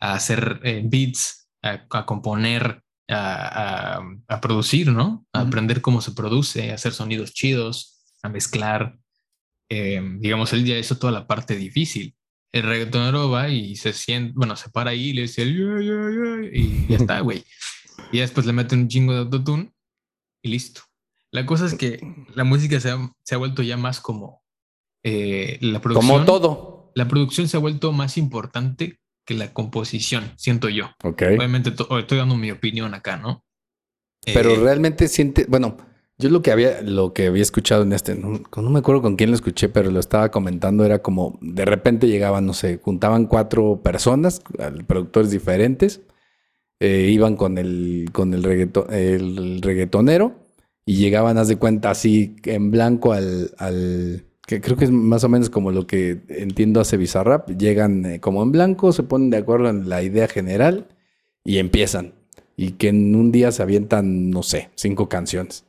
[0.00, 5.26] a hacer eh, beats, a, a componer, a, a- a producir, ¿no?
[5.32, 8.98] A aprender cómo se produce, a hacer sonidos chidos, a mezclar.
[9.70, 12.14] Eh, digamos, él ya hizo toda la parte difícil.
[12.52, 15.44] El reggaetonero va y se siente, bueno, se para ahí y le dice,
[16.52, 17.44] y ya está, güey.
[18.12, 19.72] Y después le mete un chingo de autotune
[20.42, 20.82] y listo.
[21.30, 22.00] La cosa es que
[22.34, 24.42] la música se ha, se ha vuelto ya más como
[25.04, 26.10] eh, la producción.
[26.10, 26.90] Como todo.
[26.94, 30.90] La producción se ha vuelto más importante que la composición, siento yo.
[31.04, 31.22] Ok.
[31.36, 33.44] Obviamente to- estoy dando mi opinión acá, ¿no?
[34.24, 35.76] Pero Eh, realmente siente, bueno,
[36.18, 38.40] yo lo que había, lo que había escuchado en este, no,
[38.70, 42.46] me acuerdo con quién lo escuché, pero lo estaba comentando, era como de repente llegaban,
[42.46, 44.42] no sé, juntaban cuatro personas,
[44.86, 46.00] productores diferentes,
[46.80, 50.34] eh, iban con el, con el, reggaeto- el reggaetonero
[50.86, 55.24] y llegaban, haz de cuenta, así en blanco al, al que creo que es más
[55.24, 59.30] o menos como lo que entiendo hace Bizarrap, llegan eh, como en blanco, se ponen
[59.30, 60.88] de acuerdo en la idea general
[61.44, 62.14] y empiezan.
[62.56, 65.67] Y que en un día se avientan, no sé, cinco canciones.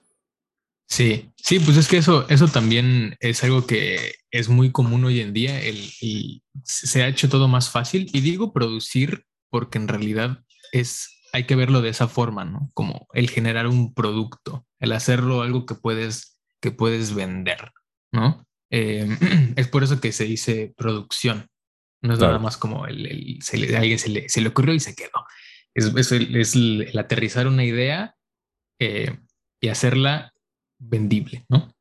[0.90, 5.22] Sí, sí, pues es que eso, eso también es algo que es muy común hoy
[5.22, 5.62] en día.
[5.62, 11.22] El, el- se ha hecho todo más fácil y digo producir porque en realidad es,
[11.32, 12.72] hay que verlo de esa forma, ¿no?
[12.74, 17.72] Como el generar un producto, el hacerlo algo que puedes, que puedes vender,
[18.12, 18.46] ¿no?
[18.72, 19.08] Eh,
[19.56, 21.48] es por eso que se dice producción.
[22.02, 22.34] No es Claro.
[22.34, 24.80] nada más como el, el- se le- a alguien se le, se le ocurrió y
[24.80, 25.24] se quedó.
[25.76, 28.16] Es, es el, es el- el aterrizar una idea
[28.80, 29.20] eh,
[29.62, 30.34] y hacerla
[30.80, 31.74] vendible, ¿no?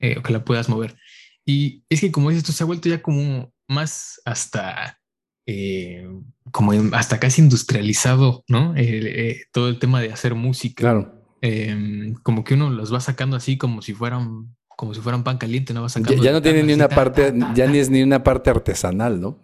[0.00, 0.96] Eh, o que la puedas mover.
[1.44, 4.98] Y es que como dices, esto se ha vuelto ya como más hasta,
[5.46, 6.06] eh,
[6.52, 8.74] como hasta casi industrializado, ¿no?
[8.76, 10.80] Eh, eh, todo el tema de hacer música.
[10.82, 11.20] Claro.
[11.42, 15.36] Eh, como que uno los va sacando así como si fueran, como si fueran pan
[15.38, 16.22] caliente, no va Ya, sacando.
[16.22, 19.20] ya no tiene ni una parte, ta, ta, ya ni es ni una parte artesanal,
[19.20, 19.38] ¿no?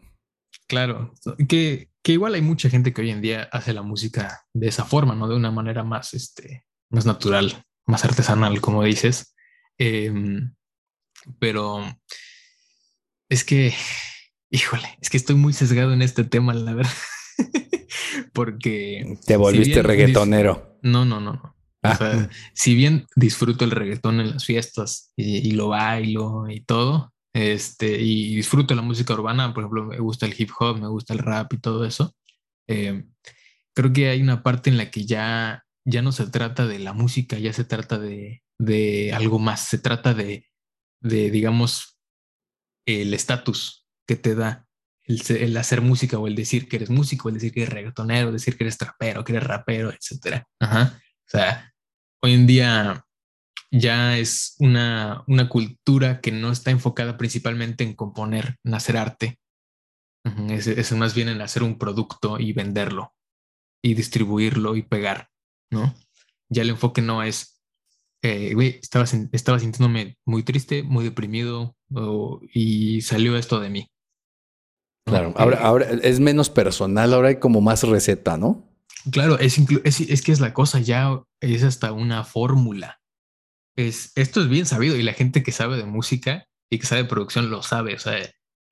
[0.66, 1.12] Claro,
[1.48, 4.84] que, que igual hay mucha gente que hoy en día hace la música de esa
[4.84, 5.28] forma, ¿no?
[5.28, 9.34] De una manera más, este, más natural, más artesanal, como dices.
[9.78, 10.54] Em,
[11.38, 11.84] pero
[13.28, 13.74] es que,
[14.50, 16.92] híjole, es que estoy muy sesgado en este tema, la verdad.
[18.32, 19.18] Porque...
[19.26, 20.78] Te volviste bien reggaetonero.
[20.82, 21.56] No, no, no, no.
[21.82, 21.92] Ah.
[21.92, 26.60] O sea, si bien disfruto el reggaetón en las fiestas y, y lo bailo y
[26.60, 30.88] todo, este, y disfruto la música urbana, por ejemplo, me gusta el hip hop, me
[30.88, 32.14] gusta el rap y todo eso,
[32.66, 33.04] eh,
[33.74, 36.92] creo que hay una parte en la que ya, ya no se trata de la
[36.92, 40.46] música, ya se trata de, de algo más, se trata de,
[41.00, 41.98] de digamos,
[42.86, 44.66] el estatus que te da
[45.04, 48.56] el, hacer música o el decir que eres músico, el decir que eres reggaetonero, decir
[48.56, 50.46] que eres trapero, que eres rapero, etcétera.
[50.60, 51.00] Ajá.
[51.26, 51.72] O sea,
[52.22, 53.04] hoy en día
[53.72, 59.38] ya es una, una cultura que no está enfocada principalmente en componer, en hacer arte.
[60.50, 63.14] Es, es más bien en hacer un producto y venderlo
[63.82, 65.29] y distribuirlo y pegar,
[65.70, 65.94] ¿no?
[66.48, 67.60] Ya el enfoque no es,
[68.22, 71.76] eh, güey, estaba, estaba sintiéndome muy triste, muy deprimido
[72.52, 73.90] y salió esto de mí.
[75.06, 75.32] Claro.
[75.36, 78.68] Ahora, Eh, ahora es menos personal, ahora hay como más receta, ¿no?
[79.10, 83.00] Claro, es, es, es que es la cosa, ya es hasta una fórmula.
[83.76, 87.04] Es, esto es bien sabido y la gente que sabe de música y que sabe
[87.04, 87.94] de producción lo sabe.
[87.94, 88.18] O sea,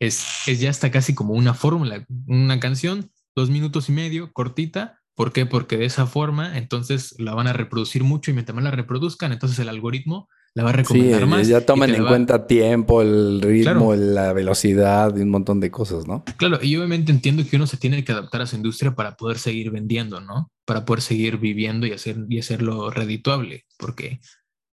[0.00, 2.04] es, es ya hasta casi como una fórmula.
[2.26, 4.97] Una canción, dos minutos y medio, cortita.
[5.18, 5.46] ¿Por qué?
[5.46, 9.32] Porque de esa forma, entonces la van a reproducir mucho y mientras más la reproduzcan,
[9.32, 11.48] entonces el algoritmo la va a Sí, recomendar más.
[11.48, 13.96] ya toman en va- cuenta tiempo, el ritmo, Claro.
[13.96, 16.22] la velocidad y un montón de cosas, ¿no?
[16.36, 19.38] Claro, y obviamente entiendo que uno se tiene que adaptar a su industria para poder
[19.40, 20.52] seguir vendiendo, ¿no?
[20.64, 24.20] Para poder seguir viviendo y, hacer, y hacerlo redituable, porque,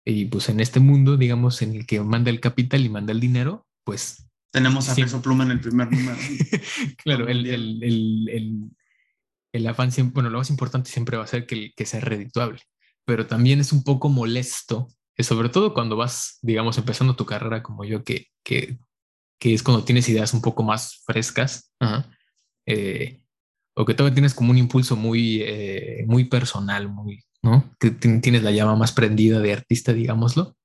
[0.07, 3.21] y pues en este mundo, digamos, en el que manda el capital y manda el
[3.21, 5.03] dinero, pues, Tenemos a Sí.
[5.03, 6.17] Peso Pluma en el primer número.
[7.05, 8.71] claro, el, el, el,
[9.52, 12.60] el, afán siempre, bueno, lo más importante siempre va a ser que, que sea redituable,
[13.05, 17.62] pero también es un poco molesto, eh, sobre todo cuando vas, digamos, empezando tu carrera
[17.62, 18.78] como yo, que, que
[19.40, 21.72] que es cuando tienes ideas un poco más frescas,
[22.66, 23.24] eh,
[23.74, 27.74] o que todavía tienes como un impulso muy, eh, muy personal, muy, ¿no?
[27.81, 30.56] Que tienes la llama más prendida de artista, digámoslo.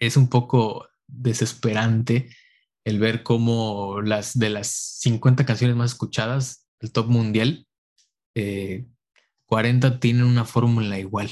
[0.00, 2.30] Es un poco desesperante
[2.84, 7.68] el ver cómo las de las 50 canciones más escuchadas del top mundial,
[8.34, 11.30] 40 eh, tienen una fórmula igual.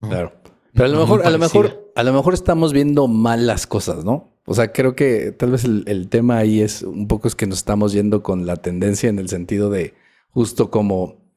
[0.00, 0.32] Claro.
[0.72, 4.04] Pero a lo mejor, a lo mejor, a lo mejor estamos viendo mal las cosas,
[4.04, 4.30] ¿no?
[4.46, 7.58] O sea, creo que tal vez el, tema ahí es un poco es que nos
[7.58, 9.94] estamos yendo con la tendencia en el sentido de
[10.30, 11.30] justo como,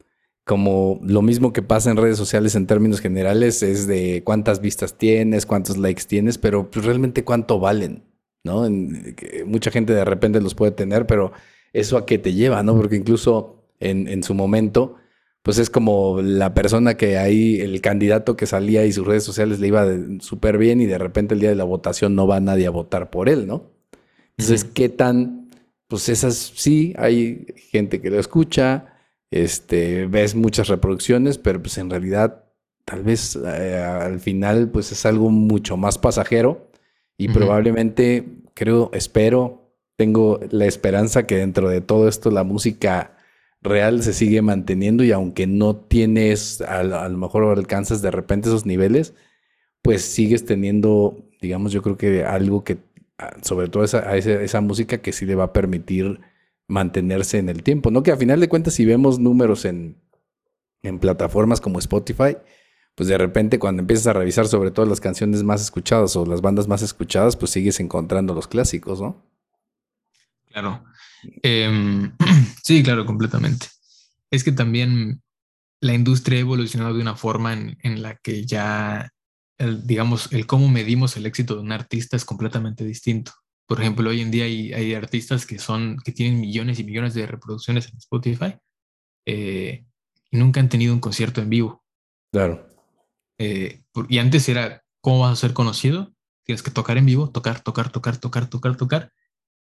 [0.45, 4.97] como lo mismo que pasa en redes sociales en términos generales es de cuántas vistas
[4.97, 8.03] tienes, cuántos likes tienes, pero pues, realmente cuánto valen,
[8.43, 8.67] ¿no?
[9.45, 11.33] mucha gente de repente los puede tener, pero
[11.71, 12.75] eso a qué te lleva, ¿no?
[12.75, 14.97] Porque incluso en, en su momento
[15.43, 19.59] pues es como la persona que ahí, el candidato que salía y sus redes sociales
[19.59, 19.85] le iba
[20.19, 23.09] súper bien y de repente el día de la votación no va nadie a votar
[23.09, 23.69] por él, ¿no?
[24.37, 25.49] Entonces, ¿qué tan,
[25.89, 28.95] pues esas, sí, hay gente que lo escucha,
[29.31, 32.45] este, ves muchas reproducciones, pero pues en realidad
[32.85, 36.69] tal vez eh, al final pues es algo mucho más pasajero
[37.17, 38.23] y probablemente,
[38.53, 43.12] creo, espero, tengo la esperanza que dentro de todo esto la música
[43.63, 48.65] real se sigue manteniendo y aunque no tienes, a, lo mejor alcanzas de repente esos
[48.65, 49.13] niveles,
[49.81, 52.77] pues sigues teniendo, digamos, yo creo que algo que,
[53.17, 56.19] ah, sobre todo esa, esa, música que sí le va a permitir
[56.67, 58.03] mantenerse en el tiempo, ¿no?
[58.03, 59.97] Que a final de cuentas, si vemos números en,
[60.81, 62.37] en plataformas como Spotify,
[62.95, 66.41] pues de repente cuando empiezas a revisar sobre todo las canciones más escuchadas o las
[66.41, 69.21] bandas más escuchadas, pues sigues encontrando los clásicos, ¿no?
[70.51, 70.83] Claro.
[71.41, 72.15] Em,
[72.63, 73.67] sí, claro, completamente.
[74.31, 75.21] Es que también
[75.81, 79.11] la industria ha evolucionado de una forma en, la que ya,
[79.57, 83.33] digamos, el cómo medimos el éxito de un artista es completamente distinto.
[83.67, 87.27] Por ejemplo, hoy en día hay, artistas que son, que tienen millones y millones de
[87.27, 88.55] reproducciones en Spotify
[89.25, 89.85] eh,
[90.31, 91.83] y nunca han tenido un concierto en vivo.
[92.31, 92.67] Claro.
[93.37, 96.13] Eh, y antes era, ¿cómo vas a ser conocido?
[96.45, 99.11] Tienes que tocar en vivo, tocar, tocar, tocar, tocar, tocar, tocar.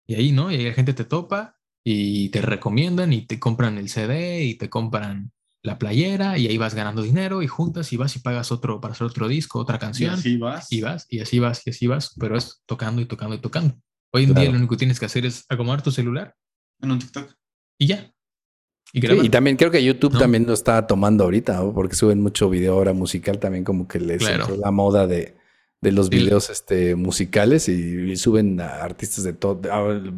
[0.07, 0.51] Y ahí, ¿no?
[0.51, 4.55] Y ahí la gente te topa y te recomiendan y te compran el CD y
[4.55, 8.51] te compran la playera y ahí vas ganando dinero y juntas y vas y pagas
[8.51, 10.15] otro para hacer otro disco, otra canción.
[10.15, 10.73] Y así vas.
[10.73, 13.77] Y vas, y así vas, y así vas, pero es tocando y tocando y tocando.
[14.13, 16.35] Hoy en día lo único que tienes que hacer es acomodar tu celular.
[16.81, 17.33] En un TikTok.
[17.79, 18.13] Y ya.
[18.93, 22.75] Y, y también creo que YouTube también lo está tomando ahorita, porque suben mucho video
[22.75, 24.55] ahora musical también como que les claro.
[24.57, 25.35] la moda de
[25.83, 29.61] de los videos este, musicales y, suben a artistas de todo.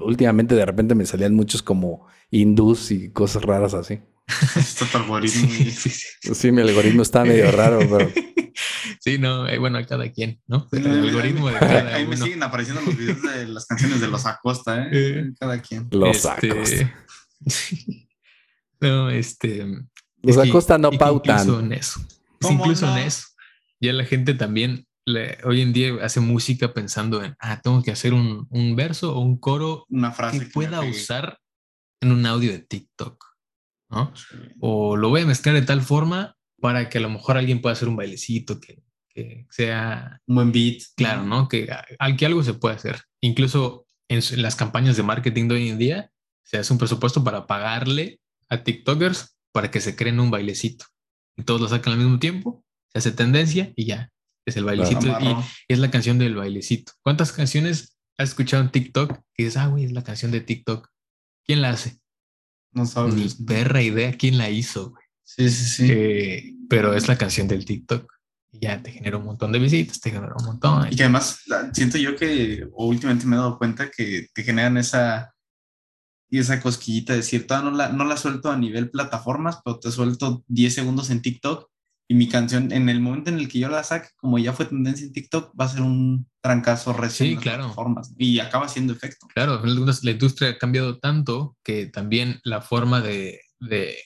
[0.05, 4.01] Últimamente de repente me salían muchos como hindús y cosas raras así.
[4.57, 5.49] Está tu algoritmo.
[5.51, 5.91] Sí,
[6.35, 8.11] sí, mi algoritmo está medio raro, pero...
[9.01, 10.67] Sí, no, eh, bueno, a cada quien, ¿no?
[10.73, 14.25] el algoritmo de cada Ahí me siguen apareciendo los videos de las canciones de los
[14.25, 14.89] Acosta, ¿eh?
[14.93, 15.89] eh cada quien.
[15.91, 16.51] Los este...
[16.51, 16.95] Acosta.
[18.81, 19.67] no, este...
[20.23, 21.41] Los Acosta no pautan.
[21.41, 22.01] Incluso en eso.
[22.49, 23.27] Incluso en eso.
[23.81, 24.87] Ya la gente también
[25.45, 29.21] hoy en día hace música pensando en, ah, tengo que hacer un, un verso o
[29.21, 31.39] un coro Una frase que, pueda usar
[32.01, 33.25] en un audio de TikTok,
[33.91, 34.13] ¿no?
[34.61, 37.75] O lo voy a mezclar de tal forma para que a lo mejor alguien pueda
[37.75, 40.21] hacer un bailecito que, que sea...
[40.27, 40.83] Un buen beat.
[40.97, 41.49] Claro, ¿no?
[41.49, 41.69] Que,
[42.17, 43.03] que algo se puede hacer.
[43.21, 46.11] Incluso en, las campañas de marketing de hoy en día
[46.43, 50.87] se hace un presupuesto para pagarle a TikTokers para que se creen un bailecito.
[51.37, 54.14] Y todos lo sacan al mismo tiempo, se hace tendencia y ya
[54.47, 55.37] es el bailecito y
[55.69, 56.93] es la canción del bailecito.
[57.03, 60.89] ¿Cuántas canciones has escuchado en TikTok que dices, ah, güey, es la canción de TikTok?
[61.45, 61.99] ¿Quién la hace?
[62.73, 63.15] No sabes.
[63.15, 65.05] Ni perra idea quién la hizo, güey.
[65.23, 65.89] Sí, sí, sí.
[65.91, 68.13] Eh, pero es la canción del TikTok.
[68.53, 70.93] Y ya te genera un montón de visitas, te genera un montón.
[70.93, 71.41] Y que además
[71.73, 75.35] siento yo que últimamente me he dado cuenta que te generan esa
[76.31, 79.91] y esa cosquillita de decir, no la, no la suelto a nivel plataformas, pero te
[79.93, 81.71] suelto 10 segundos en TikTok
[82.07, 84.67] y mi canción, en el momento en el que yo la saque, como ya fue
[84.67, 87.73] tendencia en TikTok, va a ser un trancazo recién sí, claro.
[87.73, 89.27] formas y acaba siendo efecto.
[89.35, 93.97] Claro, la industria ha cambiado tanto que también la forma de, de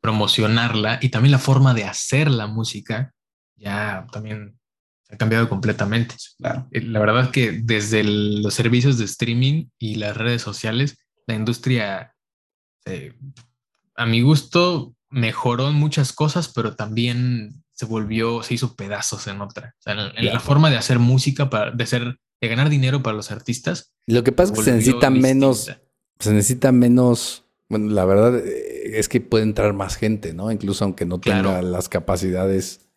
[0.00, 3.12] promocionarla y también la forma de hacer la música
[3.56, 4.58] ya también
[5.10, 6.14] ha cambiado completamente.
[6.38, 6.68] Claro.
[6.70, 11.34] Eh, la verdad es que desde los servicios de streaming y las redes sociales, la
[11.34, 12.14] industria,
[12.86, 13.18] eh,
[13.96, 19.40] a mi gusto, mejoró en muchas cosas, pero también se volvió, se hizo pedazos en
[19.40, 19.74] otra.
[19.78, 23.16] O sea, en, la forma de hacer música, para, de hacer, de ganar dinero para
[23.16, 23.92] los artistas.
[24.06, 25.70] Lo que pasa es que se necesita menos,
[26.18, 30.52] se necesita menos, bueno, la verdad eh, es que puede entrar más gente, ¿no?
[30.52, 32.90] Incluso aunque no tenga las capacidades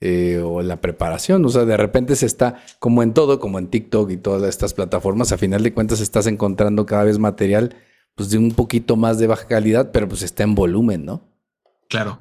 [0.00, 1.44] eh, o la preparación.
[1.44, 4.74] O sea, de repente se está, como en todo, como en TikTok y todas estas
[4.74, 7.74] plataformas, a final de cuentas estás encontrando cada vez material
[8.14, 11.27] pues de un poquito más de baja calidad, pero pues está en volumen, ¿no?
[11.88, 12.20] Claro.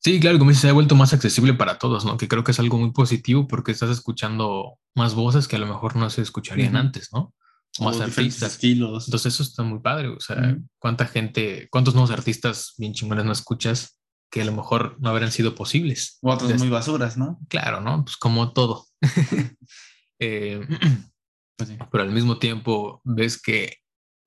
[0.00, 2.16] Sí, claro, como dices, se ha vuelto más accesible para todos, ¿no?
[2.16, 5.66] Que creo que es algo muy positivo porque estás escuchando más voces que a lo
[5.66, 7.34] mejor no se escucharían antes, ¿no?
[7.80, 8.52] Más artistas.
[8.52, 9.08] Estilos.
[9.08, 10.08] Entonces eso está muy padre.
[10.08, 13.98] O sea, cuánta gente, cuántos nuevos artistas bien chingones no escuchas
[14.30, 16.18] que a lo mejor no habrían sido posibles.
[16.22, 17.38] O otros muy basuras, ¿no?
[17.48, 18.04] Claro, ¿no?
[18.04, 18.86] Pues como todo.
[20.20, 20.66] Eh,
[21.56, 23.76] pues pero al mismo tiempo ves que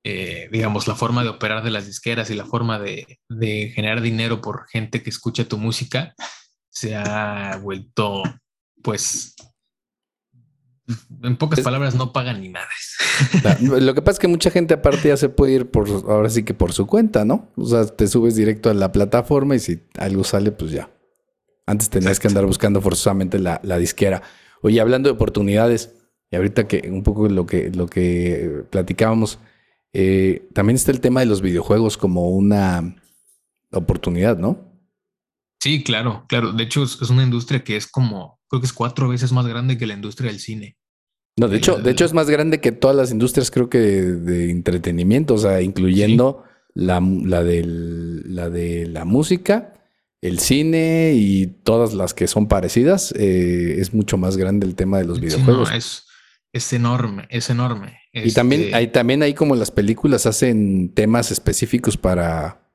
[0.03, 3.19] eh, digamos, la forma de operar de las disqueras y la forma de,
[3.73, 6.15] generar dinero por gente que escucha tu música
[6.69, 8.23] se ha vuelto,
[8.81, 9.35] pues,
[11.21, 12.67] en pocas palabras, no pagan ni nada.
[13.61, 16.43] Lo que pasa es que mucha gente aparte ya se puede ir por, ahora sí
[16.43, 17.51] que por su cuenta, ¿no?
[17.55, 20.89] O sea, te subes directo a la plataforma y si algo sale, pues ya.
[21.67, 24.23] Antes tenías que andar buscando forzosamente la, la, disquera.
[24.61, 25.93] Oye, hablando de oportunidades,
[26.31, 29.37] y ahorita que un poco lo que, lo que platicábamos,
[29.93, 32.95] eh, también está el tema de los videojuegos como una
[33.71, 34.71] oportunidad, ¿no?
[35.61, 36.53] Sí, claro, claro.
[36.53, 39.77] De hecho, es una industria que es como, creo que es cuatro veces más grande
[39.77, 40.77] que la industria del cine.
[41.37, 44.51] No, de hecho, de hecho es más grande que todas las industrias, creo que de,
[44.51, 46.43] entretenimiento, o sea, incluyendo
[46.73, 49.73] la, la, la de la música,
[50.21, 53.13] el cine y todas las que son parecidas.
[53.17, 55.71] Eh, es mucho más grande el tema de los videojuegos.
[55.71, 56.05] es,
[56.53, 58.00] es enorme, es enorme.
[58.13, 62.69] Y también este hay, también hay como las películas hacen temas específicos para,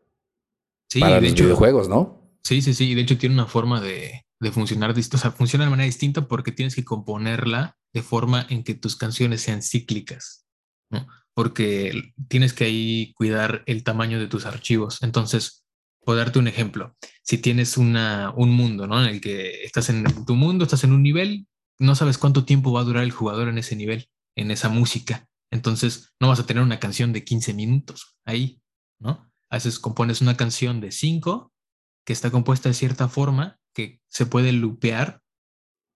[0.89, 2.39] sí, para los videojuegos, ¿no?
[2.43, 2.95] Sí, sí, sí.
[2.95, 5.17] De hecho, tiene una forma de, de funcionar distinta.
[5.17, 8.97] O sea, funciona de manera distinta porque tienes que componerla de forma en que tus
[8.97, 10.47] canciones sean cíclicas,
[10.91, 11.07] ¿no?
[11.35, 15.03] Porque tienes que ahí cuidar el tamaño de tus archivos.
[15.03, 15.65] Entonces,
[16.05, 19.03] por darte un ejemplo, si tienes una, un mundo, ¿no?
[19.03, 21.47] En el que estás en tu mundo, estás en un nivel,
[21.79, 25.27] no sabes cuánto tiempo va a durar el jugador en ese nivel, en esa música.
[25.51, 28.61] Entonces, no vas a tener una canción de 15 minutos ahí,
[29.01, 29.31] ¿no?
[29.51, 31.53] Haces, compones una canción de 5
[32.05, 35.23] que está compuesta de cierta forma que se puede lupear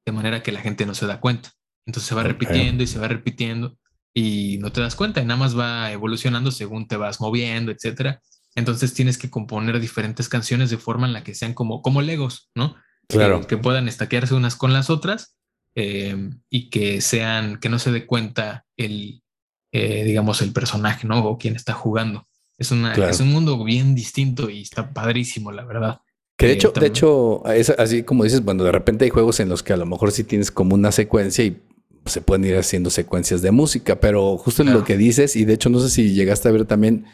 [0.07, 1.51] de manera que la gente no se da cuenta.
[1.87, 3.79] Entonces se va repitiendo y se va repitiendo
[4.15, 8.21] y no te das cuenta y nada más va evolucionando según te vas moviendo, etcétera.
[8.55, 12.51] Entonces tienes que componer diferentes canciones de forma en la que sean como, como legos,
[12.55, 12.77] ¿no?
[13.09, 13.41] Claro.
[13.43, 15.37] Que, que puedan estaquearse unas con las otras
[15.75, 19.23] eh, y que sean, que no se dé cuenta el,
[19.73, 21.25] eh, digamos, el personaje, ¿no?
[21.25, 22.27] O quien está jugando.
[22.59, 26.01] Es, una, es un mundo bien distinto y está padrísimo, la verdad.
[26.37, 29.41] Que de eh, hecho, de hecho, es así como dices, bueno, de repente hay juegos
[29.41, 31.61] en los que a lo mejor sí tienes como una secuencia y
[32.07, 35.55] se pueden ir haciendo secuencias de música, pero justo en lo que dices, y de
[35.55, 37.05] hecho no sé si llegaste a ver también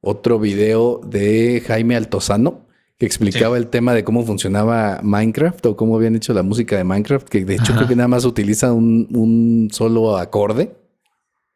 [0.00, 2.65] otro video de Jaime Altozano,
[2.98, 6.84] que explicaba el tema de cómo funcionaba Minecraft o cómo habían hecho la música de
[6.84, 10.74] Minecraft, que de hecho creo que nada más utiliza un, solo acorde.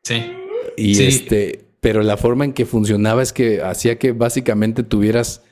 [0.03, 0.23] Sí.
[0.77, 5.43] Y este, pero la forma en que funcionaba es que hacía que básicamente tuvieras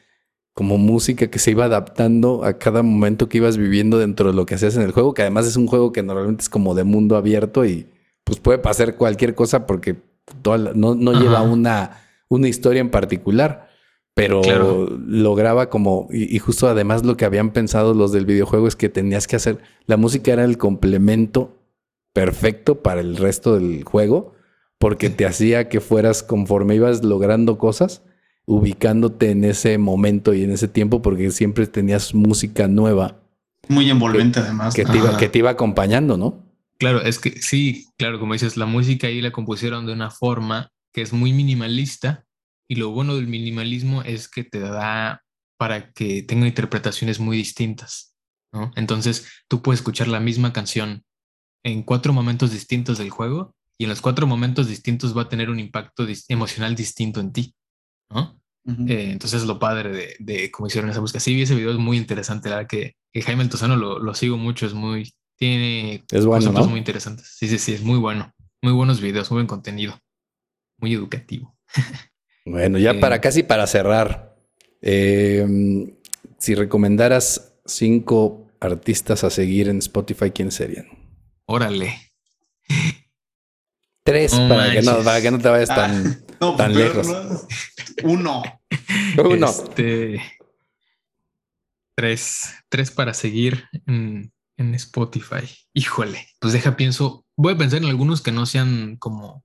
[0.52, 4.44] como música que se iba adaptando a cada momento que ibas viviendo dentro de lo
[4.44, 6.84] que hacías en el juego, que además es un juego que normalmente es como de
[6.84, 7.86] mundo abierto y
[8.24, 9.96] pues puede pasar cualquier cosa porque
[10.44, 13.67] no, lleva una, una historia en particular
[14.26, 18.88] pero lograba como, y, justo además lo que habían pensado los del videojuego es que
[18.88, 21.56] tenías que hacer, la música era el complemento
[22.12, 24.34] perfecto para el resto del juego,
[24.78, 28.02] porque te hacía que fueras conforme ibas logrando cosas,
[28.46, 33.20] ubicándote en ese momento y en ese tiempo, porque siempre tenías música nueva.
[33.68, 34.74] Muy envolvente además.
[34.74, 36.42] Que te, iba, que te iba acompañando, ¿no?
[36.78, 40.70] Claro, es que sí, claro, como dices, la música ahí la compusieron de una forma
[40.92, 42.24] que es muy minimalista,
[42.68, 45.22] y lo bueno del minimalismo es que te da
[45.58, 48.14] para que tenga interpretaciones muy distintas,
[48.52, 48.70] ¿no?
[48.76, 51.04] Entonces tú puedes escuchar la misma canción
[51.64, 55.50] en cuatro momentos distintos del juego y en los cuatro momentos distintos va a tener
[55.50, 57.54] un impacto emocional distinto en ti,
[58.10, 58.38] ¿no?
[58.86, 61.20] Eh, entonces lo padre de, de, cómo hicieron esa música.
[61.20, 64.66] Sí, ese video es muy interesante, la verdad que, Jaime Altozano lo, lo, sigo mucho,
[64.66, 67.34] es muy, tiene es bueno, cosas muy interesantes.
[67.36, 68.32] Sí, sí, sí, es muy bueno.
[68.62, 69.98] Muy buenos videos, muy buen contenido,
[70.78, 71.56] muy educativo.
[72.48, 74.36] Bueno, ya para casi para cerrar,
[74.80, 75.94] em,
[76.38, 80.86] si recomendaras cinco artistas a seguir en Spotify, ¿quiénes serían?
[81.46, 82.12] Órale.
[84.02, 87.06] Tres para, que no, para que no te vayas tan, ah, tan lejos.
[88.02, 88.42] Uno.
[89.22, 89.50] Uno.
[89.50, 90.22] Este,
[91.94, 92.54] tres.
[92.70, 95.44] Tres para seguir en, en, Spotify.
[95.74, 96.26] Híjole.
[96.40, 97.26] Pues deja, pienso.
[97.36, 99.44] Voy a pensar en algunos que no sean como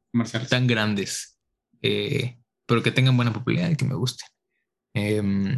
[0.49, 1.37] tan grandes.
[1.81, 4.27] Eh, pero que tengan buena popularidad y que me gusten.
[4.93, 5.57] Em,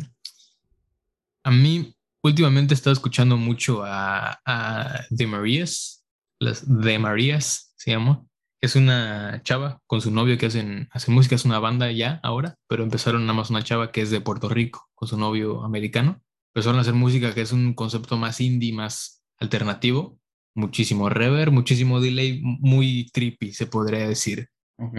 [1.44, 6.06] a mí, últimamente he estado escuchando mucho a, a The Marías,
[6.40, 8.26] las The Marías se llama.
[8.62, 12.56] Es una chava con su novio que hacen, hacen música, es una banda ya ahora,
[12.68, 16.22] pero empezaron nada más una chava que es de Puerto Rico con su novio americano.
[16.54, 20.18] Empezaron a hacer música que es un concepto más indie, más alternativo,
[20.56, 24.50] muchísimo reverb, muchísimo delay, muy trippy, se podría decir.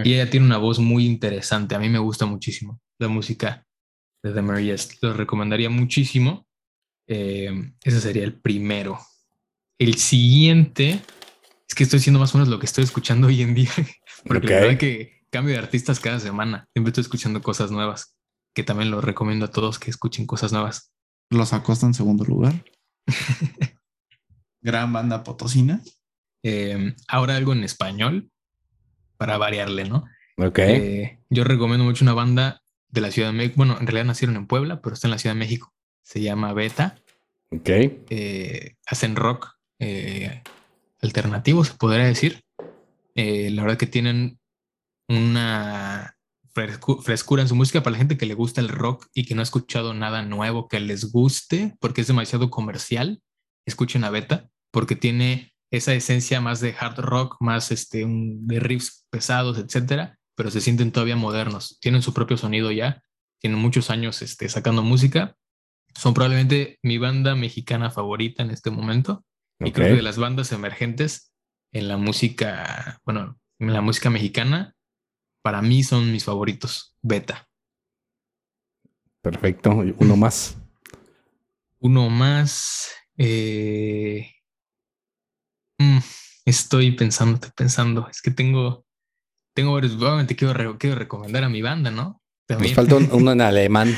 [0.03, 1.75] Y ella tiene una voz muy interesante.
[1.75, 3.65] A mí me gusta muchísimo la música
[4.23, 5.01] de The Marías.
[5.01, 6.47] Lo recomendaría muchísimo.
[7.07, 7.51] Eh,
[7.83, 8.99] ese sería el primero.
[9.79, 10.99] El siguiente
[11.67, 13.71] es que estoy haciendo más o menos lo que estoy escuchando hoy en día.
[14.25, 16.67] Porque la verdad que cambio de artistas cada semana.
[16.73, 18.15] Siempre estoy escuchando cosas nuevas.
[18.55, 20.91] Que también lo recomiendo a todos que escuchen cosas nuevas.
[21.29, 22.65] Los acosta en segundo lugar.
[24.61, 25.81] Gran banda potosina.
[26.43, 28.31] Eh, ahora algo en español
[29.17, 30.05] para variarle, ¿no?
[30.37, 30.59] Ok.
[30.59, 33.55] Eh, yo recomiendo mucho una banda de la Ciudad de México.
[33.57, 35.73] Bueno, en realidad nacieron en Puebla, pero está en la Ciudad de México.
[36.03, 36.95] Se llama Beta.
[37.51, 37.69] Ok.
[37.69, 40.41] Eh, hacen rock eh,
[41.01, 42.43] alternativo, se podría decir.
[43.15, 44.39] Eh, la verdad que tienen
[45.09, 46.15] una
[46.53, 49.35] frescu- frescura en su música para la gente que le gusta el rock y que
[49.35, 53.21] no ha escuchado nada nuevo que les guste porque es demasiado comercial.
[53.65, 58.59] Escuchen a Beta porque tiene esa esencia más de hard rock, más este, un- de
[58.59, 61.77] riffs pesados, etcétera, pero se sienten todavía modernos.
[61.81, 63.01] Tienen su propio sonido ya,
[63.39, 65.35] tienen muchos años este, sacando música.
[65.95, 69.25] Son probablemente mi banda mexicana favorita en este momento.
[69.59, 71.33] Y creo que de las bandas emergentes
[71.73, 74.75] en la música, bueno, en la música mexicana,
[75.41, 76.95] para mí son mis favoritos.
[77.01, 77.47] Beta.
[79.21, 79.71] Perfecto.
[79.71, 80.57] Uno más.
[81.79, 82.91] Uno más.
[83.17, 84.31] eh,
[85.79, 85.97] mm,
[86.45, 88.07] estoy pensando, estoy pensando.
[88.09, 88.85] Es que tengo,
[89.55, 89.93] tengo varios.
[89.93, 92.03] Obviamente quiero, re- quiero recomendar a mi banda, ¿no?
[92.03, 92.75] Nos También.
[92.75, 93.93] falta un- uno en alemán.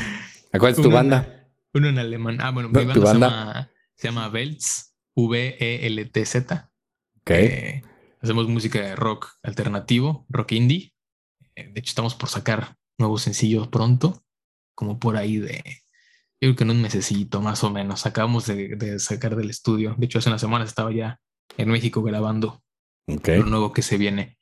[0.51, 1.47] ¿A cuál es tu Uno banda?
[1.73, 2.37] Uno en alemán.
[2.41, 3.69] Ah, bueno, No, mi ¿tu banda, banda?
[3.95, 4.83] Se, llama, se llama
[5.15, 6.71] V-E-L-T-Z.
[7.21, 7.29] Ok.
[7.31, 7.81] Eh,
[8.21, 10.93] hacemos música de rock alternativo, rock indie.
[11.55, 14.23] Eh, de hecho, estamos por sacar nuevos sencillos pronto,
[14.75, 15.61] como por ahí de,
[16.41, 18.05] yo creo que en un mesecito más o menos.
[18.05, 19.95] Acabamos de, de sacar del estudio.
[19.97, 21.19] De hecho, hace unas semanas estaba ya
[21.57, 22.61] en México grabando
[23.07, 23.27] Ok.
[23.29, 24.37] lo nuevo que se viene.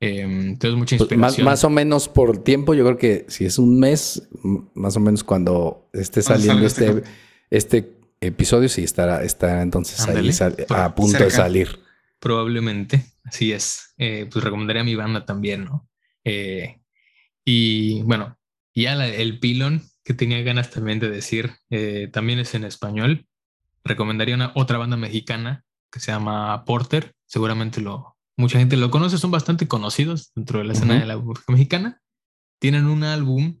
[0.00, 1.44] Eh, entonces, mucha Pues más, inspiración.
[1.44, 4.28] más o menos por tiempo, yo creo que si es un mes,
[4.74, 7.02] más o menos cuando esté saliendo este, este
[7.50, 11.78] este episodio, sí estará, estará entonces ahí sal- a punto de salir.
[12.18, 13.94] Probablemente, así es.
[13.98, 15.88] Eh, pues recomendaría a mi banda también, ¿no?
[16.24, 16.80] Eh,
[17.44, 18.38] y bueno,
[18.74, 23.26] ya la- el pilón que tenía ganas también de decir, eh, también es en español.
[23.84, 27.12] Recomendaría una otra banda mexicana que se llama Porter.
[27.26, 31.18] Seguramente lo, mucha gente lo conoce, son bastante conocidos dentro de la escena de la
[31.18, 32.00] música mexicana.
[32.58, 33.60] Tienen un álbum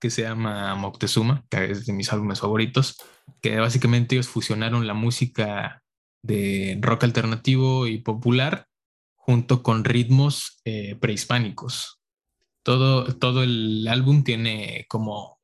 [0.00, 2.96] que se llama Moctezuma, que es de mis álbumes favoritos,
[3.40, 5.82] que básicamente ellos fusionaron la música
[6.22, 8.66] de rock alternativo y popular
[9.14, 12.00] junto con ritmos eh, prehispánicos.
[12.64, 15.40] Todo, todo el álbum tiene como,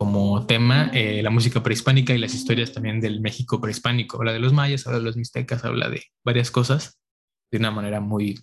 [0.00, 4.16] como tema eh, la música prehispánica y las historias también del México prehispánico.
[4.16, 6.98] Habla de los mayas, habla de los mixtecas, habla de varias cosas
[7.50, 8.40] de una manera muy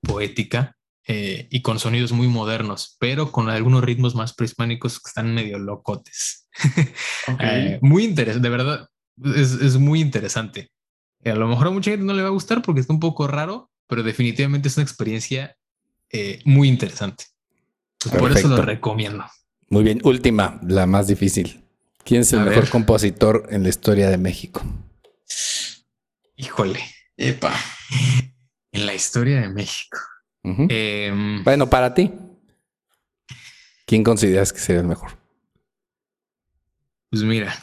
[0.00, 0.74] poética
[1.06, 5.58] eh, y con sonidos muy modernos, pero con algunos ritmos más prehispánicos que están medio
[5.58, 6.48] locotes.
[7.28, 7.40] Ok.
[7.42, 8.88] Eh, muy interesante, de verdad,
[9.34, 10.70] es, es muy interesante.
[11.24, 13.26] A lo mejor a mucha gente no le va a gustar porque está un poco
[13.26, 15.56] raro, pero definitivamente es una experiencia
[16.10, 17.24] eh, muy interesante.
[17.98, 19.24] Pues por eso lo recomiendo.
[19.68, 20.00] Muy bien.
[20.04, 21.62] Última, la más difícil.
[22.04, 22.70] ¿Quién es el A mejor ver.
[22.70, 24.62] compositor en la historia de México?
[26.36, 26.80] Híjole,
[27.16, 27.52] Epa.
[28.72, 29.98] en la historia de México.
[30.44, 32.12] Em, Bueno, para ti.
[33.86, 35.10] ¿Quién consideras que sería el mejor?
[37.10, 37.54] Pues mira,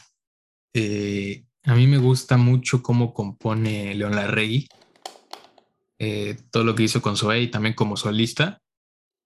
[0.74, 4.68] eh, a mí me gusta mucho cómo compone León Larregui,
[6.00, 8.62] eh, todo lo que hizo con Zoé y también como solista.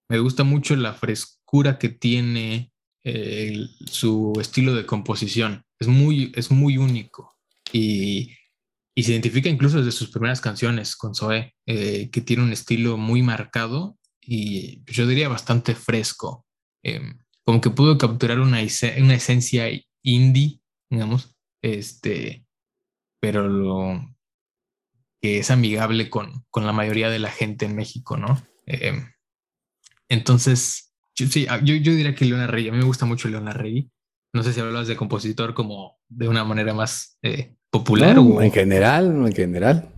[0.10, 1.37] Me gusta mucho la frescura
[1.80, 2.72] que tiene
[3.04, 5.64] eh, su estilo de composición.
[5.80, 7.38] Es muy, es muy único
[7.72, 8.34] y,
[8.96, 12.98] y se identifica incluso desde sus primeras canciones con Zoé, eh, que tiene un estilo
[12.98, 16.46] muy marcado y yo diría bastante fresco.
[16.84, 19.68] Em, como que pudo capturar una, una esencia
[20.04, 20.60] indie,
[20.90, 22.46] digamos, este,
[23.22, 24.16] pero lo
[25.22, 28.46] que es amigable con, con la mayoría de la gente en México, ¿no?
[28.66, 29.00] Eh,
[30.10, 30.87] entonces,
[31.18, 33.52] yo, sí, ah, yo, yo diría que Leona Rey, a mí me gusta mucho Leona
[33.52, 33.90] Rey.
[34.34, 38.42] No sé si hablas de compositor como de una manera más eh, popular No, o...
[38.42, 39.90] en general, en general.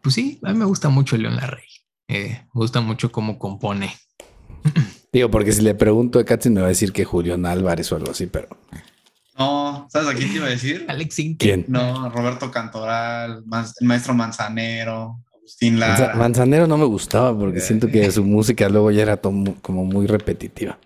[0.00, 1.68] Pues sí, a mí me gusta mucho León Larrey.
[2.08, 3.94] Eh, me gusta mucho cómo compone.
[5.12, 7.96] Digo, porque si le pregunto a Katzin me va a decir que Julián Álvarez o
[7.96, 8.48] algo así, pero
[9.38, 10.86] No, ¿sabes a quién te iba a decir?
[10.88, 11.46] Alex Intec.
[11.46, 11.64] ¿Quién?
[11.68, 13.44] No, Roberto Cantoral,
[13.80, 16.14] el maestro Manzanero, Agustín Manza- Lara.
[16.16, 20.78] Manzanero no me gustaba porque siento que su música luego ya era como muy repetitiva.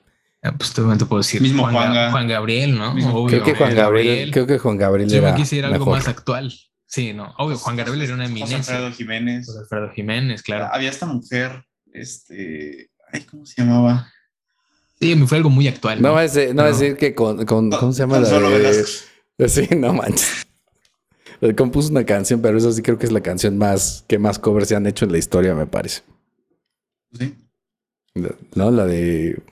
[0.42, 1.40] Ah, Pues te puedo decir.
[1.42, 2.10] Mismo Juan, Ga- Juanga.
[2.12, 2.92] Juan Gabriel, ¿no?
[2.92, 5.64] Obvio, Creo que Juan Juan Gabriel, creo que Juan Gabriel Yo me era quise ir
[5.64, 5.98] a algo mejor.
[5.98, 6.52] más actual.
[6.86, 7.34] Sí, no.
[7.38, 8.58] Obvio, Juan Gabriel era una José eminencia.
[8.76, 9.46] Alfredo Jiménez.
[9.46, 10.68] José Alfredo Jiménez, claro.
[10.72, 14.08] Había esta mujer, este, ay, ¿cómo se llamaba?
[15.00, 16.00] Sí, me fue algo muy actual.
[16.02, 18.18] No va a decir, no va a Pero- decir que con, con- ¿cómo se llama
[18.18, 19.06] la Consuelo de- Velasco.
[19.48, 20.41] Sí, no manches.
[21.56, 24.68] Compuso una canción, pero eso sí creo que es la canción más que más covers
[24.68, 26.02] se han hecho en la historia, me parece.
[27.12, 27.34] Sí.
[28.54, 28.70] ¿No?
[28.70, 29.42] La de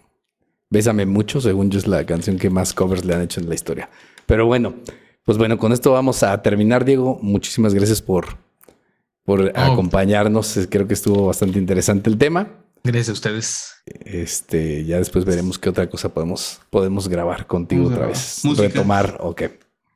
[0.71, 3.57] Bésame mucho, según yo, es la canción que más covers le han hecho en la
[3.57, 3.91] historia.
[4.27, 4.75] Pero bueno,
[5.25, 7.19] pues bueno, con esto vamos a terminar, Diego.
[7.23, 8.37] Muchísimas gracias por,
[9.25, 10.61] por acompañarnos.
[10.71, 12.49] Creo que estuvo bastante interesante el tema.
[12.85, 13.73] Gracias a ustedes.
[13.87, 18.43] Este, ya después veremos qué otra cosa podemos, podemos grabar contigo otra vez.
[18.45, 18.69] Música.
[18.69, 19.43] Retomar, ok.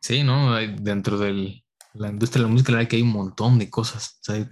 [0.00, 0.56] Sí, ¿no?
[0.56, 1.63] Dentro de
[1.94, 4.18] la industria de la música, la verdad que hay un montón de cosas.
[4.20, 4.48] O sea, hay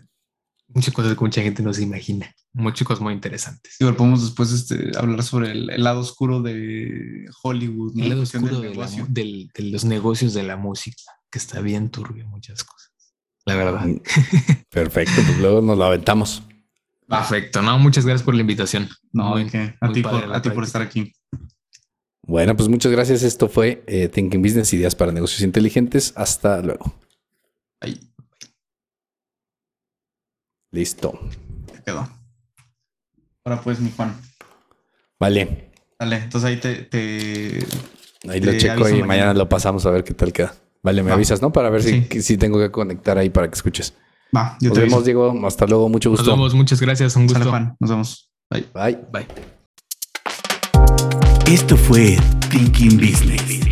[0.68, 2.32] muchas cosas que mucha gente no se imagina.
[2.54, 3.76] Muchas cosas muy interesantes.
[3.80, 8.02] Igual podemos después este, hablar sobre el, el lado oscuro de Hollywood, ¿no?
[8.04, 9.04] El lado oscuro del de, la negocio.
[9.04, 12.92] mu- del- de los negocios de la música, que está bien turbio muchas cosas.
[13.46, 13.86] La verdad.
[14.70, 16.42] Perfecto, pues luego nos lo aventamos.
[17.08, 17.60] Perfecto.
[17.62, 18.88] No, muchas gracias por la invitación.
[19.12, 19.50] No, Muy-.
[19.80, 20.62] A ti, por, la a ti por práctica.
[20.64, 21.12] estar aquí.
[22.24, 23.22] Bueno, pues muchas gracias.
[23.22, 26.12] Esto fue eh, Thinking Business, Ideas para Negocios Inteligentes.
[26.16, 26.94] Hasta luego.
[27.82, 27.98] Ahí,
[30.72, 31.18] Listo.
[31.66, 32.08] te quedó.
[33.44, 34.16] Ahora pues, mi Juan.
[35.18, 35.72] Vale.
[35.98, 37.66] Dale, entonces ahí te, te-
[38.28, 39.06] Ahí lo checo y mañana.
[39.06, 39.34] mañana.
[39.34, 40.54] lo pasamos a ver qué tal queda.
[40.82, 41.16] Vale, me Va.
[41.16, 41.52] avisas, ¿no?
[41.52, 42.22] Para ver si, Sí.
[42.22, 43.94] si tengo que conectar ahí para que escuches.
[44.34, 45.04] Va, yo Nos te vemos, aviso.
[45.04, 45.46] Diego.
[45.46, 45.88] Hasta luego.
[45.88, 46.32] Mucho Nos gusto.
[46.32, 46.54] vemos.
[46.54, 47.14] Muchas gracias.
[47.16, 47.50] Un Sale, gusto.
[47.50, 47.76] Juan.
[47.80, 48.30] Nos vemos.
[48.50, 48.66] Bye.
[48.74, 48.98] Bye.
[49.12, 49.26] Bye.
[51.52, 52.16] Esto fue
[52.50, 53.71] Thinking Business.